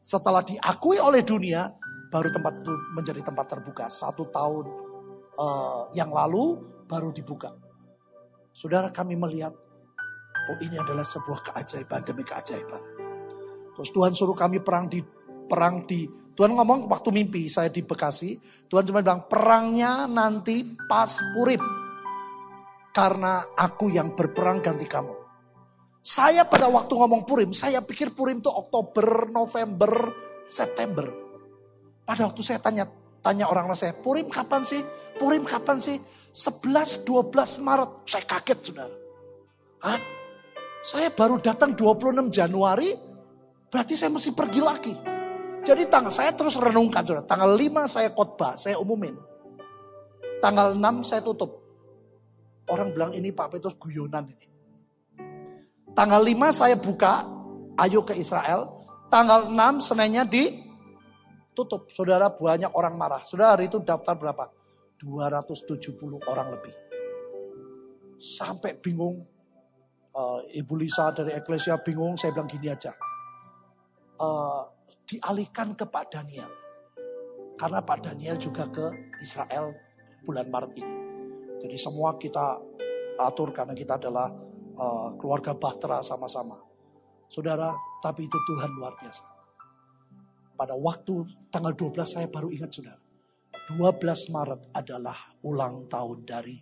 Setelah 0.00 0.40
diakui 0.40 0.96
oleh 0.96 1.20
dunia, 1.20 1.68
baru 2.08 2.32
tempat 2.32 2.64
itu 2.64 2.72
menjadi 2.96 3.20
tempat 3.20 3.46
terbuka. 3.52 3.84
Satu 3.92 4.32
tahun 4.32 4.64
uh, 5.36 5.92
yang 5.92 6.08
lalu 6.08 6.64
baru 6.88 7.12
dibuka. 7.12 7.63
Saudara 8.54 8.94
kami 8.94 9.18
melihat, 9.18 9.50
oh 10.46 10.58
ini 10.62 10.78
adalah 10.78 11.02
sebuah 11.02 11.42
keajaiban 11.42 12.06
demi 12.06 12.22
keajaiban. 12.22 12.82
Terus 13.74 13.90
Tuhan 13.90 14.14
suruh 14.14 14.38
kami 14.38 14.62
perang 14.62 14.86
di 14.86 15.02
perang 15.50 15.82
di 15.82 16.06
Tuhan 16.34 16.54
ngomong 16.54 16.86
waktu 16.86 17.10
mimpi 17.10 17.50
saya 17.50 17.66
di 17.70 17.82
Bekasi, 17.82 18.38
Tuhan 18.70 18.86
cuma 18.86 19.02
bilang 19.02 19.26
perangnya 19.26 20.06
nanti 20.06 20.62
pas 20.86 21.10
Purim. 21.34 21.62
Karena 22.94 23.42
aku 23.58 23.90
yang 23.90 24.14
berperang 24.14 24.62
ganti 24.62 24.86
kamu. 24.86 25.14
Saya 25.98 26.46
pada 26.46 26.70
waktu 26.70 26.94
ngomong 26.94 27.26
Purim, 27.26 27.50
saya 27.50 27.82
pikir 27.82 28.14
Purim 28.14 28.38
itu 28.38 28.50
Oktober, 28.54 29.34
November, 29.34 30.14
September. 30.46 31.10
Pada 32.06 32.30
waktu 32.30 32.42
saya 32.46 32.62
tanya 32.62 32.86
tanya 33.18 33.50
orang 33.50 33.66
saya, 33.74 33.98
Purim 33.98 34.30
kapan 34.30 34.62
sih? 34.62 34.82
Purim 35.18 35.42
kapan 35.42 35.82
sih? 35.82 35.98
11, 36.34 37.06
12 37.06 37.62
Maret. 37.62 37.90
Saya 38.10 38.24
kaget 38.26 38.58
saudara. 38.66 38.96
Hah? 39.86 40.00
Saya 40.84 41.08
baru 41.14 41.38
datang 41.40 41.72
26 41.72 42.28
Januari, 42.28 42.92
berarti 43.70 43.94
saya 43.94 44.10
mesti 44.12 44.34
pergi 44.34 44.60
lagi. 44.60 44.94
Jadi 45.64 45.88
tanggal 45.88 46.12
saya 46.12 46.34
terus 46.34 46.58
renungkan 46.60 47.06
saudara. 47.06 47.24
Tanggal 47.24 47.54
5 47.56 47.86
saya 47.88 48.08
khotbah, 48.12 48.52
saya 48.58 48.76
umumin. 48.82 49.16
Tanggal 50.42 50.76
6 50.76 51.06
saya 51.06 51.22
tutup. 51.24 51.62
Orang 52.68 52.92
bilang 52.92 53.14
ini 53.14 53.32
Pak 53.32 53.54
Petrus 53.56 53.78
guyonan 53.78 54.28
ini. 54.28 54.46
Tanggal 55.94 56.20
5 56.20 56.50
saya 56.50 56.76
buka, 56.76 57.24
ayo 57.78 58.02
ke 58.02 58.18
Israel. 58.18 58.84
Tanggal 59.08 59.48
6 59.48 59.80
senenya 59.80 60.26
ditutup. 60.26 61.88
Saudara 61.94 62.28
banyak 62.28 62.74
orang 62.74 62.98
marah. 62.98 63.22
Saudara 63.22 63.56
hari 63.56 63.70
itu 63.70 63.78
daftar 63.80 64.18
berapa? 64.18 64.63
270 65.04 66.00
orang 66.24 66.48
lebih. 66.56 66.74
Sampai 68.16 68.80
bingung. 68.80 69.28
Uh, 70.14 70.40
Ibu 70.54 70.78
Lisa 70.78 71.10
dari 71.10 71.34
Eklesia 71.34 71.74
bingung, 71.82 72.14
saya 72.14 72.30
bilang 72.32 72.46
gini 72.46 72.70
aja. 72.70 72.94
Uh, 74.16 74.62
dialihkan 75.04 75.76
ke 75.76 75.84
Pak 75.84 76.06
Daniel. 76.08 76.48
Karena 77.60 77.82
Pak 77.84 77.98
Daniel 78.00 78.38
juga 78.40 78.66
ke 78.70 79.12
Israel 79.20 79.74
bulan 80.24 80.48
Maret 80.48 80.72
ini. 80.80 80.96
Jadi 81.60 81.76
semua 81.76 82.16
kita 82.16 82.58
atur 83.20 83.52
karena 83.54 83.76
kita 83.76 84.00
adalah 84.00 84.32
uh, 84.78 85.14
keluarga 85.20 85.54
bahtera 85.54 86.00
sama-sama. 86.00 86.58
Saudara, 87.28 87.74
tapi 88.00 88.26
itu 88.26 88.38
Tuhan 88.46 88.70
luar 88.78 88.94
biasa. 88.98 89.24
Pada 90.54 90.78
waktu 90.78 91.26
tanggal 91.50 91.74
12 91.74 92.06
saya 92.06 92.26
baru 92.30 92.48
ingat 92.54 92.70
saudara. 92.70 93.03
12 93.72 94.28
Maret 94.28 94.62
adalah 94.76 95.16
ulang 95.40 95.88
tahun 95.88 96.18
dari 96.28 96.56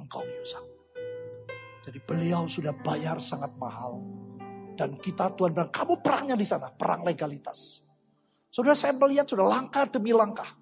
engkau 0.00 0.24
Yusak. 0.24 0.64
Jadi 1.84 1.98
beliau 2.00 2.48
sudah 2.48 2.72
bayar 2.80 3.20
sangat 3.20 3.52
mahal 3.60 4.00
dan 4.80 4.96
kita 4.96 5.36
Tuhan 5.36 5.52
bilang, 5.52 5.68
kamu 5.68 6.00
perangnya 6.00 6.36
di 6.40 6.48
sana, 6.48 6.72
perang 6.72 7.04
legalitas. 7.04 7.84
Saudara 8.48 8.72
saya 8.72 8.96
melihat 8.96 9.28
sudah 9.28 9.44
langkah 9.44 9.84
demi 9.84 10.16
langkah. 10.16 10.56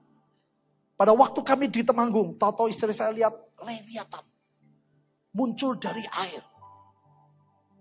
Pada 0.99 1.15
waktu 1.15 1.39
kami 1.47 1.71
di 1.71 1.87
Temanggung, 1.87 2.35
tahu 2.35 2.67
istri 2.67 2.91
saya 2.91 3.15
lihat 3.15 3.31
leviatan. 3.63 4.27
Muncul 5.39 5.79
dari 5.79 6.03
air. 6.03 6.43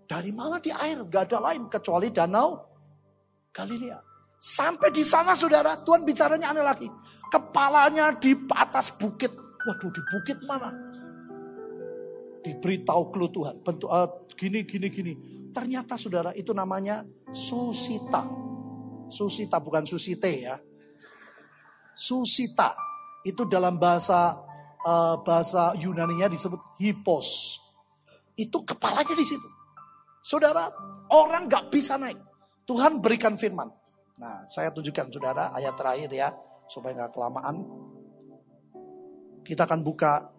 Dari 0.06 0.30
mana 0.30 0.62
di 0.62 0.70
air? 0.70 1.02
Gak 1.10 1.34
ada 1.34 1.50
lain 1.50 1.66
kecuali 1.66 2.14
danau 2.14 2.54
Galilea. 3.50 4.07
Sampai 4.38 4.94
di 4.94 5.02
sana 5.02 5.34
saudara, 5.34 5.74
Tuhan 5.82 6.06
bicaranya 6.06 6.54
aneh 6.54 6.62
lagi. 6.62 6.86
Kepalanya 7.26 8.14
di 8.14 8.38
atas 8.54 8.94
bukit. 8.94 9.34
Waduh 9.34 9.90
di 9.90 10.02
bukit 10.06 10.38
mana? 10.46 10.70
Diberitahu 12.46 13.10
clue 13.10 13.30
Tuhan. 13.34 13.58
Bentuk 13.66 13.90
uh, 13.90 14.06
gini, 14.38 14.62
gini, 14.62 14.86
gini. 14.88 15.12
Ternyata 15.50 15.98
saudara 15.98 16.30
itu 16.38 16.54
namanya 16.54 17.02
susita. 17.34 18.22
Susita 19.10 19.58
bukan 19.58 19.82
susite 19.82 20.30
ya. 20.30 20.54
Susita 21.98 22.78
itu 23.26 23.42
dalam 23.50 23.74
bahasa 23.74 24.38
uh, 24.86 25.18
bahasa 25.26 25.74
Yunani-nya 25.74 26.30
disebut 26.30 26.78
hipos. 26.78 27.58
Itu 28.38 28.62
kepalanya 28.62 29.18
di 29.18 29.26
situ. 29.26 29.48
Saudara, 30.22 30.70
orang 31.10 31.50
nggak 31.50 31.74
bisa 31.74 31.98
naik. 31.98 32.22
Tuhan 32.62 33.02
berikan 33.02 33.34
firman. 33.34 33.66
Nah, 34.18 34.42
saya 34.50 34.74
tunjukkan 34.74 35.14
saudara 35.14 35.54
ayat 35.54 35.74
terakhir 35.78 36.10
ya, 36.10 36.28
supaya 36.66 36.94
nggak 36.94 37.14
kelamaan. 37.14 37.56
Kita 39.46 39.64
akan 39.64 39.80
buka 39.80 40.37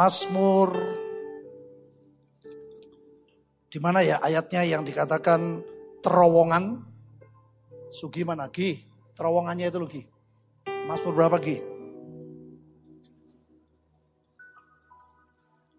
Mazmur 0.00 0.72
di 3.68 3.76
mana 3.84 4.00
ya 4.00 4.16
ayatnya 4.24 4.64
yang 4.64 4.80
dikatakan 4.80 5.60
terowongan 6.00 6.88
Sugi 7.92 8.24
mana 8.24 8.48
Gi? 8.48 8.80
Terowongannya 9.12 9.68
itu 9.68 9.76
loh 9.76 9.90
Gi. 9.92 10.08
Mazmur 10.88 11.12
berapa 11.12 11.36
Gi? 11.36 11.60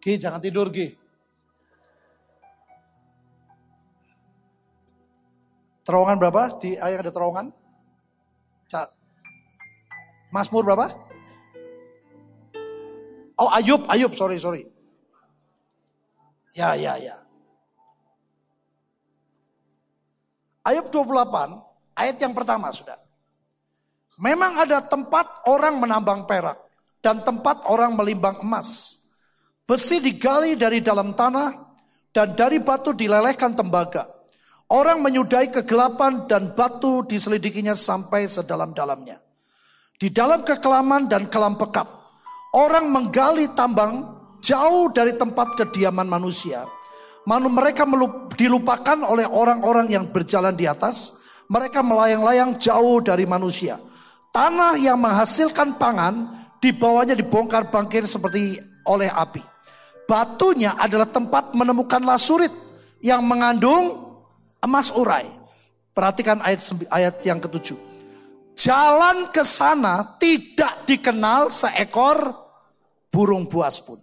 Gi 0.06 0.14
jangan 0.22 0.38
tidur 0.38 0.70
Gi. 0.70 0.94
Terowongan 5.82 6.22
berapa? 6.22 6.62
Di 6.62 6.78
ayat 6.78 7.10
ada 7.10 7.10
terowongan? 7.10 7.50
Mazmur 10.30 10.62
berapa? 10.62 11.11
Oh 13.42 13.50
Ayub, 13.50 13.90
Ayub, 13.90 14.14
sorry, 14.14 14.38
sorry. 14.38 14.70
Ya, 16.54 16.78
ya, 16.78 17.02
ya. 17.02 17.22
ayat 20.66 20.94
28, 20.94 21.98
ayat 21.98 22.18
yang 22.22 22.34
pertama 22.38 22.70
sudah. 22.70 22.98
Memang 24.22 24.62
ada 24.62 24.86
tempat 24.86 25.42
orang 25.50 25.82
menambang 25.82 26.30
perak 26.30 26.62
dan 27.02 27.26
tempat 27.26 27.66
orang 27.66 27.98
melimbang 27.98 28.38
emas. 28.46 29.02
Besi 29.66 29.98
digali 29.98 30.54
dari 30.54 30.84
dalam 30.84 31.18
tanah 31.18 31.50
dan 32.14 32.38
dari 32.38 32.62
batu 32.62 32.94
dilelehkan 32.94 33.58
tembaga. 33.58 34.06
Orang 34.72 35.04
menyudahi 35.04 35.52
kegelapan 35.52 36.30
dan 36.32 36.56
batu 36.56 37.04
diselidikinya 37.04 37.76
sampai 37.76 38.30
sedalam-dalamnya. 38.30 39.20
Di 40.00 40.08
dalam 40.08 40.48
kekelaman 40.48 41.12
dan 41.12 41.28
kelam 41.28 41.60
pekat, 41.60 41.88
orang 42.52 42.92
menggali 42.92 43.52
tambang 43.56 44.08
jauh 44.44 44.92
dari 44.92 45.16
tempat 45.16 45.56
kediaman 45.56 46.08
manusia. 46.08 46.68
Manu 47.24 47.54
mereka 47.54 47.86
dilupakan 48.34 48.98
oleh 49.06 49.30
orang-orang 49.30 49.88
yang 49.92 50.10
berjalan 50.10 50.58
di 50.58 50.66
atas. 50.66 51.22
Mereka 51.52 51.84
melayang-layang 51.84 52.56
jauh 52.58 53.04
dari 53.04 53.28
manusia. 53.28 53.76
Tanah 54.32 54.80
yang 54.80 54.96
menghasilkan 54.96 55.76
pangan 55.76 56.48
di 56.64 56.72
bawahnya 56.72 57.12
dibongkar 57.12 57.68
bangkir 57.68 58.08
seperti 58.08 58.56
oleh 58.88 59.12
api. 59.12 59.44
Batunya 60.08 60.80
adalah 60.80 61.12
tempat 61.12 61.52
menemukan 61.52 62.00
lasurit 62.08 62.52
yang 63.04 63.20
mengandung 63.28 64.16
emas 64.64 64.90
urai. 64.96 65.28
Perhatikan 65.92 66.40
ayat 66.40 66.64
ayat 66.88 67.20
yang 67.28 67.44
ketujuh. 67.44 67.91
Jalan 68.62 69.34
ke 69.34 69.42
sana 69.42 70.22
tidak 70.22 70.86
dikenal 70.86 71.50
seekor 71.50 72.30
burung 73.10 73.50
buas 73.50 73.82
pun. 73.82 73.98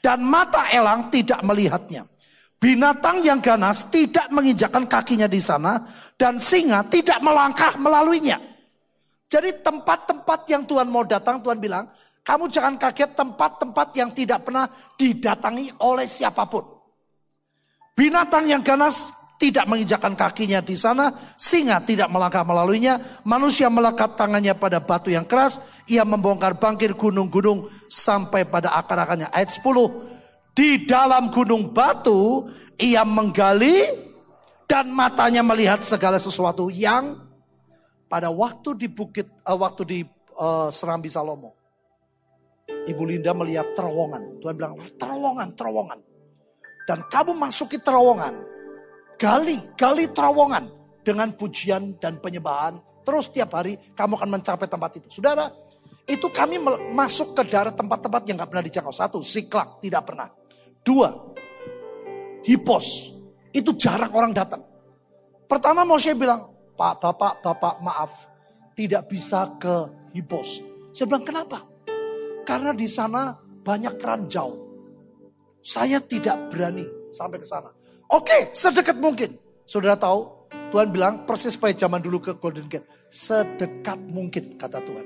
Dan 0.00 0.24
mata 0.24 0.64
elang 0.72 1.12
tidak 1.12 1.44
melihatnya. 1.44 2.08
Binatang 2.56 3.20
yang 3.20 3.44
ganas 3.44 3.92
tidak 3.92 4.32
menginjakan 4.32 4.88
kakinya 4.88 5.28
di 5.28 5.44
sana. 5.44 5.84
Dan 6.16 6.40
singa 6.40 6.88
tidak 6.88 7.20
melangkah 7.20 7.76
melaluinya. 7.76 8.40
Jadi 9.28 9.60
tempat-tempat 9.60 10.40
yang 10.48 10.64
Tuhan 10.64 10.88
mau 10.88 11.04
datang, 11.04 11.44
Tuhan 11.44 11.60
bilang, 11.60 11.84
kamu 12.24 12.48
jangan 12.48 12.80
kaget 12.80 13.12
tempat-tempat 13.12 13.88
yang 13.92 14.08
tidak 14.16 14.40
pernah 14.40 14.72
didatangi 14.96 15.68
oleh 15.84 16.08
siapa 16.08 16.48
pun. 16.48 16.64
Binatang 17.92 18.48
yang 18.48 18.64
ganas 18.64 19.12
tidak 19.38 19.70
menginjakan 19.70 20.18
kakinya 20.18 20.58
di 20.58 20.74
sana, 20.74 21.14
singa 21.38 21.78
tidak 21.86 22.10
melangkah 22.10 22.42
melaluinya, 22.42 22.98
manusia 23.22 23.70
melekat 23.70 24.18
tangannya 24.18 24.50
pada 24.58 24.82
batu 24.82 25.14
yang 25.14 25.22
keras, 25.22 25.62
ia 25.86 26.02
membongkar 26.02 26.58
bangkir 26.58 26.98
gunung-gunung 26.98 27.70
sampai 27.86 28.42
pada 28.42 28.74
akar-akarnya. 28.74 29.30
Ayat 29.30 29.54
10, 29.54 30.58
di 30.58 30.82
dalam 30.90 31.30
gunung 31.30 31.70
batu 31.70 32.50
ia 32.82 33.06
menggali 33.06 33.86
dan 34.66 34.90
matanya 34.90 35.46
melihat 35.46 35.86
segala 35.86 36.18
sesuatu 36.18 36.66
yang 36.66 37.22
pada 38.10 38.34
waktu 38.34 38.74
di 38.74 38.90
bukit, 38.90 39.30
uh, 39.46 39.54
waktu 39.54 39.82
di 39.86 39.98
uh, 40.34 40.66
Serambi 40.66 41.06
Salomo, 41.06 41.54
Ibu 42.66 43.02
Linda 43.06 43.30
melihat 43.38 43.70
terowongan. 43.78 44.42
Tuhan 44.42 44.54
bilang, 44.58 44.74
terowongan, 44.98 45.48
terowongan. 45.54 45.98
Dan 46.90 47.04
kamu 47.06 47.36
masuki 47.36 47.76
terowongan. 47.78 48.47
Gali, 49.18 49.74
gali 49.74 50.08
terowongan. 50.08 50.64
Dengan 51.02 51.32
pujian 51.32 51.96
dan 51.96 52.20
penyembahan. 52.20 52.78
Terus 53.02 53.32
tiap 53.32 53.56
hari 53.56 53.80
kamu 53.96 54.20
akan 54.20 54.30
mencapai 54.38 54.68
tempat 54.68 55.00
itu. 55.00 55.08
Saudara, 55.08 55.48
itu 56.04 56.28
kami 56.28 56.60
masuk 56.92 57.32
ke 57.32 57.48
daerah 57.48 57.72
tempat-tempat 57.72 58.22
yang 58.28 58.36
gak 58.40 58.50
pernah 58.52 58.64
dijangkau. 58.64 58.92
Satu, 58.92 59.18
siklak, 59.24 59.80
tidak 59.80 60.04
pernah. 60.04 60.28
Dua, 60.84 61.08
hipos. 62.44 63.16
Itu 63.48 63.72
jarang 63.80 64.12
orang 64.12 64.36
datang. 64.36 64.60
Pertama 65.48 65.88
Moshe 65.88 66.12
bilang, 66.12 66.52
Pak, 66.76 67.00
Bapak, 67.00 67.40
Bapak 67.40 67.74
maaf. 67.80 68.28
Tidak 68.76 69.10
bisa 69.10 69.58
ke 69.58 70.06
Hibos. 70.14 70.62
Saya 70.94 71.10
bilang 71.10 71.26
kenapa? 71.26 71.58
Karena 72.46 72.70
di 72.70 72.86
sana 72.86 73.34
banyak 73.40 73.98
ranjau. 73.98 74.54
Saya 75.58 75.98
tidak 75.98 76.46
berani 76.48 76.86
sampai 77.10 77.42
ke 77.42 77.46
sana. 77.48 77.74
Oke, 78.08 78.52
sedekat 78.56 78.96
mungkin. 78.96 79.36
Saudara 79.68 79.92
tahu, 79.92 80.48
Tuhan 80.72 80.88
bilang 80.88 81.28
persis 81.28 81.60
pada 81.60 81.76
zaman 81.76 82.00
dulu 82.00 82.24
ke 82.24 82.32
Golden 82.40 82.64
Gate. 82.64 82.88
Sedekat 83.12 84.00
mungkin, 84.08 84.56
kata 84.56 84.80
Tuhan. 84.80 85.04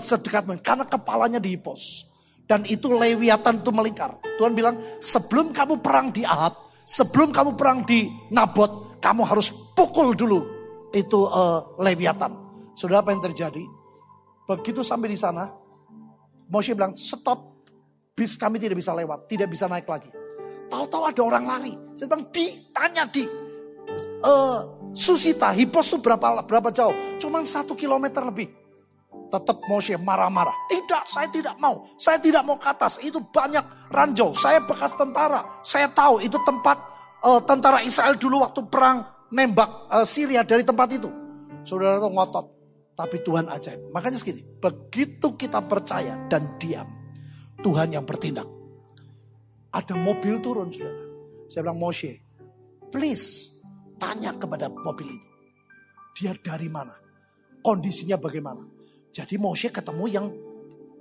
Sedekat 0.00 0.48
mungkin, 0.48 0.64
karena 0.64 0.88
kepalanya 0.88 1.36
di 1.36 1.56
Hipos. 1.56 2.08
Dan 2.48 2.64
itu 2.64 2.88
lewiatan 2.88 3.60
itu 3.60 3.68
melingkar. 3.68 4.16
Tuhan 4.40 4.56
bilang, 4.56 4.80
sebelum 4.96 5.52
kamu 5.52 5.84
perang 5.84 6.08
di 6.08 6.24
Ahab, 6.24 6.56
sebelum 6.88 7.28
kamu 7.28 7.52
perang 7.52 7.84
di 7.84 8.08
Nabot, 8.32 8.96
kamu 8.96 9.28
harus 9.28 9.52
pukul 9.76 10.16
dulu 10.16 10.40
itu 10.96 11.28
uh, 11.28 11.76
Leviathan. 11.76 12.32
Saudara 12.72 13.04
apa 13.04 13.12
yang 13.12 13.20
terjadi? 13.20 13.60
Begitu 14.48 14.80
sampai 14.80 15.12
di 15.12 15.18
sana, 15.20 15.52
Moshe 16.48 16.72
bilang, 16.72 16.96
stop, 16.96 17.68
bis 18.16 18.40
kami 18.40 18.56
tidak 18.56 18.80
bisa 18.80 18.96
lewat, 18.96 19.28
tidak 19.28 19.52
bisa 19.52 19.68
naik 19.68 19.84
lagi. 19.84 20.08
Tahu-tahu 20.68 21.02
ada 21.08 21.22
orang 21.24 21.44
lari. 21.48 21.74
Saya 21.96 22.12
bilang, 22.12 22.28
di, 22.28 22.46
tanya 22.70 23.04
di. 23.08 23.24
Uh, 24.20 24.60
Susita, 24.92 25.52
Hipos 25.52 25.92
itu 25.92 25.98
berapa 26.00 26.44
berapa 26.44 26.68
jauh? 26.72 26.92
Cuman 27.20 27.44
satu 27.44 27.76
kilometer 27.76 28.24
lebih. 28.24 28.48
Tetap 29.28 29.60
Moshe 29.68 29.92
marah-marah. 30.00 30.56
Tidak, 30.72 31.04
saya 31.04 31.28
tidak 31.28 31.56
mau. 31.60 31.84
Saya 32.00 32.16
tidak 32.16 32.44
mau 32.48 32.56
ke 32.56 32.68
atas. 32.68 32.96
Itu 33.04 33.20
banyak 33.28 33.92
ranjau. 33.92 34.32
Saya 34.32 34.64
bekas 34.64 34.96
tentara. 34.96 35.60
Saya 35.60 35.92
tahu 35.92 36.24
itu 36.24 36.40
tempat 36.44 36.80
uh, 37.24 37.40
tentara 37.44 37.84
Israel 37.84 38.16
dulu 38.16 38.40
waktu 38.40 38.64
perang 38.72 39.04
nembak 39.28 39.92
uh, 39.92 40.04
Syria 40.08 40.40
dari 40.44 40.64
tempat 40.64 40.88
itu. 40.96 41.08
Saudara 41.68 42.00
itu 42.00 42.08
ngotot. 42.08 42.46
Tapi 42.98 43.22
Tuhan 43.22 43.46
ajaib. 43.46 43.94
Makanya 43.94 44.18
segini, 44.18 44.42
begitu 44.58 45.38
kita 45.38 45.62
percaya 45.62 46.18
dan 46.26 46.58
diam, 46.58 46.90
Tuhan 47.62 47.94
yang 47.94 48.02
bertindak. 48.02 48.57
Ada 49.72 49.94
mobil 49.96 50.40
turun, 50.40 50.72
saudara. 50.72 50.96
Saya 51.48 51.60
bilang, 51.68 51.80
Moshe, 51.80 52.20
please 52.88 53.58
tanya 54.00 54.32
kepada 54.36 54.72
mobil 54.72 55.16
itu. 55.16 55.28
Dia 56.16 56.32
dari 56.36 56.68
mana? 56.72 56.96
Kondisinya 57.60 58.16
bagaimana? 58.16 58.64
Jadi 59.12 59.36
Moshe 59.36 59.68
ketemu 59.68 60.04
yang 60.08 60.26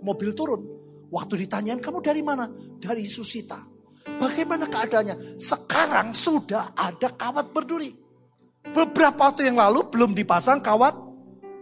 mobil 0.04 0.36
turun. 0.36 0.62
Waktu 1.08 1.48
ditanyain, 1.48 1.80
kamu 1.80 2.04
dari 2.04 2.20
mana? 2.20 2.52
Dari 2.80 3.08
Susita. 3.08 3.64
Bagaimana 4.08 4.68
keadaannya? 4.68 5.40
Sekarang 5.40 6.12
sudah 6.12 6.76
ada 6.76 7.12
kawat 7.12 7.52
berduri. 7.52 7.92
Beberapa 8.68 9.32
waktu 9.32 9.48
yang 9.48 9.60
lalu 9.60 9.88
belum 9.88 10.12
dipasang 10.12 10.60
kawat 10.60 10.96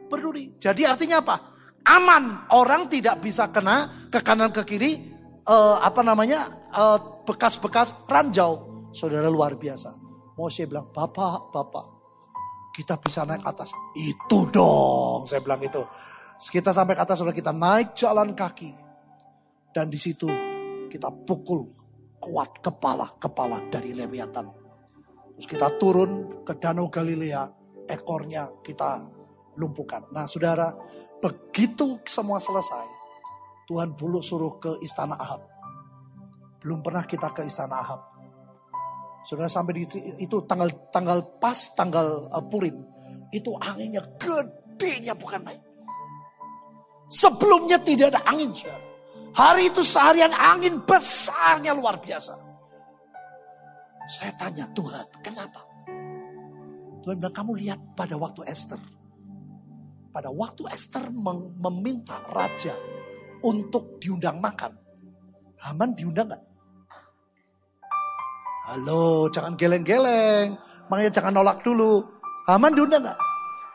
berduri. 0.09 0.57
Jadi 0.57 0.85
artinya 0.85 1.21
apa? 1.21 1.53
Aman, 1.85 2.49
orang 2.49 2.89
tidak 2.89 3.21
bisa 3.21 3.53
kena 3.53 4.09
ke 4.09 4.17
kanan 4.25 4.49
ke 4.49 4.65
kiri 4.65 5.14
uh, 5.45 5.77
apa 5.81 6.01
namanya 6.01 6.49
eh, 6.73 6.99
bekas-bekas 7.25 7.95
ranjau. 8.09 8.73
Saudara 8.95 9.27
luar 9.27 9.59
biasa. 9.59 9.91
Moshe 10.39 10.63
bilang, 10.67 10.87
Bapak, 10.91 11.51
Bapak, 11.51 11.85
kita 12.71 12.95
bisa 12.99 13.27
naik 13.27 13.43
atas. 13.43 13.71
Itu 13.95 14.47
dong, 14.51 15.27
saya 15.27 15.43
bilang 15.43 15.59
itu. 15.63 15.83
Kita 16.35 16.71
sampai 16.71 16.95
ke 16.95 17.03
atas, 17.03 17.19
saudara 17.19 17.35
kita 17.35 17.51
naik 17.51 17.95
jalan 17.95 18.31
kaki. 18.35 18.71
Dan 19.71 19.91
di 19.91 19.99
situ 19.99 20.27
kita 20.87 21.11
pukul 21.11 21.67
kuat 22.19 22.63
kepala-kepala 22.63 23.67
dari 23.67 23.91
Leviathan. 23.91 24.47
Terus 25.35 25.47
kita 25.51 25.75
turun 25.75 26.43
ke 26.47 26.55
Danau 26.55 26.87
Galilea, 26.87 27.43
ekornya 27.91 28.47
kita 28.63 29.03
lumpuhkan. 29.59 30.07
Nah 30.15 30.23
saudara, 30.27 30.71
begitu 31.19 31.99
semua 32.07 32.39
selesai, 32.39 32.87
Tuhan 33.65 33.97
bulu 33.97 34.21
suruh 34.21 34.61
ke 34.61 34.77
istana 34.85 35.17
Ahab. 35.17 35.41
Belum 36.61 36.85
pernah 36.85 37.01
kita 37.05 37.33
ke 37.33 37.45
istana 37.45 37.81
Ahab. 37.81 38.01
Saudara 39.25 39.49
sampai 39.49 39.81
di 39.81 39.83
itu 40.21 40.37
tanggal 40.45 40.69
tanggal 40.93 41.41
pas 41.41 41.57
tanggal 41.73 42.29
uh, 42.29 42.45
Purim, 42.45 42.77
itu 43.33 43.49
anginnya 43.57 44.05
gedenya 44.21 45.17
bukan 45.17 45.41
naik. 45.41 45.61
Sebelumnya 47.09 47.81
tidak 47.81 48.13
ada 48.13 48.21
angin. 48.29 48.53
Hari 49.33 49.73
itu 49.73 49.81
seharian 49.81 50.33
angin 50.33 50.81
besarnya 50.85 51.73
luar 51.73 51.97
biasa. 51.97 52.33
Saya 54.05 54.31
tanya 54.37 54.69
Tuhan, 54.77 55.05
kenapa? 55.25 55.65
Tuhan 57.01 57.17
bilang, 57.17 57.33
kamu 57.33 57.51
lihat 57.57 57.79
pada 57.97 58.17
waktu 58.17 58.45
Esther. 58.45 58.77
Pada 60.13 60.29
waktu 60.29 60.69
Esther 60.69 61.09
meminta 61.57 62.21
raja 62.29 62.73
untuk 63.45 64.01
diundang 64.01 64.41
makan. 64.41 64.73
Haman 65.61 65.93
diundang 65.93 66.33
gak? 66.33 66.43
Halo, 68.65 69.29
jangan 69.29 69.53
geleng-geleng. 69.53 70.57
Makanya 70.89 71.11
jangan 71.13 71.37
nolak 71.37 71.61
dulu. 71.61 72.01
Haman 72.49 72.73
diundang 72.73 73.05
gak? 73.05 73.19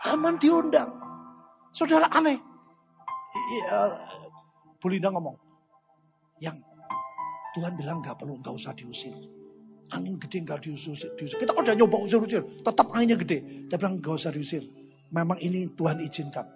Haman 0.02 0.34
diundang. 0.42 0.90
Saudara 1.70 2.10
aneh. 2.10 2.34
Uh, 3.70 3.94
Bu 4.82 4.90
Linda 4.90 5.14
ngomong. 5.14 5.38
Yang 6.42 6.58
Tuhan 7.54 7.78
bilang 7.78 8.02
gak 8.02 8.18
perlu, 8.18 8.34
gak 8.42 8.54
usah 8.58 8.74
diusir. 8.74 9.14
angin 9.90 10.14
gede 10.22 10.46
nggak 10.46 10.62
diusir, 10.62 10.94
diusir. 11.18 11.34
Kita 11.34 11.50
udah 11.50 11.74
nyoba 11.74 11.98
usir-usir, 11.98 12.46
tetap 12.62 12.94
anginnya 12.94 13.18
gede. 13.18 13.66
Dia 13.66 13.74
bilang 13.74 13.98
gak 13.98 14.22
usah 14.22 14.30
diusir. 14.30 14.62
Memang 15.10 15.34
ini 15.42 15.66
Tuhan 15.74 15.98
izinkan. 15.98 16.46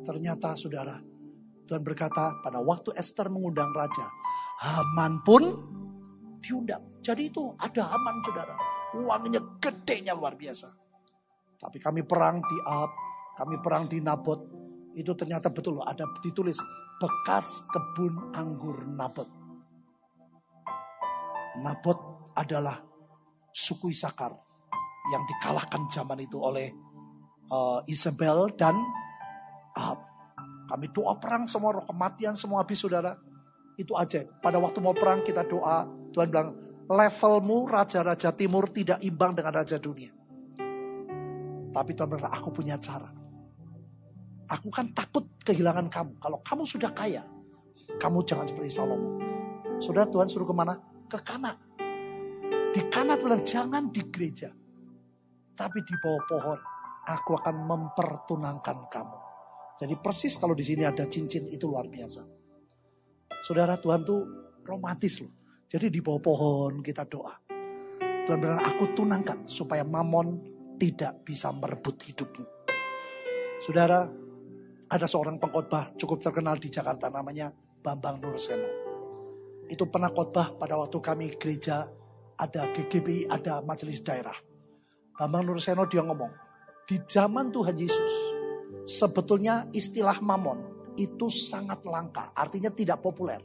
Ternyata 0.00 0.56
saudara, 0.56 0.96
Tuhan 1.64 1.80
berkata 1.80 2.40
pada 2.44 2.60
waktu 2.60 2.92
Esther 2.96 3.32
mengundang 3.32 3.72
raja, 3.72 4.04
Haman 4.60 5.24
pun 5.24 5.42
diundang. 6.44 6.84
Jadi 7.00 7.32
itu 7.32 7.52
ada 7.56 7.88
Haman 7.88 8.20
saudara. 8.24 8.54
Uangnya 8.94 9.40
gedenya 9.58 10.12
luar 10.14 10.36
biasa. 10.36 10.68
Tapi 11.58 11.80
kami 11.80 12.04
perang 12.04 12.44
di 12.44 12.58
Ab, 12.68 12.92
kami 13.40 13.56
perang 13.64 13.88
di 13.88 13.98
Nabot. 13.98 14.40
Itu 14.94 15.16
ternyata 15.16 15.50
betul 15.50 15.80
loh, 15.80 15.86
ada 15.88 16.04
ditulis 16.22 16.60
bekas 17.00 17.64
kebun 17.72 18.36
anggur 18.36 18.84
Nabot. 18.86 19.26
Nabot 21.64 22.30
adalah 22.36 22.76
suku 23.54 23.94
Isakar 23.94 24.34
yang 25.10 25.22
dikalahkan 25.28 25.86
zaman 25.88 26.18
itu 26.20 26.38
oleh 26.40 26.68
uh, 27.50 27.80
Isabel 27.86 28.52
dan 28.56 28.74
Ahab. 29.74 30.13
Kami 30.64 30.86
doa 30.90 31.16
perang 31.20 31.44
semua 31.44 31.76
roh 31.76 31.84
kematian 31.84 32.34
semua 32.34 32.64
habis 32.64 32.80
saudara. 32.80 33.16
Itu 33.76 33.98
aja. 33.98 34.24
Pada 34.40 34.56
waktu 34.62 34.80
mau 34.80 34.96
perang 34.96 35.20
kita 35.20 35.44
doa. 35.44 35.84
Tuhan 36.14 36.30
bilang 36.30 36.56
levelmu 36.88 37.68
raja-raja 37.68 38.32
timur 38.32 38.70
tidak 38.70 39.02
imbang 39.04 39.36
dengan 39.36 39.52
raja 39.60 39.76
dunia. 39.76 40.12
Tapi 41.74 41.90
Tuhan 41.92 42.08
bilang 42.08 42.32
aku 42.32 42.54
punya 42.54 42.78
cara. 42.78 43.10
Aku 44.44 44.68
kan 44.68 44.92
takut 44.92 45.26
kehilangan 45.42 45.88
kamu. 45.88 46.12
Kalau 46.20 46.38
kamu 46.44 46.62
sudah 46.68 46.92
kaya, 46.92 47.24
kamu 47.96 48.22
jangan 48.22 48.46
seperti 48.46 48.70
Salomo. 48.70 49.18
Saudara 49.80 50.06
Tuhan 50.06 50.28
suruh 50.30 50.46
ke 50.46 50.54
mana? 50.54 50.78
Ke 51.08 51.18
kanan. 51.18 51.56
Di 52.70 52.82
kanan 52.92 53.18
bilang 53.18 53.42
jangan 53.42 53.90
di 53.90 54.02
gereja. 54.06 54.52
Tapi 55.54 55.78
di 55.82 55.94
bawah 55.98 56.24
pohon. 56.28 56.60
Aku 57.04 57.36
akan 57.36 57.56
mempertunangkan 57.68 58.78
kamu. 58.88 59.23
Jadi 59.74 59.94
persis 59.98 60.38
kalau 60.38 60.54
di 60.54 60.62
sini 60.62 60.86
ada 60.86 61.02
cincin 61.06 61.50
itu 61.50 61.66
luar 61.66 61.90
biasa. 61.90 62.22
Saudara 63.42 63.74
Tuhan 63.76 64.06
tuh 64.06 64.20
romantis 64.62 65.18
loh. 65.20 65.34
Jadi 65.66 65.90
di 65.90 65.98
bawah 65.98 66.22
pohon 66.22 66.78
kita 66.80 67.02
doa. 67.04 67.34
Tuhan 68.24 68.38
bilang 68.40 68.62
aku 68.62 68.94
tunangkan 68.96 69.44
supaya 69.44 69.84
mamon 69.84 70.40
tidak 70.78 71.26
bisa 71.26 71.52
merebut 71.52 72.00
hidupmu. 72.00 72.46
Saudara, 73.60 74.06
ada 74.88 75.06
seorang 75.10 75.36
pengkhotbah 75.36 75.92
cukup 75.98 76.22
terkenal 76.22 76.56
di 76.56 76.70
Jakarta 76.70 77.10
namanya 77.10 77.52
Bambang 77.82 78.22
Nurseno. 78.22 78.70
Itu 79.68 79.90
pernah 79.90 80.12
khotbah 80.12 80.56
pada 80.56 80.78
waktu 80.78 80.98
kami 81.00 81.34
gereja 81.36 81.88
ada 82.38 82.62
GGBI, 82.70 83.30
ada 83.30 83.60
majelis 83.60 84.00
daerah. 84.00 84.36
Bambang 85.14 85.46
Nurseno 85.46 85.86
dia 85.86 86.02
ngomong, 86.02 86.32
di 86.84 86.98
zaman 87.06 87.54
Tuhan 87.54 87.76
Yesus, 87.78 88.33
sebetulnya 88.84 89.68
istilah 89.72 90.20
mamon 90.20 90.92
itu 90.94 91.26
sangat 91.32 91.82
langka, 91.88 92.30
artinya 92.36 92.70
tidak 92.70 93.02
populer. 93.02 93.42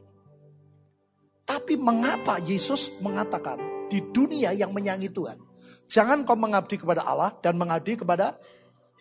Tapi 1.47 1.81
mengapa 1.81 2.37
Yesus 2.37 3.01
mengatakan 3.01 3.89
di 3.89 4.05
dunia 4.13 4.53
yang 4.53 4.69
menyanyi 4.69 5.09
Tuhan, 5.09 5.41
jangan 5.89 6.21
kau 6.21 6.37
mengabdi 6.37 6.77
kepada 6.77 7.01
Allah 7.01 7.33
dan 7.41 7.57
mengabdi 7.57 7.97
kepada 7.97 8.37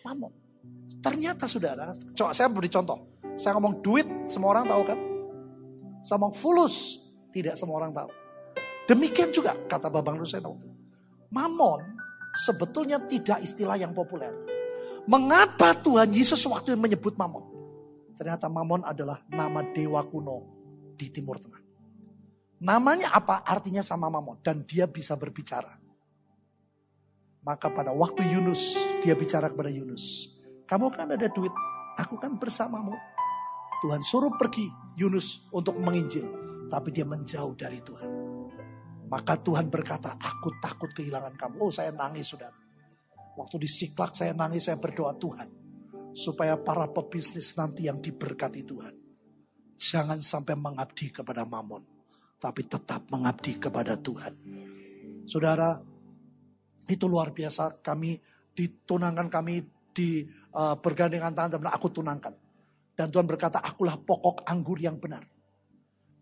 mamon. 0.00 0.32
Ternyata 1.04 1.44
saudara, 1.44 1.92
coba 2.16 2.32
saya 2.32 2.48
beri 2.48 2.72
contoh. 2.72 3.20
Saya 3.38 3.54
ngomong 3.54 3.84
duit, 3.84 4.08
semua 4.26 4.56
orang 4.56 4.66
tahu 4.66 4.82
kan? 4.82 4.98
Saya 6.02 6.16
ngomong 6.18 6.34
fulus, 6.34 6.98
tidak 7.30 7.54
semua 7.54 7.84
orang 7.84 7.92
tahu. 7.92 8.10
Demikian 8.88 9.28
juga 9.28 9.52
kata 9.68 9.92
Babang 9.92 10.16
Ruseno. 10.16 10.56
Mamon 11.28 11.84
sebetulnya 12.32 12.96
tidak 13.04 13.44
istilah 13.44 13.76
yang 13.76 13.92
populer. 13.92 14.47
Mengapa 15.08 15.72
Tuhan 15.72 16.12
Yesus 16.12 16.44
waktu 16.44 16.76
menyebut 16.76 17.16
Mamon? 17.16 17.48
Ternyata 18.12 18.44
Mamon 18.44 18.84
adalah 18.84 19.24
nama 19.32 19.64
dewa 19.64 20.04
kuno 20.04 20.44
di 21.00 21.08
Timur 21.08 21.40
Tengah. 21.40 21.64
Namanya 22.60 23.16
apa? 23.16 23.40
Artinya 23.40 23.80
sama 23.80 24.12
Mamon. 24.12 24.44
Dan 24.44 24.68
dia 24.68 24.84
bisa 24.84 25.16
berbicara. 25.16 25.80
Maka 27.40 27.72
pada 27.72 27.96
waktu 27.96 28.20
Yunus, 28.28 28.76
dia 29.00 29.16
bicara 29.16 29.48
kepada 29.48 29.72
Yunus. 29.72 30.28
Kamu 30.68 30.92
kan 30.92 31.08
ada 31.08 31.24
duit, 31.32 31.56
aku 31.96 32.20
kan 32.20 32.36
bersamamu. 32.36 32.92
Tuhan 33.80 34.04
suruh 34.04 34.36
pergi 34.36 34.68
Yunus 35.00 35.48
untuk 35.56 35.80
menginjil. 35.80 36.28
Tapi 36.68 36.92
dia 36.92 37.08
menjauh 37.08 37.56
dari 37.56 37.80
Tuhan. 37.80 38.10
Maka 39.08 39.40
Tuhan 39.40 39.72
berkata, 39.72 40.20
aku 40.20 40.52
takut 40.60 40.92
kehilangan 40.92 41.32
kamu. 41.40 41.64
Oh 41.64 41.72
saya 41.72 41.88
nangis 41.96 42.28
saudara. 42.28 42.57
Waktu 43.38 43.62
di 43.62 43.70
Siklak 43.70 44.18
saya 44.18 44.34
nangis, 44.34 44.66
saya 44.66 44.82
berdoa 44.82 45.14
Tuhan. 45.14 45.46
Supaya 46.10 46.58
para 46.58 46.90
pebisnis 46.90 47.54
nanti 47.54 47.86
yang 47.86 48.02
diberkati 48.02 48.66
Tuhan. 48.66 48.94
Jangan 49.78 50.18
sampai 50.18 50.58
mengabdi 50.58 51.14
kepada 51.14 51.46
mamon. 51.46 51.86
Tapi 52.42 52.66
tetap 52.66 53.06
mengabdi 53.14 53.62
kepada 53.62 53.94
Tuhan. 53.94 54.34
Saudara, 55.30 55.78
itu 56.90 57.06
luar 57.06 57.30
biasa. 57.30 57.78
Kami 57.78 58.18
ditunangkan, 58.50 59.30
kami 59.30 59.62
di 59.94 60.26
uh, 60.58 60.74
bergandengan 60.74 61.30
tangan 61.30 61.62
dan 61.62 61.70
aku 61.70 61.94
tunangkan. 61.94 62.34
Dan 62.98 63.14
Tuhan 63.14 63.30
berkata, 63.30 63.62
akulah 63.62 63.94
pokok 63.94 64.42
anggur 64.50 64.82
yang 64.82 64.98
benar. 64.98 65.22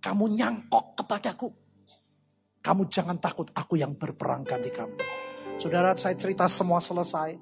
Kamu 0.04 0.28
nyangkok 0.36 1.00
kepadaku 1.00 1.48
kamu 2.66 2.90
jangan 2.90 3.14
takut, 3.22 3.46
aku 3.54 3.78
yang 3.78 3.94
berperang 3.94 4.42
ganti 4.42 4.74
kamu. 4.74 5.15
Saudara, 5.56 5.96
saya 5.96 6.12
cerita 6.16 6.44
semua 6.52 6.84
selesai. 6.84 7.40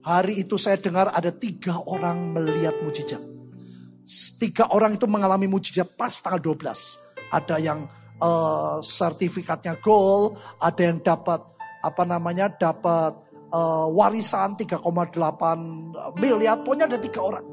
Hari 0.00 0.40
itu 0.40 0.56
saya 0.56 0.80
dengar 0.80 1.12
ada 1.12 1.28
tiga 1.28 1.76
orang 1.84 2.32
melihat 2.32 2.72
mujizat. 2.80 3.20
Tiga 4.40 4.72
orang 4.72 4.96
itu 4.96 5.04
mengalami 5.04 5.44
mujizat 5.44 5.92
pas 5.92 6.10
tanggal 6.24 6.40
12. 6.40 7.28
Ada 7.28 7.56
yang 7.60 7.84
uh, 8.16 8.80
sertifikatnya 8.80 9.76
gold, 9.84 10.40
ada 10.56 10.80
yang 10.80 11.04
dapat 11.04 11.44
apa 11.84 12.02
namanya 12.08 12.48
dapat 12.48 13.12
uh, 13.52 13.86
warisan 13.92 14.56
3,8 14.56 14.80
miliar. 16.16 16.64
Pokoknya 16.64 16.88
ada 16.88 16.96
tiga 16.96 17.20
orang. 17.20 17.44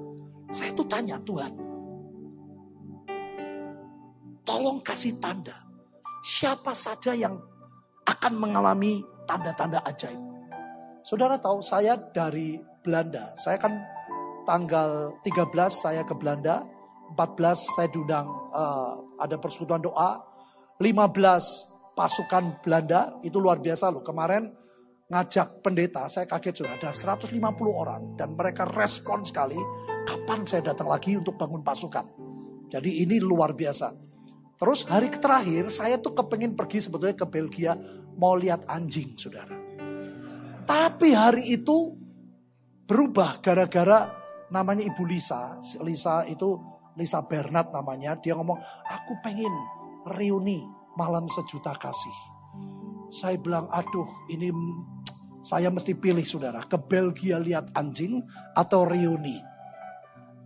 Saya 0.47 0.71
itu 0.71 0.87
tanya 0.87 1.19
Tuhan, 1.27 1.51
tolong 4.47 4.79
kasih 4.79 5.19
tanda 5.19 5.67
siapa 6.23 6.71
saja 6.71 7.11
yang 7.11 7.35
akan 8.07 8.33
mengalami 8.39 9.03
tanda-tanda 9.27 9.83
ajaib. 9.83 10.17
Saudara 11.03 11.35
tahu 11.37 11.59
saya 11.59 11.99
dari 11.99 12.59
Belanda. 12.83 13.35
Saya 13.35 13.59
kan 13.59 13.75
tanggal 14.47 15.19
13 15.23 15.51
saya 15.67 16.07
ke 16.07 16.15
Belanda. 16.15 16.63
14 17.15 17.75
saya 17.75 17.87
diundang 17.91 18.27
uh, 18.51 19.19
ada 19.19 19.35
persekutuan 19.39 19.83
doa. 19.83 20.23
15 20.79 21.95
pasukan 21.95 22.63
Belanda 22.63 23.19
itu 23.23 23.39
luar 23.39 23.59
biasa 23.59 23.91
loh. 23.91 24.03
Kemarin 24.03 24.51
ngajak 25.07 25.63
pendeta 25.63 26.11
saya 26.11 26.27
kaget 26.27 26.63
sudah 26.63 26.75
ada 26.75 26.91
150 26.91 27.35
orang. 27.71 28.15
Dan 28.19 28.35
mereka 28.35 28.67
respon 28.67 29.23
sekali 29.23 29.59
kapan 30.07 30.47
saya 30.47 30.71
datang 30.71 30.87
lagi 30.87 31.15
untuk 31.15 31.35
bangun 31.35 31.63
pasukan. 31.63 32.07
Jadi 32.67 33.03
ini 33.07 33.19
luar 33.23 33.55
biasa. 33.55 34.07
Terus 34.57 34.89
hari 34.89 35.13
terakhir 35.13 35.69
saya 35.69 36.01
tuh 36.01 36.17
kepengen 36.17 36.57
pergi 36.57 36.81
sebetulnya 36.81 37.13
ke 37.13 37.27
Belgia 37.29 37.77
mau 38.17 38.35
lihat 38.35 38.65
anjing 38.67 39.15
saudara. 39.15 39.55
Tapi 40.67 41.15
hari 41.15 41.55
itu 41.55 41.95
berubah 42.83 43.39
gara-gara 43.39 44.11
namanya 44.51 44.83
Ibu 44.83 45.03
Lisa. 45.07 45.55
Lisa 45.85 46.27
itu 46.27 46.59
Lisa 46.99 47.23
Bernard 47.23 47.71
namanya. 47.71 48.19
Dia 48.19 48.35
ngomong 48.35 48.59
aku 48.83 49.23
pengen 49.23 49.53
reuni 50.03 50.59
malam 50.99 51.29
sejuta 51.31 51.71
kasih. 51.77 52.17
Saya 53.07 53.39
bilang 53.39 53.71
aduh 53.71 54.27
ini 54.27 54.51
saya 55.39 55.71
mesti 55.71 55.95
pilih 55.95 56.25
saudara. 56.27 56.59
Ke 56.67 56.75
Belgia 56.75 57.39
lihat 57.39 57.71
anjing 57.71 58.19
atau 58.51 58.83
reuni. 58.83 59.39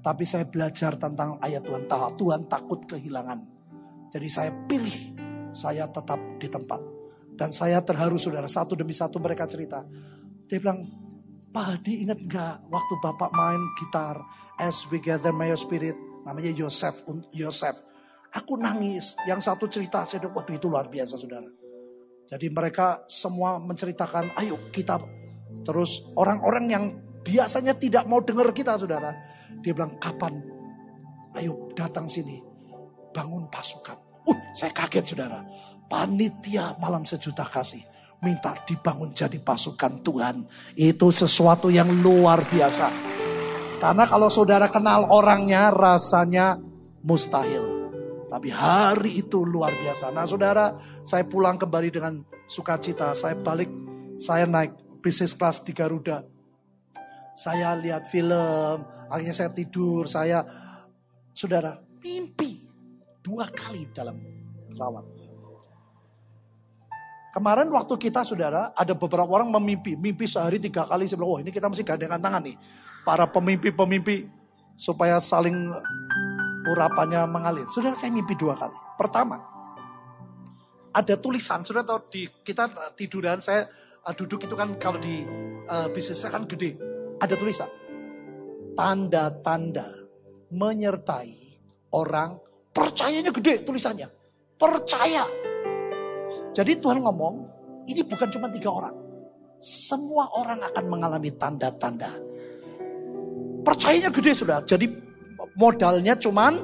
Tapi 0.02 0.26
saya 0.26 0.46
belajar 0.46 0.98
tentang 1.02 1.42
ayat 1.42 1.66
Tuhan. 1.66 1.90
Tuhan 1.90 2.42
takut 2.46 2.86
kehilangan 2.86 3.62
jadi 4.12 4.28
saya 4.28 4.52
pilih, 4.68 5.16
saya 5.56 5.88
tetap 5.88 6.20
di 6.36 6.52
tempat. 6.52 6.84
Dan 7.42 7.50
saya 7.50 7.82
terharu 7.82 8.22
saudara, 8.22 8.46
satu 8.46 8.78
demi 8.78 8.94
satu 8.94 9.18
mereka 9.18 9.50
cerita. 9.50 9.82
Dia 10.46 10.62
bilang, 10.62 10.86
Pak 11.50 11.66
Hadi 11.74 12.06
ingat 12.06 12.22
gak 12.30 12.70
waktu 12.70 12.94
Bapak 13.02 13.34
main 13.34 13.58
gitar, 13.82 14.22
As 14.62 14.86
We 14.94 15.02
Gather 15.02 15.34
My 15.34 15.50
Spirit, 15.58 15.98
namanya 16.22 16.54
Yosef, 16.54 17.02
Yosef. 17.34 17.74
Aku 18.38 18.62
nangis, 18.62 19.18
yang 19.26 19.42
satu 19.42 19.66
cerita, 19.66 20.06
saya 20.06 20.22
bilang, 20.22 20.38
waduh 20.38 20.54
itu 20.54 20.70
luar 20.70 20.86
biasa 20.86 21.18
saudara. 21.18 21.50
Jadi 22.30 22.46
mereka 22.54 23.10
semua 23.10 23.58
menceritakan, 23.58 24.38
ayo 24.38 24.70
kita. 24.70 25.02
Terus 25.66 26.14
orang-orang 26.14 26.66
yang 26.70 26.94
biasanya 27.26 27.74
tidak 27.74 28.06
mau 28.06 28.22
dengar 28.22 28.54
kita 28.54 28.78
saudara. 28.78 29.18
Dia 29.66 29.74
bilang, 29.74 29.98
kapan? 29.98 30.46
Ayo 31.42 31.74
datang 31.74 32.06
sini 32.06 32.38
bangun 33.18 33.50
pasukan. 33.50 34.11
Uh, 34.32 34.38
saya 34.56 34.72
kaget 34.72 35.12
saudara. 35.12 35.44
Panitia 35.92 36.80
malam 36.80 37.04
sejuta 37.04 37.44
kasih 37.44 37.84
minta 38.22 38.54
dibangun 38.64 39.12
jadi 39.12 39.38
pasukan 39.42 40.00
Tuhan. 40.06 40.36
Itu 40.78 41.10
sesuatu 41.10 41.68
yang 41.68 41.90
luar 42.00 42.46
biasa. 42.48 42.88
Karena 43.82 44.06
kalau 44.06 44.30
saudara 44.30 44.70
kenal 44.70 45.10
orangnya 45.10 45.74
rasanya 45.74 46.62
mustahil. 47.02 47.82
Tapi 48.30 48.48
hari 48.54 49.20
itu 49.20 49.44
luar 49.44 49.76
biasa. 49.76 50.14
Nah 50.14 50.24
saudara, 50.24 50.72
saya 51.04 51.28
pulang 51.28 51.60
kembali 51.60 51.90
dengan 51.92 52.24
sukacita. 52.48 53.12
Saya 53.18 53.36
balik, 53.42 53.68
saya 54.22 54.48
naik 54.48 55.02
bisnis 55.04 55.36
kelas 55.36 55.66
di 55.66 55.76
Garuda. 55.76 56.24
Saya 57.36 57.74
lihat 57.76 58.08
film, 58.08 58.86
akhirnya 59.10 59.36
saya 59.36 59.50
tidur, 59.52 60.06
saya, 60.06 60.46
saudara, 61.34 61.76
mimpi 62.06 62.61
dua 63.22 63.46
kali 63.50 63.90
dalam 63.94 64.18
pesawat. 64.70 65.06
Kemarin 67.32 67.72
waktu 67.72 67.96
kita 67.96 68.28
saudara, 68.28 68.76
ada 68.76 68.92
beberapa 68.92 69.24
orang 69.32 69.48
memimpi, 69.48 69.96
mimpi 69.96 70.28
sehari 70.28 70.60
tiga 70.60 70.84
kali. 70.84 71.08
Saya 71.08 71.16
bilang, 71.16 71.32
oh 71.32 71.40
ini 71.40 71.48
kita 71.48 71.72
mesti 71.72 71.88
gandengan 71.88 72.20
tangan 72.20 72.44
nih. 72.44 72.60
Para 73.08 73.24
pemimpi-pemimpi 73.24 74.28
supaya 74.76 75.16
saling 75.24 75.72
urapannya 76.68 77.24
mengalir. 77.32 77.66
Saudara 77.72 77.96
saya 77.96 78.12
mimpi 78.12 78.36
dua 78.36 78.60
kali. 78.60 78.76
Pertama, 79.00 79.40
ada 80.92 81.16
tulisan, 81.16 81.64
sudah 81.64 81.88
tahu 81.88 82.12
di 82.12 82.28
kita 82.44 82.68
tiduran 83.00 83.40
saya 83.40 83.64
uh, 84.04 84.12
duduk 84.12 84.44
itu 84.44 84.56
kan 84.60 84.76
kalau 84.76 85.00
di 85.00 85.24
uh, 85.72 85.88
bisnisnya 85.88 86.36
kan 86.36 86.44
gede. 86.44 86.76
Ada 87.24 87.40
tulisan. 87.40 87.72
Tanda-tanda 88.76 89.88
menyertai 90.52 91.32
orang 91.96 92.51
percayanya 92.72 93.32
gede 93.32 93.64
tulisannya. 93.64 94.08
Percaya. 94.56 95.28
Jadi 96.52 96.72
Tuhan 96.80 97.00
ngomong, 97.04 97.36
ini 97.88 98.04
bukan 98.04 98.28
cuma 98.32 98.52
tiga 98.52 98.72
orang. 98.72 98.96
Semua 99.62 100.28
orang 100.36 100.60
akan 100.66 100.86
mengalami 100.90 101.30
tanda-tanda. 101.38 102.12
Percayanya 103.62 104.10
gede 104.10 104.32
sudah. 104.34 104.60
Jadi 104.66 104.90
modalnya 105.56 106.18
cuman 106.18 106.58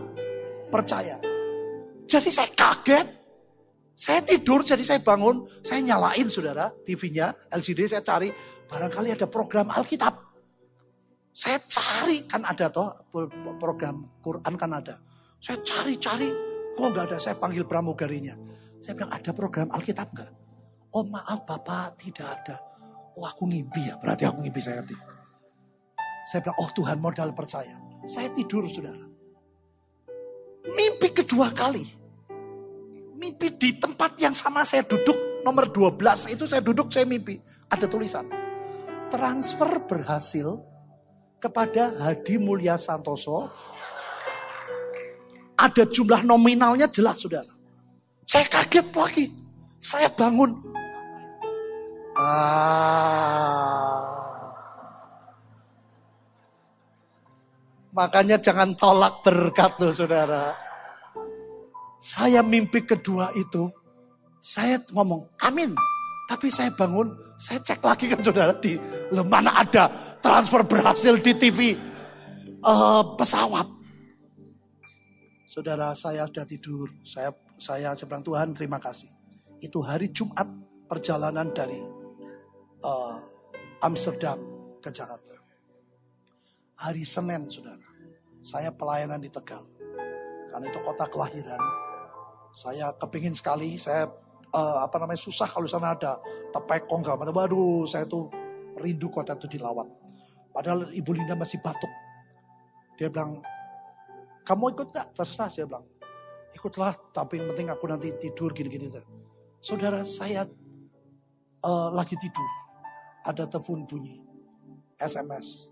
percaya. 0.74 1.22
Jadi 2.08 2.30
saya 2.32 2.50
kaget. 2.52 3.08
Saya 3.98 4.22
tidur, 4.22 4.62
jadi 4.62 4.86
saya 4.86 5.02
bangun, 5.02 5.50
saya 5.66 5.82
nyalain 5.82 6.30
saudara 6.30 6.70
TV-nya, 6.86 7.34
LCD 7.50 7.90
saya 7.90 8.06
cari, 8.06 8.30
barangkali 8.70 9.10
ada 9.10 9.26
program 9.26 9.74
Alkitab. 9.74 10.14
Saya 11.34 11.66
cari, 11.66 12.30
kan 12.30 12.46
ada 12.46 12.70
toh 12.70 13.10
program 13.58 14.22
Quran 14.22 14.54
kan 14.54 14.70
ada. 14.70 15.02
Saya 15.38 15.58
cari-cari, 15.62 16.30
kok 16.74 16.88
nggak 16.88 17.06
ada, 17.14 17.18
saya 17.22 17.36
panggil 17.38 17.64
pramugarinya. 17.64 18.34
Saya 18.82 18.94
bilang, 18.98 19.12
ada 19.14 19.32
program 19.34 19.70
Alkitab 19.74 20.08
nggak? 20.14 20.32
Oh 20.94 21.06
maaf 21.06 21.46
Bapak, 21.46 22.00
tidak 22.00 22.28
ada. 22.42 22.58
Oh 23.18 23.26
aku 23.26 23.50
ngimpi 23.50 23.90
ya, 23.90 23.96
berarti 23.98 24.26
aku 24.26 24.42
ngimpi 24.42 24.62
saya 24.62 24.82
ngerti. 24.82 24.96
Saya 26.28 26.40
bilang, 26.44 26.58
oh 26.62 26.70
Tuhan 26.74 26.98
modal 26.98 27.32
percaya. 27.34 27.78
Saya 28.06 28.30
tidur 28.34 28.66
saudara. 28.70 29.06
Mimpi 30.68 31.10
kedua 31.16 31.52
kali 31.56 32.08
mimpi 33.18 33.58
di 33.58 33.76
tempat 33.82 34.16
yang 34.22 34.32
sama 34.38 34.62
saya 34.62 34.86
duduk 34.86 35.42
nomor 35.42 35.74
12 35.74 36.38
itu 36.38 36.46
saya 36.46 36.62
duduk 36.62 36.94
saya 36.94 37.10
mimpi 37.10 37.42
ada 37.68 37.90
tulisan 37.90 38.30
transfer 39.10 39.82
berhasil 39.90 40.62
kepada 41.42 41.98
Hadi 41.98 42.38
Mulya 42.38 42.78
Santoso 42.78 43.50
ada 45.58 45.84
jumlah 45.90 46.22
nominalnya 46.24 46.88
jelas 46.88 47.20
saudara 47.20 47.52
saya 48.30 48.46
kaget 48.46 48.88
lagi 48.94 49.26
saya 49.82 50.08
bangun 50.14 50.54
ah. 52.16 54.00
makanya 57.92 58.38
jangan 58.38 58.78
tolak 58.78 59.26
berkat 59.26 59.74
loh 59.82 59.94
saudara 59.94 60.68
saya 61.98 62.46
mimpi 62.46 62.86
kedua 62.86 63.34
itu, 63.34 63.66
saya 64.38 64.78
ngomong 64.94 65.26
amin. 65.42 65.74
Tapi 66.30 66.52
saya 66.54 66.70
bangun, 66.70 67.10
saya 67.42 67.58
cek 67.64 67.82
lagi 67.82 68.06
kan 68.12 68.22
saudara 68.22 68.54
di 68.62 68.78
mana 69.26 69.64
ada 69.64 69.90
transfer 70.22 70.62
berhasil 70.68 71.18
di 71.18 71.34
TV 71.34 71.74
uh, 72.62 72.70
eh, 72.70 73.04
pesawat. 73.18 73.68
Saudara 75.58 75.90
saya 75.98 76.30
sudah 76.30 76.46
tidur, 76.46 76.86
saya 77.02 77.34
saya 77.58 77.98
bilang 78.06 78.22
Tuhan 78.22 78.54
terima 78.54 78.78
kasih. 78.78 79.10
Itu 79.58 79.82
hari 79.82 80.14
Jumat 80.14 80.46
perjalanan 80.86 81.50
dari 81.50 81.82
uh, 82.86 83.18
Amsterdam 83.82 84.38
ke 84.78 84.94
Jakarta. 84.94 85.34
Hari 86.78 87.02
Senin 87.02 87.50
saudara, 87.50 87.90
saya 88.38 88.70
pelayanan 88.70 89.18
di 89.18 89.34
Tegal. 89.34 89.66
Karena 90.54 90.70
itu 90.70 90.78
kota 90.86 91.10
kelahiran 91.10 91.58
saya 92.54 92.94
kepingin 92.94 93.34
sekali, 93.34 93.82
saya 93.82 94.14
uh, 94.54 94.86
apa 94.86 95.02
namanya 95.02 95.18
susah 95.18 95.50
kalau 95.50 95.66
sana 95.66 95.98
ada 95.98 96.22
tepekong 96.54 97.02
gak 97.02 97.18
macam. 97.18 97.34
Waduh, 97.34 97.90
saya 97.90 98.06
tuh 98.06 98.30
rindu 98.78 99.10
kota 99.10 99.34
itu 99.34 99.50
dilawat. 99.58 99.90
Padahal 100.54 100.94
Ibu 100.94 101.18
Linda 101.18 101.34
masih 101.34 101.58
batuk. 101.66 101.90
Dia 103.02 103.10
bilang, 103.10 103.42
kamu 104.48 104.80
ikut 104.80 104.96
gak? 104.96 105.12
Terserah 105.12 105.52
saya 105.52 105.68
bilang. 105.68 105.84
Ikutlah, 106.56 106.96
tapi 107.12 107.36
yang 107.36 107.52
penting 107.52 107.68
aku 107.68 107.84
nanti 107.92 108.16
tidur 108.16 108.56
gini-gini. 108.56 108.88
Saudara 109.60 110.08
saya 110.08 110.48
uh, 111.68 111.90
lagi 111.92 112.16
tidur. 112.16 112.48
Ada 113.28 113.44
telepon 113.52 113.84
bunyi. 113.84 114.24
SMS. 114.96 115.68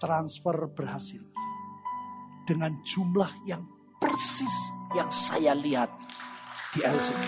Transfer 0.00 0.56
berhasil. 0.72 1.20
Dengan 2.48 2.80
jumlah 2.80 3.44
yang 3.44 3.60
persis 4.00 4.72
yang 4.96 5.12
saya 5.12 5.52
lihat 5.52 5.92
di 6.72 6.80
LCD. 6.80 7.24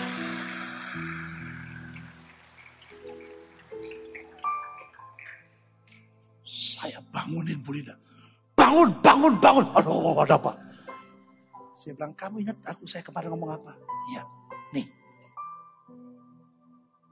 Saya 6.43 6.99
bangunin 7.13 7.61
Bu 7.61 7.71
Linda. 7.71 8.04
Bangun, 8.55 8.89
bangun, 9.03 9.33
bangun. 9.37 9.65
Aduh, 9.75 10.15
ada 10.23 10.39
apa? 10.39 10.51
Saya 11.75 11.91
bilang, 11.99 12.15
kamu 12.15 12.35
ingat 12.47 12.57
aku 12.63 12.87
saya 12.87 13.03
kemarin 13.03 13.35
ngomong 13.35 13.51
apa? 13.51 13.75
Iya, 14.15 14.23
nih. 14.71 14.87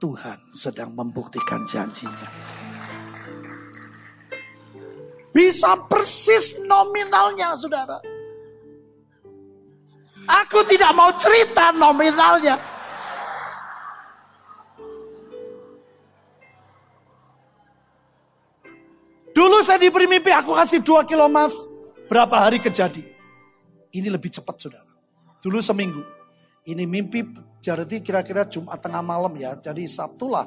Tuhan 0.00 0.38
sedang 0.50 0.96
membuktikan 0.96 1.68
janjinya. 1.68 2.28
Bisa 5.36 5.76
persis 5.84 6.56
nominalnya, 6.64 7.52
saudara. 7.60 8.00
Aku 10.24 10.64
tidak 10.64 10.96
mau 10.96 11.12
cerita 11.20 11.68
nominalnya. 11.76 12.56
Dulu 19.34 19.66
saya 19.66 19.82
diberi 19.82 20.06
mimpi 20.06 20.30
aku 20.30 20.54
kasih 20.54 20.78
dua 20.78 21.02
kilo 21.02 21.26
emas. 21.26 21.66
Berapa 22.06 22.46
hari 22.46 22.62
kejadi? 22.62 23.02
Ini 23.90 24.06
lebih 24.06 24.30
cepat 24.30 24.62
saudara. 24.62 24.94
Dulu 25.42 25.58
seminggu. 25.58 26.02
Ini 26.64 26.86
mimpi 26.86 27.26
jadi 27.58 27.98
kira-kira 27.98 28.46
Jumat 28.46 28.78
tengah 28.78 29.02
malam 29.02 29.34
ya. 29.34 29.58
Jadi 29.58 29.90
Sabtu 29.90 30.30
lah. 30.30 30.46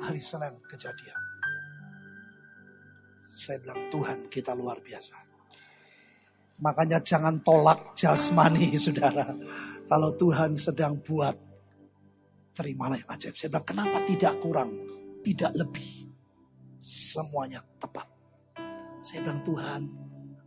Hari 0.00 0.22
Senin 0.24 0.56
kejadian. 0.64 1.20
Saya 3.30 3.60
bilang 3.62 3.86
Tuhan 3.92 4.18
kita 4.32 4.56
luar 4.56 4.80
biasa. 4.80 5.14
Makanya 6.60 7.00
jangan 7.04 7.44
tolak 7.44 7.92
jasmani 7.92 8.74
saudara. 8.80 9.36
Kalau 9.86 10.16
Tuhan 10.16 10.56
sedang 10.56 10.98
buat, 11.04 11.36
terimalah 12.56 12.96
yang 12.98 13.10
ajaib. 13.10 13.36
Saya 13.36 13.52
bilang 13.52 13.66
kenapa 13.68 13.98
tidak 14.08 14.34
kurang, 14.42 14.70
tidak 15.22 15.52
lebih. 15.54 16.09
Semuanya 16.80 17.60
tepat. 17.76 18.08
Saya 19.04 19.20
bilang 19.20 19.44
Tuhan, 19.44 19.80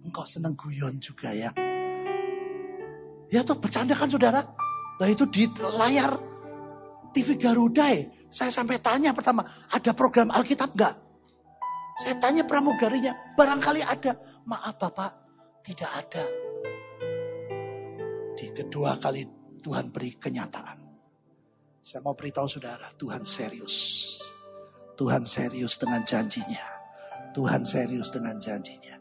engkau 0.01 0.25
senang 0.25 0.57
guyon 0.57 0.97
juga 0.97 1.29
ya. 1.29 1.53
Ya 3.29 3.45
tuh 3.45 3.57
bercanda 3.61 3.93
kan 3.93 4.09
saudara. 4.09 4.41
Nah 4.97 5.07
itu 5.09 5.29
di 5.29 5.45
layar 5.77 6.17
TV 7.13 7.37
Garuda 7.37 7.85
ya. 7.93 8.01
Saya 8.33 8.49
sampai 8.49 8.81
tanya 8.81 9.13
pertama, 9.13 9.45
ada 9.69 9.93
program 9.93 10.33
Alkitab 10.33 10.73
enggak? 10.73 10.97
Saya 12.01 12.17
tanya 12.17 12.41
pramugarinya, 12.49 13.13
barangkali 13.37 13.85
ada. 13.85 14.17
Maaf 14.49 14.81
Bapak, 14.81 15.11
tidak 15.61 15.91
ada. 15.93 16.25
Di 18.33 18.49
kedua 18.49 18.97
kali 18.97 19.21
Tuhan 19.61 19.93
beri 19.93 20.17
kenyataan. 20.17 20.81
Saya 21.77 22.01
mau 22.01 22.17
beritahu 22.17 22.49
saudara, 22.49 22.89
Tuhan 22.97 23.21
serius. 23.21 24.32
Tuhan 24.93 25.25
serius 25.25 25.81
dengan 25.81 26.05
janjinya. 26.05 26.65
Tuhan 27.33 27.65
serius 27.65 28.13
dengan 28.13 28.37
janjinya. 28.37 28.92